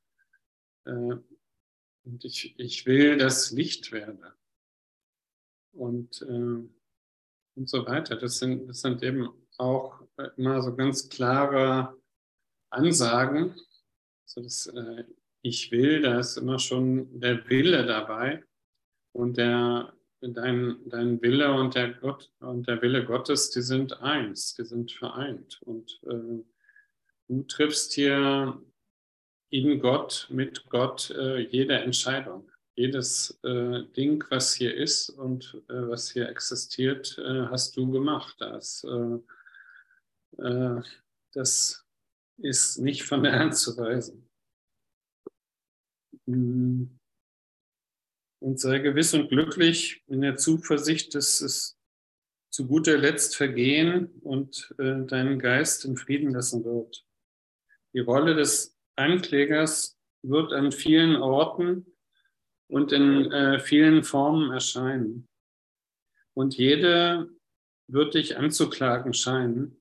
äh, 0.87 1.17
und 2.05 2.25
ich, 2.25 2.59
ich 2.59 2.85
will 2.85 3.17
das 3.17 3.53
Licht 3.53 3.93
werde. 3.93 4.35
Und, 5.73 6.21
äh, 6.23 6.69
und 7.57 7.69
so 7.69 7.87
weiter. 7.87 8.17
Das 8.17 8.39
sind, 8.39 8.69
das 8.69 8.81
sind 8.81 9.03
eben 9.03 9.29
auch 9.57 10.03
immer 10.37 10.63
so 10.63 10.75
ganz 10.75 11.09
klare 11.09 11.97
Ansagen. 12.71 13.55
Also 14.27 14.43
das 14.43 14.67
äh, 14.67 15.05
Ich 15.45 15.71
will, 15.71 16.03
da 16.03 16.19
ist 16.19 16.37
immer 16.37 16.59
schon 16.59 17.21
der 17.21 17.49
Wille 17.49 17.85
dabei. 17.87 18.43
Und 19.13 19.37
der, 19.37 19.93
dein, 20.21 20.79
dein 20.87 21.23
Wille 21.23 21.53
und 21.53 21.75
der 21.75 21.93
Gott 21.93 22.33
und 22.41 22.67
der 22.67 22.83
Wille 22.83 23.05
Gottes, 23.05 23.51
die 23.51 23.63
sind 23.63 24.01
eins, 24.03 24.55
die 24.55 24.65
sind 24.65 24.91
vereint. 24.91 25.61
Und 25.63 26.01
äh, 26.05 26.43
Du 27.29 27.43
triffst 27.45 27.95
hier 27.95 28.61
in 29.51 29.81
Gott, 29.81 30.27
mit 30.31 30.69
Gott 30.69 31.11
äh, 31.11 31.39
jede 31.39 31.79
Entscheidung. 31.79 32.51
Jedes 32.77 33.39
äh, 33.45 33.85
Ding, 33.97 34.23
was 34.31 34.53
hier 34.53 34.75
ist 34.77 35.09
und 35.09 35.63
äh, 35.69 35.89
was 35.89 36.11
hier 36.11 36.29
existiert, 36.29 37.17
äh, 37.19 37.47
hast 37.47 37.77
du 37.77 37.91
gemacht. 37.91 38.37
Das, 38.41 38.85
äh, 38.85 40.43
äh, 40.43 40.83
das 41.33 41.87
ist 42.39 42.79
nicht 42.79 43.05
von 43.05 43.23
der 43.23 43.39
Hand 43.39 43.57
zu 43.57 43.77
weisen. 43.77 44.29
Mm. 46.27 46.85
Und 48.41 48.61
sei 48.61 48.79
gewiss 48.81 49.15
und 49.15 49.31
glücklich 49.31 50.03
in 50.07 50.21
der 50.21 50.37
Zuversicht, 50.37 51.15
dass 51.15 51.41
es 51.41 51.79
zu 52.51 52.67
guter 52.67 52.99
Letzt 52.99 53.37
vergehen 53.37 54.21
und 54.21 54.75
deinen 54.79 55.39
Geist 55.39 55.87
in 55.87 55.97
Frieden 55.97 56.31
lassen 56.31 56.63
wird. 56.63 57.07
Die 57.95 58.01
Rolle 58.01 58.35
des 58.35 58.77
Anklägers 58.97 59.99
wird 60.23 60.53
an 60.53 60.73
vielen 60.73 61.17
Orten 61.17 61.87
und 62.69 62.93
in 62.93 63.31
äh, 63.31 63.61
vielen 63.61 64.05
Formen 64.05 64.51
erscheinen. 64.53 65.29
Und 66.35 66.57
jede 66.57 67.31
wird 67.89 68.15
dich 68.15 68.37
anzuklagen 68.37 69.15
scheinen. 69.15 69.81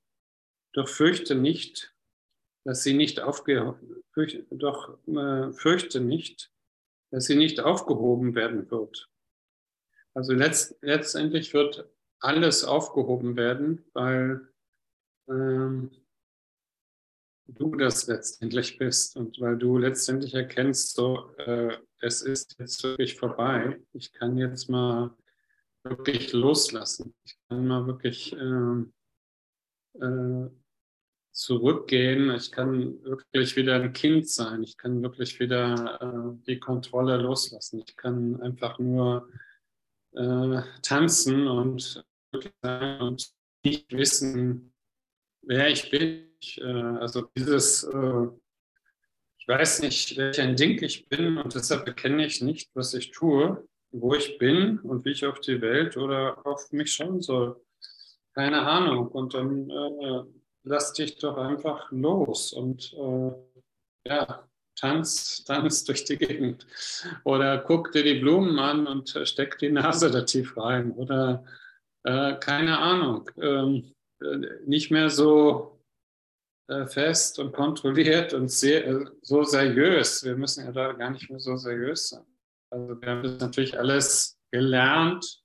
Doch 0.73 0.87
fürchte 0.87 1.35
nicht, 1.35 1.95
dass 2.65 2.83
sie 2.83 2.93
nicht 2.93 3.19
aufgehoben, 3.19 4.02
fürchte, 4.13 4.45
doch 4.51 4.97
äh, 5.07 5.51
fürchte 5.53 5.99
nicht, 5.99 6.51
dass 7.11 7.25
sie 7.25 7.35
nicht 7.35 7.59
aufgehoben 7.59 8.35
werden 8.35 8.69
wird. 8.71 9.09
Also 10.13 10.33
letzt, 10.33 10.77
letztendlich 10.81 11.53
wird 11.53 11.89
alles 12.19 12.63
aufgehoben 12.63 13.35
werden, 13.35 13.83
weil 13.93 14.47
ähm, 15.27 15.91
du 17.47 17.75
das 17.75 18.07
letztendlich 18.07 18.77
bist 18.77 19.17
und 19.17 19.39
weil 19.41 19.57
du 19.57 19.77
letztendlich 19.77 20.33
erkennst, 20.33 20.95
so, 20.95 21.35
äh, 21.37 21.77
es 21.99 22.21
ist 22.21 22.57
jetzt 22.59 22.83
wirklich 22.83 23.15
vorbei. 23.15 23.79
Ich 23.93 24.11
kann 24.13 24.37
jetzt 24.37 24.69
mal 24.69 25.15
wirklich 25.83 26.33
loslassen. 26.33 27.13
Ich 27.25 27.37
kann 27.47 27.67
mal 27.67 27.85
wirklich 27.87 28.33
äh, 28.33 28.83
äh, 29.99 30.49
zurückgehen. 31.33 32.31
Ich 32.31 32.51
kann 32.51 33.03
wirklich 33.03 33.55
wieder 33.55 33.75
ein 33.75 33.91
Kind 33.91 34.29
sein. 34.29 34.63
Ich 34.63 34.77
kann 34.77 35.01
wirklich 35.01 35.39
wieder 35.39 35.99
äh, 36.01 36.43
die 36.47 36.59
Kontrolle 36.59 37.17
loslassen. 37.17 37.83
Ich 37.85 37.95
kann 37.97 38.39
einfach 38.41 38.79
nur 38.79 39.29
äh, 40.13 40.61
tanzen 40.81 41.47
und, 41.47 42.05
und 42.61 43.33
nicht 43.63 43.91
wissen, 43.91 44.73
wer 45.41 45.69
ich 45.69 45.89
bin 45.89 46.33
ich, 46.43 46.61
äh, 46.61 46.65
also 46.65 47.23
dieses, 47.35 47.83
äh, 47.83 48.27
ich 49.37 49.47
weiß 49.47 49.81
nicht, 49.81 50.17
welch 50.17 50.39
ein 50.39 50.55
Ding 50.55 50.81
ich 50.83 51.07
bin 51.09 51.37
und 51.37 51.55
deshalb 51.55 51.87
erkenne 51.87 52.25
ich 52.25 52.41
nicht, 52.41 52.69
was 52.75 52.93
ich 52.93 53.11
tue, 53.11 53.67
wo 53.91 54.13
ich 54.13 54.37
bin 54.37 54.79
und 54.79 55.05
wie 55.05 55.11
ich 55.11 55.25
auf 55.25 55.39
die 55.39 55.61
Welt 55.61 55.97
oder 55.97 56.45
auf 56.45 56.71
mich 56.71 56.93
schauen 56.93 57.21
soll. 57.21 57.61
Keine 58.33 58.61
Ahnung. 58.61 59.07
Und 59.09 59.33
dann 59.33 59.69
äh, 59.69 60.23
lass 60.63 60.93
dich 60.93 61.17
doch 61.17 61.37
einfach 61.37 61.91
los 61.91 62.53
und 62.53 62.93
äh, 62.93 63.31
ja, 64.07 64.47
tanz, 64.75 65.43
tanz 65.45 65.83
durch 65.83 66.03
die 66.05 66.17
Gegend. 66.17 66.65
Oder 67.23 67.59
guck 67.59 67.91
dir 67.91 68.03
die 68.03 68.19
Blumen 68.19 68.59
an 68.59 68.87
und 68.87 69.17
steck 69.23 69.57
die 69.59 69.71
Nase 69.71 70.11
da 70.11 70.21
tief 70.21 70.57
rein. 70.57 70.91
Oder 70.91 71.45
äh, 72.03 72.35
keine 72.35 72.79
Ahnung. 72.79 73.29
Ähm, 73.37 73.93
äh, 74.21 74.37
nicht 74.65 74.91
mehr 74.91 75.09
so 75.09 75.79
äh, 76.69 76.85
fest 76.85 77.39
und 77.39 77.53
kontrolliert 77.53 78.33
und 78.33 78.49
sehr, 78.49 78.87
äh, 78.87 79.05
so 79.21 79.43
seriös. 79.43 80.23
Wir 80.23 80.35
müssen 80.35 80.65
ja 80.65 80.71
da 80.71 80.93
gar 80.93 81.11
nicht 81.11 81.29
mehr 81.29 81.39
so 81.39 81.55
seriös 81.57 82.09
sein. 82.09 82.25
Also 82.69 82.99
wir 83.01 83.09
haben 83.09 83.23
das 83.23 83.39
natürlich 83.39 83.77
alles 83.77 84.37
gelernt. 84.51 85.43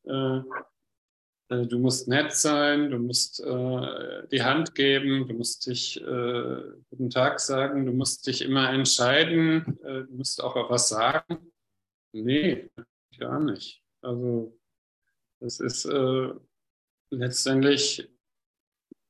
Äh, 1.48 1.66
du 1.66 1.78
musst 1.78 2.08
nett 2.08 2.32
sein, 2.32 2.90
du 2.90 2.98
musst 2.98 3.40
die 3.40 4.42
Hand 4.42 4.74
geben, 4.74 5.26
du 5.28 5.34
musst 5.34 5.66
dich 5.66 6.00
guten 6.00 7.10
Tag 7.10 7.40
sagen, 7.40 7.86
du 7.86 7.92
musst 7.92 8.26
dich 8.26 8.42
immer 8.42 8.70
entscheiden, 8.70 9.78
du 9.82 10.06
musst 10.10 10.42
auch 10.42 10.70
was 10.70 10.88
sagen. 10.88 11.52
Nee, 12.12 12.70
gar 13.18 13.40
nicht. 13.40 13.82
Also 14.02 14.58
das 15.40 15.60
ist 15.60 15.88
letztendlich 17.10 18.08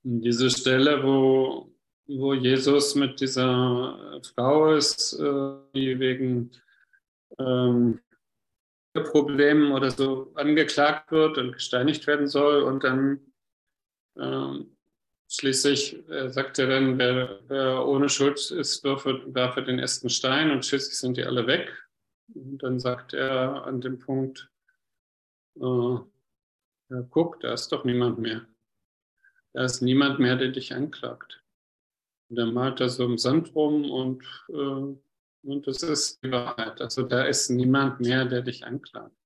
diese 0.03 0.51
Stelle, 0.51 1.03
wo 1.03 1.73
wo 2.09 2.33
Jesus 2.33 2.95
mit 2.95 3.21
dieser 3.21 4.21
Frau 4.35 4.75
ist, 4.75 5.13
äh, 5.21 5.55
die 5.75 5.99
wegen 6.01 6.51
ähm, 7.39 8.01
Problemen 9.01 9.73
oder 9.73 9.91
so 9.91 10.33
angeklagt 10.35 11.11
wird 11.13 11.39
und 11.39 11.53
gesteinigt 11.53 12.07
werden 12.07 12.27
soll. 12.27 12.63
Und 12.63 12.85
dann 12.85 13.21
ähm, 14.17 14.77
schließlich 15.29 16.09
äh, 16.09 16.29
sagt 16.31 16.59
er 16.59 16.69
dann, 16.69 16.99
wer, 16.99 17.41
wer, 17.49 17.87
ohne 17.87 18.09
Schuld 18.09 18.51
ist, 18.51 18.85
werfe, 18.85 19.23
werfe 19.35 19.63
den 19.63 19.79
ersten 19.79 20.11
Stein 20.11 20.51
und 20.51 20.65
schließlich 20.65 20.99
sind 20.99 21.17
die 21.17 21.25
alle 21.25 21.47
weg. 21.47 21.73
Und 22.35 22.63
dann 22.63 22.79
sagt 22.79 23.15
er 23.15 23.65
an 23.65 23.81
dem 23.81 23.99
Punkt, 23.99 24.51
äh, 25.57 25.99
ja, 26.91 27.03
guck, 27.11 27.41
da 27.41 27.53
ist 27.53 27.71
doch 27.73 27.85
niemand 27.85 28.19
mehr. 28.19 28.47
Da 29.53 29.65
ist 29.65 29.83
niemand 29.83 30.19
mehr, 30.19 30.37
der 30.37 30.49
dich 30.49 30.75
anklagt. 30.75 31.43
Und 32.29 32.39
er 32.39 32.47
malt 32.47 32.81
da 32.81 32.89
so 32.89 33.05
im 33.05 33.19
Sand 33.19 33.55
rum 33.55 33.91
und, 33.91 34.23
äh, 34.49 34.97
und 35.43 35.67
das 35.67 35.83
ist 35.83 36.23
die 36.23 36.31
Wahrheit. 36.31 36.81
Also 36.81 37.03
da 37.03 37.25
ist 37.25 37.51
niemand 37.51 38.01
mehr, 38.01 38.25
der 38.25 38.43
dich 38.43 38.65
anklagt. 38.65 39.17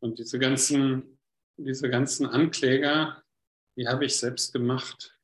Und 0.00 0.18
diese 0.18 0.38
ganzen, 0.38 1.18
diese 1.56 1.88
ganzen 1.88 2.26
Ankläger, 2.26 3.22
die 3.76 3.88
habe 3.88 4.04
ich 4.04 4.16
selbst 4.16 4.52
gemacht. 4.52 5.18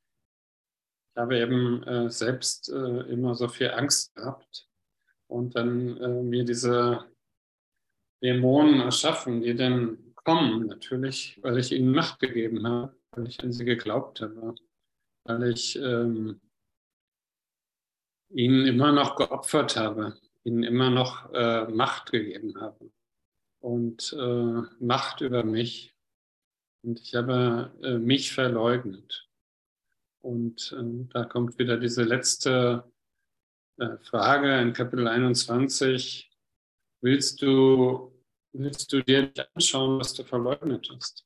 Ich 1.10 1.20
habe 1.20 1.38
eben 1.38 1.82
äh, 1.82 2.10
selbst 2.10 2.68
äh, 2.68 3.00
immer 3.10 3.34
so 3.34 3.48
viel 3.48 3.70
Angst 3.70 4.14
gehabt 4.14 4.68
und 5.26 5.56
dann 5.56 5.96
äh, 5.98 6.22
mir 6.22 6.44
diese 6.44 7.04
Dämonen 8.22 8.80
erschaffen, 8.80 9.42
die 9.42 9.54
dann 9.54 10.14
kommen, 10.14 10.66
natürlich, 10.66 11.38
weil 11.42 11.58
ich 11.58 11.72
ihnen 11.72 11.92
Macht 11.92 12.20
gegeben 12.20 12.66
habe, 12.66 12.96
weil 13.12 13.28
ich 13.28 13.40
an 13.42 13.52
sie 13.52 13.64
geglaubt 13.64 14.20
habe, 14.20 14.54
weil 15.24 15.50
ich 15.50 15.76
ähm, 15.76 16.40
ihnen 18.30 18.66
immer 18.66 18.92
noch 18.92 19.16
geopfert 19.16 19.76
habe, 19.76 20.16
ihnen 20.44 20.62
immer 20.62 20.90
noch 20.90 21.32
äh, 21.32 21.66
Macht 21.66 22.12
gegeben 22.12 22.60
habe 22.60 22.90
und 23.60 24.12
äh, 24.18 24.62
Macht 24.80 25.20
über 25.20 25.44
mich. 25.44 25.94
Und 26.82 27.00
ich 27.00 27.14
habe 27.14 27.72
äh, 27.82 27.98
mich 27.98 28.32
verleugnet. 28.32 29.28
Und 30.20 30.74
äh, 30.78 31.06
da 31.12 31.24
kommt 31.24 31.58
wieder 31.58 31.76
diese 31.76 32.02
letzte 32.04 32.90
äh, 33.78 33.96
Frage 33.98 34.60
in 34.60 34.72
Kapitel 34.72 35.06
21. 35.06 36.30
Willst 37.00 37.42
du, 37.42 38.12
willst 38.52 38.92
du 38.92 39.02
dir 39.02 39.22
nicht 39.22 39.48
anschauen, 39.54 40.00
was 40.00 40.14
du 40.14 40.24
verleugnet 40.24 40.88
hast? 40.92 41.24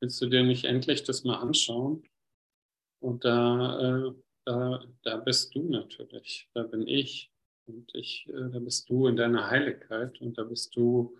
Willst 0.00 0.20
du 0.20 0.26
dir 0.26 0.42
nicht 0.42 0.64
endlich 0.64 1.02
das 1.04 1.24
mal 1.24 1.36
anschauen? 1.36 2.02
Und 3.00 3.24
da, 3.24 4.08
äh, 4.08 4.14
da, 4.44 4.84
da 5.02 5.16
bist 5.16 5.54
du 5.54 5.68
natürlich, 5.70 6.48
da 6.54 6.62
bin 6.62 6.86
ich. 6.86 7.30
Und 7.66 7.90
ich, 7.94 8.28
äh, 8.28 8.50
da 8.50 8.58
bist 8.58 8.88
du 8.90 9.06
in 9.06 9.16
deiner 9.16 9.50
Heiligkeit 9.50 10.20
und 10.20 10.36
da 10.36 10.44
bist 10.44 10.76
du 10.76 11.16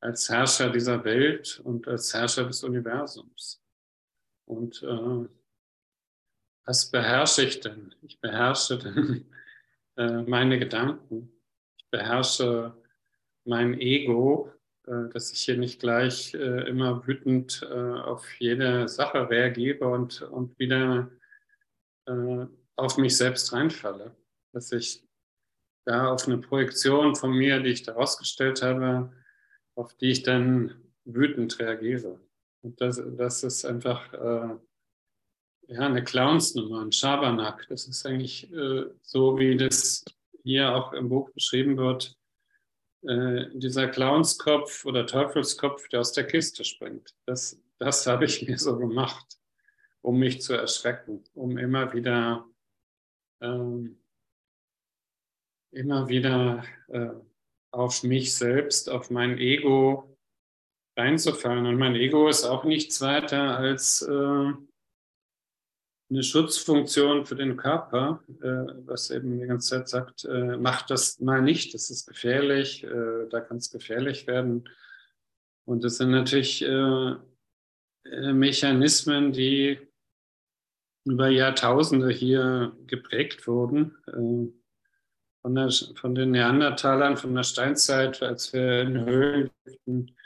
als 0.00 0.28
Herrscher 0.28 0.70
dieser 0.70 1.04
Welt 1.04 1.60
und 1.64 1.86
als 1.86 2.12
Herrscher 2.12 2.44
des 2.44 2.64
Universums. 2.64 3.62
Und 4.44 4.82
äh, 4.82 5.28
was 6.64 6.90
beherrsche 6.90 7.44
ich 7.44 7.60
denn? 7.60 7.94
Ich 8.02 8.20
beherrsche 8.20 8.78
denn, 8.78 9.26
äh, 9.96 10.22
meine 10.22 10.58
Gedanken. 10.58 11.32
Ich 11.76 11.88
beherrsche 11.90 12.76
mein 13.44 13.80
Ego, 13.80 14.52
äh, 14.86 15.08
dass 15.12 15.32
ich 15.32 15.40
hier 15.40 15.56
nicht 15.56 15.80
gleich 15.80 16.34
äh, 16.34 16.68
immer 16.68 17.06
wütend 17.06 17.66
äh, 17.70 17.74
auf 17.74 18.28
jede 18.40 18.88
Sache 18.88 19.30
reagiere 19.30 19.86
und, 19.88 20.22
und 20.22 20.58
wieder 20.58 21.10
äh, 22.06 22.46
auf 22.76 22.96
mich 22.98 23.16
selbst 23.16 23.52
reinfalle. 23.52 24.14
Dass 24.52 24.72
ich 24.72 25.04
da 25.84 26.12
auf 26.12 26.26
eine 26.26 26.38
Projektion 26.38 27.14
von 27.14 27.30
mir, 27.32 27.60
die 27.60 27.70
ich 27.70 27.82
da 27.82 27.94
ausgestellt 27.94 28.62
habe, 28.62 29.12
auf 29.76 29.94
die 29.94 30.10
ich 30.10 30.22
dann 30.22 30.74
wütend 31.04 31.58
reagiere. 31.58 32.20
Und 32.62 32.80
das, 32.80 33.00
das 33.16 33.44
ist 33.44 33.64
einfach 33.64 34.12
äh, 34.12 34.56
ja, 35.68 35.80
eine 35.80 36.02
Clownsnummer, 36.02 36.82
ein 36.82 36.92
Schabernack. 36.92 37.66
Das 37.68 37.86
ist 37.86 38.04
eigentlich 38.06 38.52
äh, 38.52 38.86
so, 39.02 39.38
wie 39.38 39.56
das 39.56 40.04
hier 40.42 40.74
auch 40.74 40.92
im 40.92 41.08
Buch 41.08 41.30
beschrieben 41.30 41.76
wird. 41.76 42.16
Äh, 43.02 43.46
dieser 43.54 43.88
Clownskopf 43.88 44.84
oder 44.84 45.06
Teufelskopf, 45.06 45.88
der 45.88 46.00
aus 46.00 46.12
der 46.12 46.26
Kiste 46.26 46.64
springt. 46.64 47.14
Das, 47.26 47.60
das 47.78 48.06
habe 48.06 48.24
ich 48.24 48.42
mir 48.48 48.58
so 48.58 48.76
gemacht, 48.76 49.38
um 50.06 50.20
mich 50.20 50.40
zu 50.40 50.54
erschrecken, 50.54 51.24
um 51.34 51.58
immer 51.58 51.92
wieder 51.92 52.48
ähm, 53.40 53.98
immer 55.72 56.08
wieder 56.08 56.64
äh, 56.86 57.10
auf 57.72 58.04
mich 58.04 58.34
selbst, 58.34 58.88
auf 58.88 59.10
mein 59.10 59.36
Ego 59.38 60.16
reinzufallen. 60.96 61.66
Und 61.66 61.76
mein 61.76 61.96
Ego 61.96 62.28
ist 62.28 62.44
auch 62.44 62.62
nichts 62.62 63.00
weiter 63.00 63.58
als 63.58 64.00
äh, 64.02 64.52
eine 66.08 66.22
Schutzfunktion 66.22 67.26
für 67.26 67.34
den 67.34 67.56
Körper, 67.56 68.22
äh, 68.28 68.86
was 68.86 69.10
eben 69.10 69.40
die 69.40 69.46
ganze 69.46 69.70
Zeit 69.70 69.88
sagt, 69.88 70.24
äh, 70.24 70.56
mach 70.56 70.82
das 70.86 71.18
mal 71.18 71.42
nicht, 71.42 71.74
das 71.74 71.90
ist 71.90 72.06
gefährlich, 72.06 72.84
äh, 72.84 73.26
da 73.28 73.40
kann 73.40 73.56
es 73.56 73.72
gefährlich 73.72 74.28
werden. 74.28 74.68
Und 75.66 75.82
das 75.82 75.96
sind 75.96 76.12
natürlich 76.12 76.62
äh, 76.62 77.16
äh, 78.04 78.32
Mechanismen, 78.32 79.32
die 79.32 79.85
über 81.06 81.28
Jahrtausende 81.28 82.10
hier 82.10 82.76
geprägt 82.86 83.46
wurden 83.46 83.96
äh, 84.08 84.52
von, 85.42 85.54
der, 85.54 85.70
von 85.94 86.14
den 86.14 86.32
Neandertalern, 86.32 87.16
von 87.16 87.34
der 87.34 87.44
Steinzeit, 87.44 88.22
als 88.22 88.52
wir 88.52 88.82
in 88.82 89.06
Höhlen 89.06 89.50
lebten, 89.64 90.16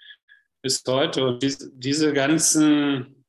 bis 0.62 0.82
heute. 0.86 1.26
Und 1.26 1.42
diese, 1.42 1.70
diese 1.74 2.12
ganzen 2.14 3.24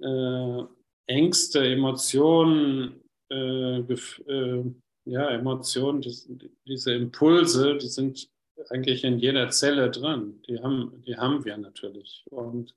äh, 0.00 0.62
Ängste, 1.06 1.64
Emotionen, 1.64 3.00
äh, 3.30 3.78
äh, 3.78 4.64
ja, 5.04 5.30
Emotionen, 5.30 6.00
die, 6.00 6.50
diese 6.66 6.92
Impulse, 6.94 7.78
die 7.78 7.88
sind 7.88 8.28
eigentlich 8.70 9.04
in 9.04 9.18
jeder 9.18 9.48
Zelle 9.50 9.90
drin. 9.90 10.42
Die 10.48 10.60
haben, 10.60 11.02
die 11.06 11.16
haben 11.16 11.44
wir 11.44 11.56
natürlich. 11.56 12.24
Und 12.30 12.74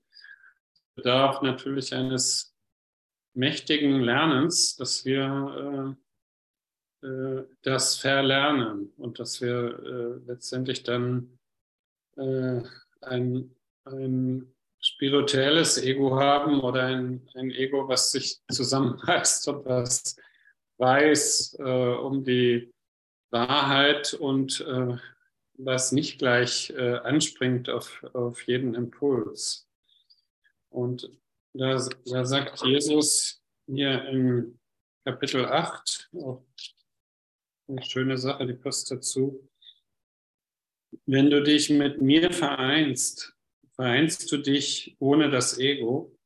bedarf 0.96 1.42
natürlich 1.42 1.94
eines 1.94 2.51
mächtigen 3.34 4.02
Lernens, 4.02 4.76
dass 4.76 5.06
wir 5.06 5.96
äh, 7.02 7.08
äh, 7.08 7.44
das 7.62 7.98
verlernen 7.98 8.92
und 8.98 9.20
dass 9.20 9.42
wir 9.42 9.80
äh, 9.80 10.28
letztendlich 10.28 10.84
dann 10.84 11.40
äh, 12.18 12.62
ein, 13.02 13.56
ein 13.86 14.54
spirituelles 14.80 15.82
Ego 15.82 16.20
haben 16.20 16.60
oder 16.62 16.84
ein, 16.86 17.28
ein 17.36 17.52
Ego, 17.52 17.88
was 17.88 18.12
sich 18.12 18.40
zusammenreißt 18.52 19.48
und 19.50 19.66
was 19.66 20.16
weiß 20.78 21.58
äh, 21.60 21.64
um 21.64 22.24
die 22.24 22.74
Wahrheit 23.30 24.14
und 24.14 24.62
äh, 24.62 24.98
was 25.54 25.92
nicht 25.92 26.20
gleich 26.20 26.72
äh, 26.72 26.98
anspringt 26.98 27.70
auf, 27.70 28.04
auf 28.14 28.42
jeden 28.48 28.74
Impuls. 28.74 29.68
Und 30.70 31.10
da, 31.54 31.90
da 32.06 32.26
sagt 32.26 32.64
Jesus 32.66 33.42
hier 33.68 34.06
im 34.06 34.60
Kapitel 35.06 35.46
8, 35.46 36.10
auch 36.14 36.46
eine 37.68 37.84
schöne 37.84 38.18
Sache, 38.18 38.46
die 38.46 38.54
passt 38.54 38.92
dazu. 38.92 39.50
Wenn 41.06 41.30
du 41.30 41.42
dich 41.42 41.70
mit 41.70 42.02
mir 42.02 42.32
vereinst, 42.32 43.34
vereinst 43.76 44.32
du 44.32 44.38
dich 44.38 44.96
ohne 45.00 45.30
das 45.30 45.58
Ego, 45.58 46.18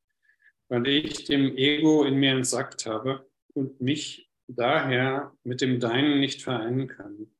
weil 0.69 0.87
ich 0.87 1.25
dem 1.25 1.55
Ego 1.55 2.03
in 2.03 2.15
mir 2.15 2.31
entsagt 2.31 2.85
habe 2.85 3.29
und 3.53 3.79
mich 3.79 4.29
daher 4.47 5.35
mit 5.43 5.61
dem 5.61 5.79
Deinen 5.79 6.19
nicht 6.19 6.41
vereinen 6.41 6.87
kann. 6.87 7.31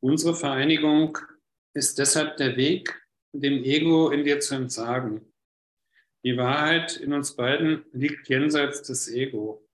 Unsere 0.00 0.34
Vereinigung 0.34 1.18
ist 1.74 1.98
deshalb 1.98 2.36
der 2.36 2.56
Weg, 2.56 3.00
dem 3.32 3.64
Ego 3.64 4.10
in 4.10 4.24
dir 4.24 4.40
zu 4.40 4.54
entsagen. 4.54 5.32
Die 6.26 6.36
Wahrheit 6.36 6.98
in 6.98 7.14
uns 7.14 7.34
beiden 7.34 7.86
liegt 7.92 8.28
jenseits 8.28 8.82
des 8.82 9.08
Ego 9.08 9.66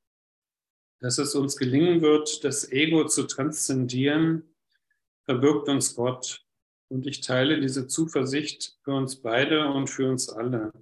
dass 1.03 1.19
es 1.19 1.35
uns 1.35 1.57
gelingen 1.57 2.01
wird, 2.01 2.45
das 2.45 2.71
Ego 2.71 3.05
zu 3.07 3.25
transzendieren, 3.25 4.55
verbirgt 5.25 5.69
uns 5.69 5.97
Gott. 5.97 6.47
Und 6.89 7.07
ich 7.07 7.21
teile 7.21 7.61
diese 7.61 7.89
Zuversicht 7.89 8.79
für 8.85 8.93
uns 8.93 9.17
beide 9.17 9.69
und 9.69 9.89
für 9.89 10.09
uns 10.09 10.29
alle. 10.29 10.73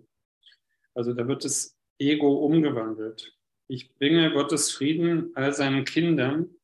Also 0.94 1.14
da 1.14 1.26
wird 1.26 1.44
das 1.44 1.74
Ego 1.98 2.44
umgewandelt. 2.44 3.34
Ich 3.66 3.94
bringe 3.94 4.30
Gottes 4.32 4.70
Frieden 4.70 5.30
all 5.36 5.54
seinen 5.54 5.86
Kindern 5.86 6.54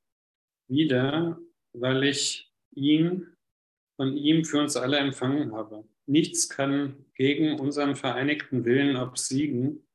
wieder, 0.69 1.41
weil 1.73 2.05
ich 2.05 2.53
ihn 2.75 3.27
von 3.97 4.19
ihm 4.19 4.45
für 4.45 4.61
uns 4.61 4.77
alle 4.77 4.99
empfangen 4.99 5.53
habe. 5.53 5.89
Nichts 6.07 6.49
kann 6.49 7.05
gegen 7.15 7.59
unseren 7.59 7.97
vereinigten 7.97 8.65
Willen 8.65 8.97
obsiegen, 8.97 9.87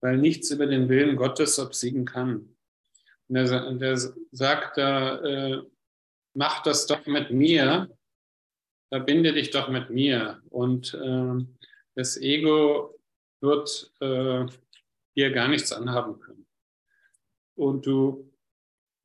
weil 0.00 0.18
nichts 0.18 0.50
über 0.50 0.66
den 0.66 0.88
Willen 0.88 1.16
Gottes 1.16 1.58
obsiegen 1.58 2.04
kann. 2.04 2.56
Und 3.28 3.34
der, 3.34 3.72
der 3.72 3.96
sagt 4.30 4.76
da, 4.76 5.20
äh, 5.22 5.62
mach 6.34 6.62
das 6.62 6.86
doch 6.86 7.06
mit 7.06 7.30
mir, 7.30 7.96
verbinde 8.88 9.32
dich 9.32 9.50
doch 9.50 9.68
mit 9.68 9.90
mir. 9.90 10.42
Und 10.50 10.94
äh, 10.94 11.44
das 11.94 12.16
Ego 12.16 12.98
wird 13.40 13.92
äh, 14.00 14.46
dir 15.16 15.30
gar 15.30 15.48
nichts 15.48 15.72
anhaben 15.72 16.20
können. 16.20 16.46
Und 17.54 17.86
du 17.86 18.32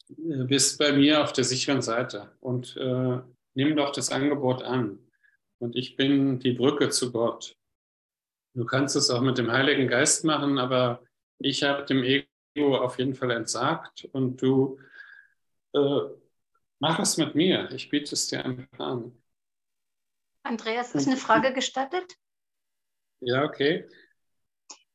äh, 0.10 0.44
bist 0.44 0.78
bei 0.80 0.92
mir 0.92 1.24
auf 1.24 1.34
der 1.34 1.44
sicheren 1.44 1.82
Seite 1.82 2.32
und 2.40 2.76
äh, 2.78 3.20
nimm 3.54 3.76
doch 3.76 3.92
das 3.92 4.12
Angebot 4.12 4.64
an. 4.64 5.00
Und 5.60 5.76
ich 5.76 5.96
bin 5.96 6.40
die 6.40 6.54
Brücke 6.54 6.90
zu 6.90 7.12
Gott. 7.12 7.56
Du 8.54 8.66
kannst 8.66 8.96
es 8.96 9.10
auch 9.10 9.22
mit 9.22 9.38
dem 9.38 9.52
Heiligen 9.52 9.88
Geist 9.88 10.26
machen, 10.26 10.58
aber 10.58 11.04
ich 11.38 11.64
habe 11.64 11.86
dem 11.86 12.04
Ego 12.04 12.78
auf 12.78 12.98
jeden 12.98 13.16
Fall 13.16 13.32
entsagt 13.32 14.06
und 14.12 14.42
du 14.42 14.80
äh, 15.74 16.00
mach 16.80 17.00
es 17.00 17.18
mit 17.18 17.36
mir. 17.36 17.70
Ich 17.72 17.90
biete 17.90 18.16
es 18.16 18.28
dir 18.28 18.44
einfach 18.44 18.80
an. 18.80 19.22
Andreas, 20.44 20.96
ist 20.96 21.08
eine 21.08 21.18
Frage 21.18 21.54
gestattet? 21.54 22.16
Ja, 23.20 23.44
okay. 23.44 23.88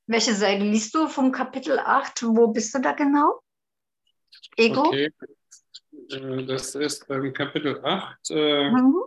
Welche 0.06 0.34
Seite 0.34 0.64
liest 0.64 0.94
du 0.94 1.08
vom 1.08 1.30
Kapitel 1.32 1.78
8? 1.78 2.24
Wo 2.24 2.48
bist 2.48 2.74
du 2.74 2.80
da 2.80 2.92
genau? 2.92 3.40
Ego? 4.56 4.86
Okay. 4.88 5.12
Äh, 6.10 6.44
das 6.44 6.74
ist 6.74 7.06
beim 7.06 7.32
Kapitel 7.32 7.80
8, 7.84 8.30
äh, 8.30 8.70
mhm. 8.70 9.04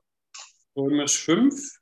Römisch 0.78 1.24
5, 1.24 1.80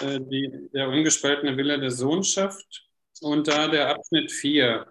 äh, 0.00 0.20
die, 0.20 0.68
der 0.72 0.88
ungespaltene 0.88 1.56
Wille 1.56 1.78
der 1.78 1.90
Sohnschaft 1.90 2.88
und 3.20 3.46
da 3.46 3.68
der 3.68 3.90
Abschnitt 3.90 4.32
4. 4.32 4.86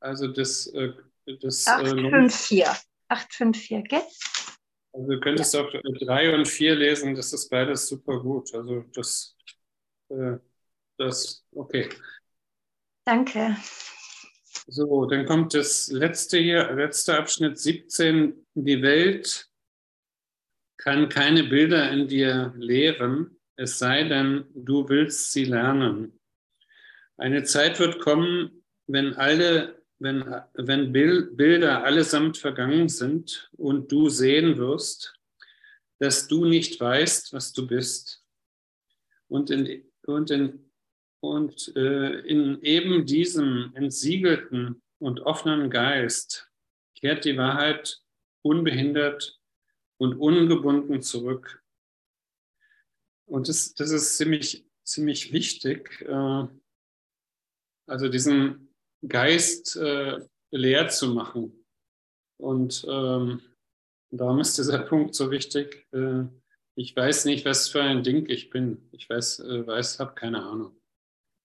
Also 0.00 0.28
das, 0.28 0.66
äh, 0.68 0.92
das 1.40 1.66
854. 1.66 2.64
854, 3.08 3.88
gell? 3.88 4.02
Also 4.92 5.08
du 5.08 5.20
könntest 5.20 5.54
ja. 5.54 5.60
auch 5.60 5.70
3 6.00 6.34
und 6.34 6.48
4 6.48 6.74
lesen, 6.74 7.14
das 7.14 7.32
ist 7.32 7.48
beides 7.48 7.86
super 7.86 8.20
gut. 8.20 8.54
Also 8.54 8.84
das, 8.92 9.36
äh, 10.08 10.38
das, 10.96 11.44
okay. 11.52 11.88
Danke. 13.04 13.56
So, 14.66 15.06
dann 15.06 15.26
kommt 15.26 15.54
das 15.54 15.88
letzte 15.88 16.38
hier, 16.38 16.72
letzter 16.72 17.18
Abschnitt 17.18 17.58
17. 17.58 18.46
Die 18.54 18.82
Welt 18.82 19.49
kann 20.80 21.10
keine 21.10 21.44
Bilder 21.44 21.90
in 21.90 22.08
dir 22.08 22.54
lehren, 22.56 23.38
es 23.56 23.78
sei 23.78 24.04
denn, 24.04 24.46
du 24.54 24.88
willst 24.88 25.32
sie 25.32 25.44
lernen. 25.44 26.18
Eine 27.18 27.42
Zeit 27.42 27.78
wird 27.78 28.00
kommen, 28.00 28.62
wenn 28.86 29.12
alle, 29.14 29.82
wenn, 29.98 30.24
wenn 30.54 30.90
Bilder 30.90 31.84
allesamt 31.84 32.38
vergangen 32.38 32.88
sind 32.88 33.50
und 33.58 33.92
du 33.92 34.08
sehen 34.08 34.56
wirst, 34.56 35.14
dass 35.98 36.28
du 36.28 36.46
nicht 36.46 36.80
weißt, 36.80 37.34
was 37.34 37.52
du 37.52 37.66
bist. 37.66 38.24
Und 39.28 39.50
in, 39.50 39.84
und 40.06 40.30
in, 40.30 40.70
und, 41.20 41.76
äh, 41.76 42.20
in 42.20 42.62
eben 42.62 43.04
diesem 43.04 43.72
entsiegelten 43.74 44.80
und 44.98 45.20
offenen 45.20 45.68
Geist 45.68 46.50
kehrt 46.94 47.26
die 47.26 47.36
Wahrheit 47.36 48.00
unbehindert 48.40 49.39
und 50.00 50.14
ungebunden 50.14 51.02
zurück. 51.02 51.62
Und 53.26 53.48
das, 53.48 53.74
das 53.74 53.90
ist 53.90 54.16
ziemlich, 54.16 54.66
ziemlich 54.82 55.30
wichtig, 55.30 56.00
äh, 56.00 56.46
also 57.86 58.08
diesen 58.08 58.74
Geist 59.06 59.76
äh, 59.76 60.20
leer 60.50 60.88
zu 60.88 61.08
machen. 61.12 61.66
Und 62.38 62.86
ähm, 62.88 63.42
darum 64.10 64.40
ist 64.40 64.56
dieser 64.56 64.78
Punkt 64.78 65.14
so 65.14 65.30
wichtig. 65.30 65.86
Äh, 65.92 66.24
ich 66.76 66.96
weiß 66.96 67.26
nicht, 67.26 67.44
was 67.44 67.68
für 67.68 67.82
ein 67.82 68.02
Ding 68.02 68.26
ich 68.26 68.48
bin. 68.48 68.88
Ich 68.92 69.10
weiß, 69.10 69.40
weiß 69.40 69.98
habe 69.98 70.14
keine 70.14 70.42
Ahnung. 70.42 70.80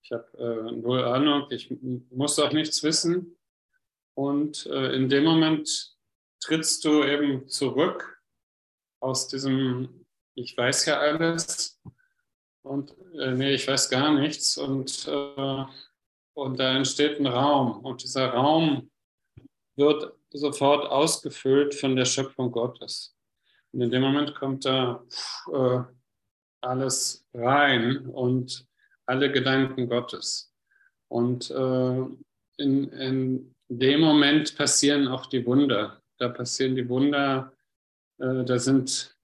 Ich 0.01 0.13
habe 0.13 0.71
null 0.71 1.03
Ahnung. 1.03 1.47
Ich 1.49 1.75
muss 2.09 2.39
auch 2.39 2.53
nichts 2.53 2.83
wissen. 2.83 3.35
Und 4.13 4.65
äh, 4.67 4.95
in 4.95 5.09
dem 5.09 5.25
Moment 5.25 5.97
trittst 6.39 6.85
du 6.85 7.03
eben 7.03 7.49
zurück 7.49 8.14
aus 9.05 9.27
diesem, 9.27 10.05
ich 10.33 10.57
weiß 10.57 10.87
ja 10.87 10.99
alles 10.99 11.79
und 12.63 12.95
äh, 13.19 13.31
nee, 13.31 13.53
ich 13.53 13.67
weiß 13.67 13.89
gar 13.89 14.11
nichts 14.11 14.57
und, 14.57 15.07
äh, 15.07 15.63
und 16.33 16.59
da 16.59 16.75
entsteht 16.75 17.19
ein 17.19 17.27
Raum 17.27 17.85
und 17.85 18.01
dieser 18.01 18.29
Raum 18.29 18.89
wird 19.75 20.11
sofort 20.31 20.89
ausgefüllt 20.89 21.75
von 21.75 21.95
der 21.95 22.05
Schöpfung 22.05 22.51
Gottes. 22.51 23.15
Und 23.71 23.81
in 23.81 23.91
dem 23.91 24.01
Moment 24.01 24.33
kommt 24.35 24.65
da 24.65 25.03
äh, 25.53 25.79
alles 26.61 27.27
rein 27.33 28.07
und 28.07 28.65
alle 29.05 29.31
Gedanken 29.31 29.87
Gottes. 29.87 30.51
Und 31.09 31.51
äh, 31.51 32.03
in, 32.57 32.89
in 32.89 33.55
dem 33.69 34.01
Moment 34.01 34.57
passieren 34.57 35.07
auch 35.07 35.27
die 35.27 35.45
Wunder. 35.45 36.01
Da 36.17 36.29
passieren 36.29 36.75
die 36.75 36.89
Wunder, 36.89 37.54
da 38.17 38.57
sind 38.59 39.17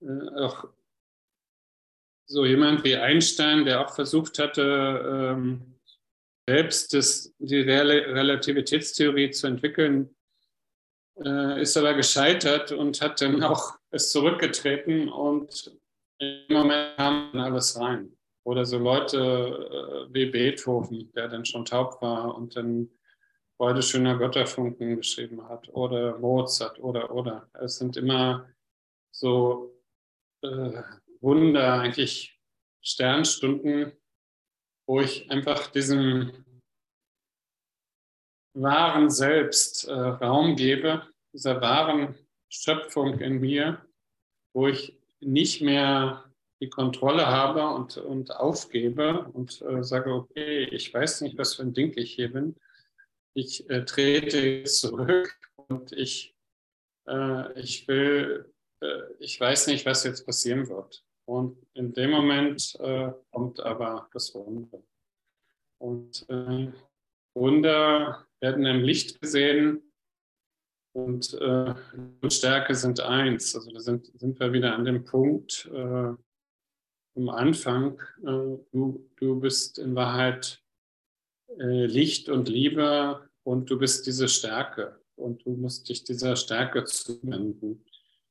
äh, 0.00 0.28
auch 0.40 0.68
so 2.28 2.44
jemand 2.44 2.84
wie 2.84 2.96
Einstein, 2.96 3.64
der 3.64 3.86
auch 3.86 3.94
versucht 3.94 4.38
hatte, 4.38 5.32
ähm, 5.34 5.78
selbst 6.48 6.94
das, 6.94 7.34
die 7.38 7.60
Relativitätstheorie 7.60 9.30
zu 9.30 9.46
entwickeln, 9.46 10.14
äh, 11.24 11.60
ist 11.60 11.76
aber 11.76 11.94
gescheitert 11.94 12.72
und 12.72 13.00
hat 13.00 13.20
dann 13.20 13.42
auch 13.42 13.76
es 13.90 14.10
zurückgetreten 14.12 15.08
und 15.08 15.76
im 16.18 16.54
Moment 16.54 16.96
kam 16.96 17.30
alles 17.34 17.78
rein. 17.78 18.12
Oder 18.44 18.64
so 18.64 18.78
Leute 18.78 20.06
wie 20.12 20.26
Beethoven, 20.26 21.10
der 21.12 21.26
dann 21.26 21.44
schon 21.44 21.64
taub 21.64 22.00
war 22.00 22.36
und 22.36 22.54
dann 22.54 22.88
Freude 23.56 23.82
schöner 23.82 24.18
Götterfunken 24.18 24.96
geschrieben 24.96 25.48
hat 25.48 25.68
oder 25.70 26.18
Mozart 26.18 26.78
oder 26.78 27.10
oder. 27.10 27.48
Es 27.54 27.78
sind 27.78 27.96
immer 27.96 28.48
so 29.10 29.74
äh, 30.42 30.82
Wunder, 31.20 31.80
eigentlich 31.80 32.38
Sternstunden, 32.82 33.92
wo 34.86 35.00
ich 35.00 35.30
einfach 35.30 35.68
diesem 35.68 36.44
wahren 38.54 39.10
Selbst 39.10 39.88
äh, 39.88 39.92
Raum 39.92 40.56
gebe, 40.56 41.06
dieser 41.32 41.60
wahren 41.60 42.14
Schöpfung 42.48 43.18
in 43.20 43.40
mir, 43.40 43.84
wo 44.54 44.68
ich 44.68 44.98
nicht 45.20 45.62
mehr 45.62 46.24
die 46.60 46.70
Kontrolle 46.70 47.26
habe 47.26 47.68
und, 47.68 47.96
und 47.96 48.34
aufgebe 48.34 49.28
und 49.32 49.62
äh, 49.62 49.82
sage, 49.82 50.12
okay, 50.12 50.64
ich 50.64 50.92
weiß 50.92 51.22
nicht, 51.22 51.36
was 51.38 51.54
für 51.54 51.62
ein 51.62 51.74
Ding 51.74 51.92
ich 51.96 52.12
hier 52.14 52.32
bin, 52.32 52.56
ich 53.36 53.68
äh, 53.68 53.84
trete 53.84 54.64
zurück 54.64 55.38
und 55.68 55.92
ich, 55.92 56.34
äh, 57.06 57.60
ich 57.60 57.86
will, 57.86 58.50
äh, 58.80 59.02
ich 59.18 59.38
weiß 59.38 59.66
nicht, 59.66 59.84
was 59.84 60.04
jetzt 60.04 60.24
passieren 60.24 60.68
wird. 60.68 61.04
Und 61.26 61.58
in 61.74 61.92
dem 61.92 62.10
Moment 62.12 62.76
äh, 62.80 63.12
kommt 63.30 63.60
aber 63.60 64.08
das 64.12 64.34
Wunder. 64.34 64.82
Und 65.78 66.24
äh, 66.30 66.72
Wunder 67.34 68.26
werden 68.40 68.64
im 68.64 68.82
Licht 68.82 69.20
gesehen 69.20 69.82
und 70.94 71.34
äh, 71.34 71.74
Stärke 72.30 72.74
sind 72.74 73.00
eins. 73.00 73.54
Also 73.54 73.70
da 73.70 73.80
sind, 73.80 74.10
sind 74.18 74.40
wir 74.40 74.54
wieder 74.54 74.74
an 74.74 74.86
dem 74.86 75.04
Punkt 75.04 75.70
am 75.72 77.28
Anfang. 77.30 77.98
du, 78.22 79.10
du 79.16 79.40
bist 79.40 79.78
in 79.78 79.94
Wahrheit 79.94 80.62
Licht 81.58 82.28
und 82.28 82.48
Liebe 82.48 83.28
und 83.42 83.70
du 83.70 83.78
bist 83.78 84.06
diese 84.06 84.28
Stärke 84.28 85.00
und 85.16 85.44
du 85.46 85.52
musst 85.52 85.88
dich 85.88 86.04
dieser 86.04 86.36
Stärke 86.36 86.84
zuwenden 86.84 87.84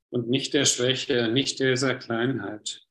und 0.10 0.30
nicht 0.30 0.54
der 0.54 0.66
Schwäche, 0.66 1.30
nicht 1.30 1.60
dieser 1.60 1.96
Kleinheit. 1.96 2.86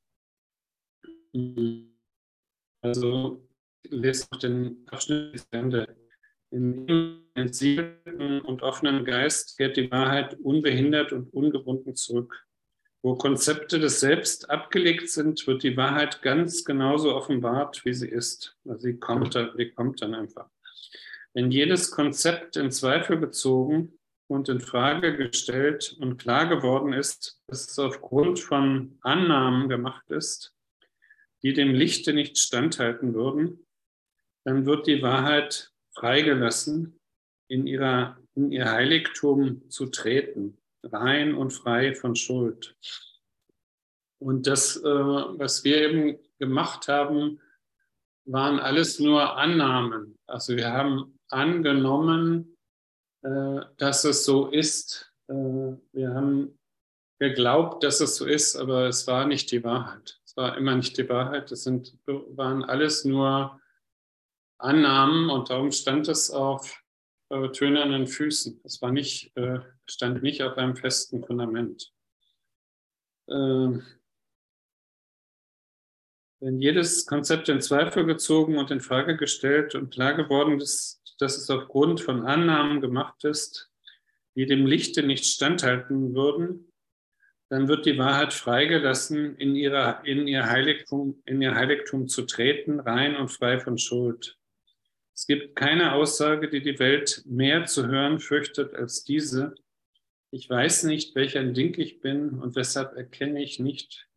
Also 2.83 3.49
lest 3.89 4.33
noch 4.33 4.39
den 4.39 4.87
Abschnitt 4.89 5.33
bis 5.33 5.47
Ende. 5.51 5.97
In 6.51 6.87
dem 6.87 7.25
entsiegelten 7.35 8.41
und 8.41 8.63
offenen 8.63 9.05
Geist 9.05 9.57
kehrt 9.57 9.77
die 9.77 9.91
Wahrheit 9.91 10.35
unbehindert 10.41 11.13
und 11.13 11.33
ungebunden 11.33 11.95
zurück. 11.95 12.47
Wo 13.05 13.17
Konzepte 13.17 13.79
des 13.79 14.01
Selbst 14.01 14.49
abgelegt 14.49 15.11
sind, 15.11 15.47
wird 15.47 15.63
die 15.63 15.77
Wahrheit 15.77 16.23
ganz 16.23 16.65
genauso 16.65 17.15
offenbart, 17.15 17.85
wie 17.85 17.93
sie 17.93 18.09
ist. 18.09 18.57
Also 18.67 18.81
sie 18.81 18.99
kommt, 18.99 19.35
die 19.59 19.71
kommt 19.73 20.01
dann 20.01 20.15
einfach. 20.15 20.49
Wenn 21.35 21.51
jedes 21.51 21.91
Konzept 21.91 22.57
in 22.57 22.71
Zweifel 22.71 23.21
gezogen 23.21 23.99
und 24.27 24.49
in 24.49 24.59
Frage 24.59 25.19
gestellt 25.19 25.95
und 26.01 26.17
klar 26.17 26.49
geworden 26.49 26.95
ist, 26.95 27.43
dass 27.47 27.69
es 27.69 27.79
aufgrund 27.79 28.41
von 28.41 28.97
Annahmen 29.03 29.69
gemacht 29.69 30.11
ist, 30.11 30.55
die 31.43 31.53
dem 31.53 31.75
Lichte 31.75 32.15
nicht 32.15 32.39
standhalten 32.39 33.13
würden, 33.13 33.67
dann 34.45 34.65
wird 34.65 34.87
die 34.87 35.03
Wahrheit 35.03 35.75
freigelassen, 35.95 36.99
in, 37.49 37.67
ihrer, 37.67 38.17
in 38.35 38.51
ihr 38.51 38.71
Heiligtum 38.71 39.69
zu 39.69 39.91
treten, 39.91 40.57
rein 40.93 41.35
und 41.35 41.53
frei 41.53 41.95
von 41.95 42.17
Schuld. 42.17 42.77
Und 44.19 44.47
das, 44.47 44.77
äh, 44.77 44.83
was 44.85 45.65
wir 45.65 45.77
eben 45.77 46.19
gemacht 46.39 46.89
haben, 46.89 47.41
waren 48.27 48.59
alles 48.59 48.99
nur 48.99 49.37
Annahmen. 49.37 50.19
Also 50.27 50.57
wir 50.57 50.73
haben 50.73 51.19
angenommen, 51.29 52.57
äh, 53.23 53.61
dass 53.77 54.05
es 54.05 54.25
so 54.25 54.49
ist. 54.49 55.13
Äh, 55.29 55.35
wir 55.93 56.15
haben 56.15 56.59
geglaubt, 57.19 57.83
dass 57.85 58.01
es 58.01 58.17
so 58.17 58.27
ist, 58.27 58.57
aber 58.57 58.87
es 58.87 59.07
war 59.07 59.27
nicht 59.27 59.51
die 59.51 59.63
Wahrheit. 59.63 60.21
Es 60.25 60.37
war 60.37 60.57
immer 60.57 60.75
nicht 60.75 60.97
die 60.99 61.09
Wahrheit. 61.09 61.53
Es 61.53 61.65
sind, 61.65 61.99
waren 62.07 62.65
alles 62.65 63.05
nur 63.05 63.61
Annahmen 64.59 65.31
und 65.31 65.51
darum 65.51 65.71
stand 65.71 66.09
es 66.09 66.31
auf 66.31 66.84
äh, 67.35 67.51
tönernen 67.51 68.07
Füßen. 68.07 68.61
Es 68.63 68.81
war 68.81 68.93
nicht, 68.93 69.37
äh, 69.37 69.59
stand 69.87 70.23
nicht 70.23 70.43
auf 70.43 70.57
einem 70.57 70.77
festen 70.77 71.25
Fundament. 71.25 71.93
Äh, 73.29 73.81
wenn 76.41 76.61
jedes 76.61 77.07
Konzept 77.07 77.49
in 77.49 77.61
Zweifel 77.61 78.07
gezogen 78.07 78.57
und 78.59 78.71
in 78.71 78.81
Frage 78.81 79.17
gestellt 79.17 79.75
und 79.75 79.93
klar 79.93 80.15
geworden 80.15 80.61
ist, 80.61 81.01
dass 81.19 81.37
es 81.37 81.51
aufgrund 81.51 82.01
von 82.01 82.25
Annahmen 82.25 82.81
gemacht 82.81 83.25
ist, 83.25 83.71
die 84.37 84.47
dem 84.47 84.67
Lichte 84.67 85.03
nicht 85.03 85.25
standhalten 85.25 86.15
würden, 86.15 86.73
dann 87.49 87.67
wird 87.67 87.87
die 87.87 87.99
Wahrheit 87.99 88.33
freigelassen, 88.33 89.37
in, 89.39 89.57
ihrer, 89.57 90.05
in, 90.05 90.29
ihr 90.29 90.49
Heiligtum, 90.49 91.21
in 91.25 91.43
ihr 91.43 91.55
Heiligtum 91.55 92.09
zu 92.09 92.23
treten, 92.23 92.79
rein 92.81 93.17
und 93.17 93.29
frei 93.29 93.59
von 93.59 93.79
Schuld. 93.79 94.39
Es 95.15 95.27
gibt 95.29 95.55
keine 95.55 95.93
Aussage, 95.93 96.49
die 96.51 96.61
die 96.61 96.79
Welt 96.81 97.23
mehr 97.25 97.67
zu 97.67 97.87
hören 97.87 98.19
fürchtet 98.19 98.75
als 98.75 99.05
diese. 99.05 99.55
Ich 100.33 100.51
weiß 100.51 100.85
nicht, 100.85 101.15
welcher 101.15 101.45
Ding 101.45 101.79
ich 101.79 102.01
bin 102.01 102.41
und 102.41 102.57
weshalb 102.57 102.97
erkenne 102.97 103.43
ich 103.43 103.61
nicht, 103.61 104.09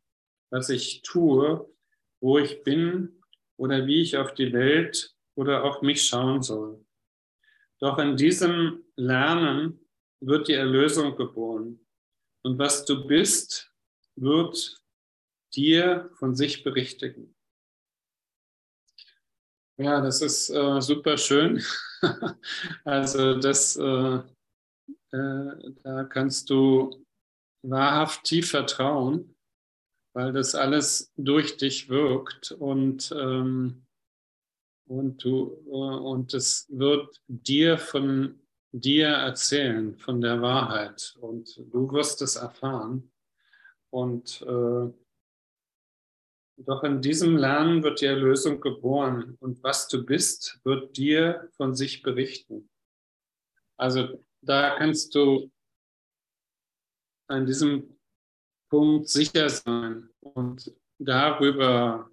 was 0.49 0.69
ich 0.69 1.03
tue, 1.03 1.71
wo 2.19 2.39
ich 2.39 2.63
bin 2.63 3.21
oder 3.57 3.85
wie 3.85 4.01
ich 4.01 4.17
auf 4.17 4.33
die 4.33 4.51
Welt 4.53 5.15
oder 5.35 5.63
auf 5.63 5.83
mich 5.83 6.07
schauen 6.07 6.41
soll. 6.41 6.83
Doch 7.79 7.99
in 7.99 8.17
diesem 8.17 8.83
Lernen 8.95 9.79
wird 10.19 10.47
die 10.47 10.53
Erlösung 10.53 11.15
geboren. 11.15 11.79
Und 12.41 12.57
was 12.57 12.85
du 12.85 13.05
bist, 13.05 13.71
wird 14.15 14.81
dir 15.53 16.09
von 16.15 16.35
sich 16.35 16.63
berichtigen. 16.63 17.36
Ja, 19.79 20.01
das 20.01 20.21
ist 20.21 20.49
äh, 20.49 20.81
super 20.81 21.17
schön. 21.17 21.61
also 22.83 23.39
das, 23.39 23.75
äh, 23.75 24.19
äh, 25.11 25.73
da 25.83 26.03
kannst 26.05 26.49
du 26.49 27.05
wahrhaft 27.63 28.23
tief 28.23 28.49
vertrauen, 28.49 29.35
weil 30.13 30.33
das 30.33 30.55
alles 30.55 31.11
durch 31.15 31.57
dich 31.57 31.89
wirkt 31.89 32.51
und, 32.53 33.13
ähm, 33.15 33.85
und, 34.87 35.23
du, 35.23 35.51
äh, 35.67 35.69
und 35.69 36.33
es 36.33 36.65
wird 36.69 37.21
dir 37.27 37.77
von 37.77 38.39
dir 38.71 39.09
erzählen, 39.09 39.95
von 39.99 40.21
der 40.21 40.41
Wahrheit 40.41 41.15
und 41.21 41.55
du 41.71 41.91
wirst 41.91 42.23
es 42.23 42.35
erfahren. 42.35 43.11
Und 43.91 44.41
äh, 44.41 44.91
doch 46.57 46.83
in 46.83 47.01
diesem 47.01 47.37
Lernen 47.37 47.83
wird 47.83 48.01
die 48.01 48.05
Erlösung 48.05 48.59
geboren 48.61 49.37
und 49.39 49.61
was 49.63 49.87
du 49.87 50.03
bist, 50.05 50.59
wird 50.63 50.97
dir 50.97 51.49
von 51.55 51.75
sich 51.75 52.01
berichten. 52.01 52.69
Also 53.77 54.23
da 54.41 54.75
kannst 54.77 55.13
du 55.13 55.51
an 57.27 57.45
diesem 57.45 57.97
Punkt 58.69 59.07
sicher 59.07 59.49
sein 59.49 60.09
und 60.19 60.73
darüber 60.97 62.09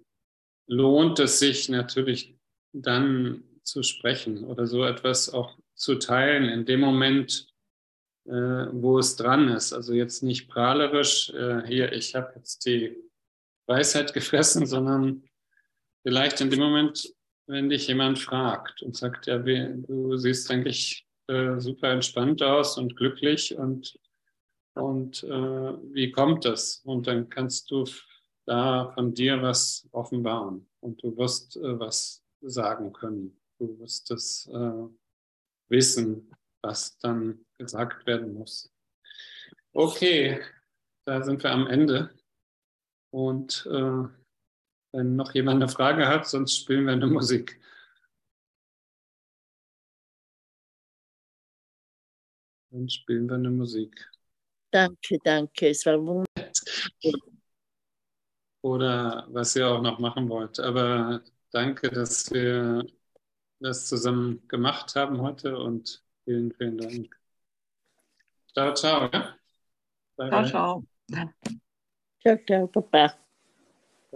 lohnt 0.67 1.19
es 1.19 1.39
sich 1.39 1.69
natürlich 1.69 2.37
dann 2.71 3.43
zu 3.63 3.81
sprechen 3.81 4.43
oder 4.43 4.67
so 4.67 4.83
etwas 4.83 5.33
auch 5.33 5.57
zu 5.73 5.95
teilen 5.95 6.45
in 6.49 6.65
dem 6.65 6.81
Moment, 6.81 7.47
äh, 8.25 8.31
wo 8.31 8.99
es 8.99 9.15
dran 9.15 9.49
ist. 9.49 9.73
Also 9.73 9.93
jetzt 9.93 10.21
nicht 10.23 10.49
prahlerisch, 10.49 11.31
äh, 11.31 11.65
hier, 11.65 11.91
ich 11.93 12.15
habe 12.15 12.33
jetzt 12.35 12.65
die 12.65 12.95
Weisheit 13.67 14.13
gefressen, 14.13 14.65
sondern 14.65 15.23
vielleicht 16.03 16.41
in 16.41 16.49
dem 16.49 16.59
Moment, 16.59 17.13
wenn 17.47 17.69
dich 17.69 17.87
jemand 17.87 18.19
fragt 18.19 18.81
und 18.81 18.95
sagt, 18.95 19.27
ja, 19.27 19.37
du 19.37 20.17
siehst 20.17 20.49
eigentlich 20.51 21.07
äh, 21.27 21.59
super 21.59 21.89
entspannt 21.89 22.41
aus 22.43 22.77
und 22.77 22.95
glücklich 22.95 23.55
und, 23.55 23.99
und 24.73 25.23
äh, 25.23 25.29
wie 25.93 26.11
kommt 26.11 26.45
das? 26.45 26.81
Und 26.85 27.07
dann 27.07 27.29
kannst 27.29 27.71
du 27.71 27.85
da 28.45 28.91
von 28.93 29.13
dir 29.13 29.41
was 29.41 29.87
offenbaren 29.91 30.67
und 30.79 31.01
du 31.01 31.17
wirst 31.17 31.57
äh, 31.57 31.79
was 31.79 32.23
sagen 32.41 32.93
können. 32.93 33.39
Du 33.57 33.79
wirst 33.79 34.11
es 34.11 34.47
äh, 34.53 34.87
wissen, 35.69 36.31
was 36.61 36.97
dann 36.99 37.45
gesagt 37.57 38.05
werden 38.05 38.33
muss. 38.33 38.71
Okay, 39.73 40.41
da 41.05 41.21
sind 41.23 41.43
wir 41.43 41.51
am 41.51 41.67
Ende. 41.67 42.11
Und 43.15 43.65
äh, 43.71 44.09
wenn 44.91 45.15
noch 45.15 45.33
jemand 45.33 45.63
eine 45.63 45.71
Frage 45.71 46.05
hat, 46.05 46.27
sonst 46.27 46.57
spielen 46.57 46.85
wir 46.85 46.91
eine 46.91 47.07
Musik. 47.07 47.57
Dann 52.71 52.89
spielen 52.89 53.29
wir 53.29 53.35
eine 53.35 53.51
Musik. 53.51 54.11
Danke, 54.69 55.17
danke. 55.23 55.69
Es 55.69 55.85
war 55.85 55.97
wunderbar. 55.97 56.25
Oder 58.61 59.27
was 59.29 59.55
ihr 59.55 59.69
auch 59.69 59.81
noch 59.81 59.97
machen 59.99 60.27
wollt. 60.27 60.59
Aber 60.59 61.23
danke, 61.51 61.89
dass 61.89 62.29
wir 62.33 62.85
das 63.61 63.87
zusammen 63.87 64.45
gemacht 64.49 64.93
haben 64.97 65.21
heute 65.21 65.57
und 65.57 66.03
vielen, 66.25 66.51
vielen 66.51 66.77
Dank. 66.77 67.17
Ciao, 68.51 68.73
ciao. 68.73 69.09
Ja? 69.13 69.37
Bye, 70.17 70.29
ciao, 70.29 70.83
ciao. 71.07 71.63
Tchau, 72.25 72.37
tchau, 72.45 72.67
papai. 72.67 73.24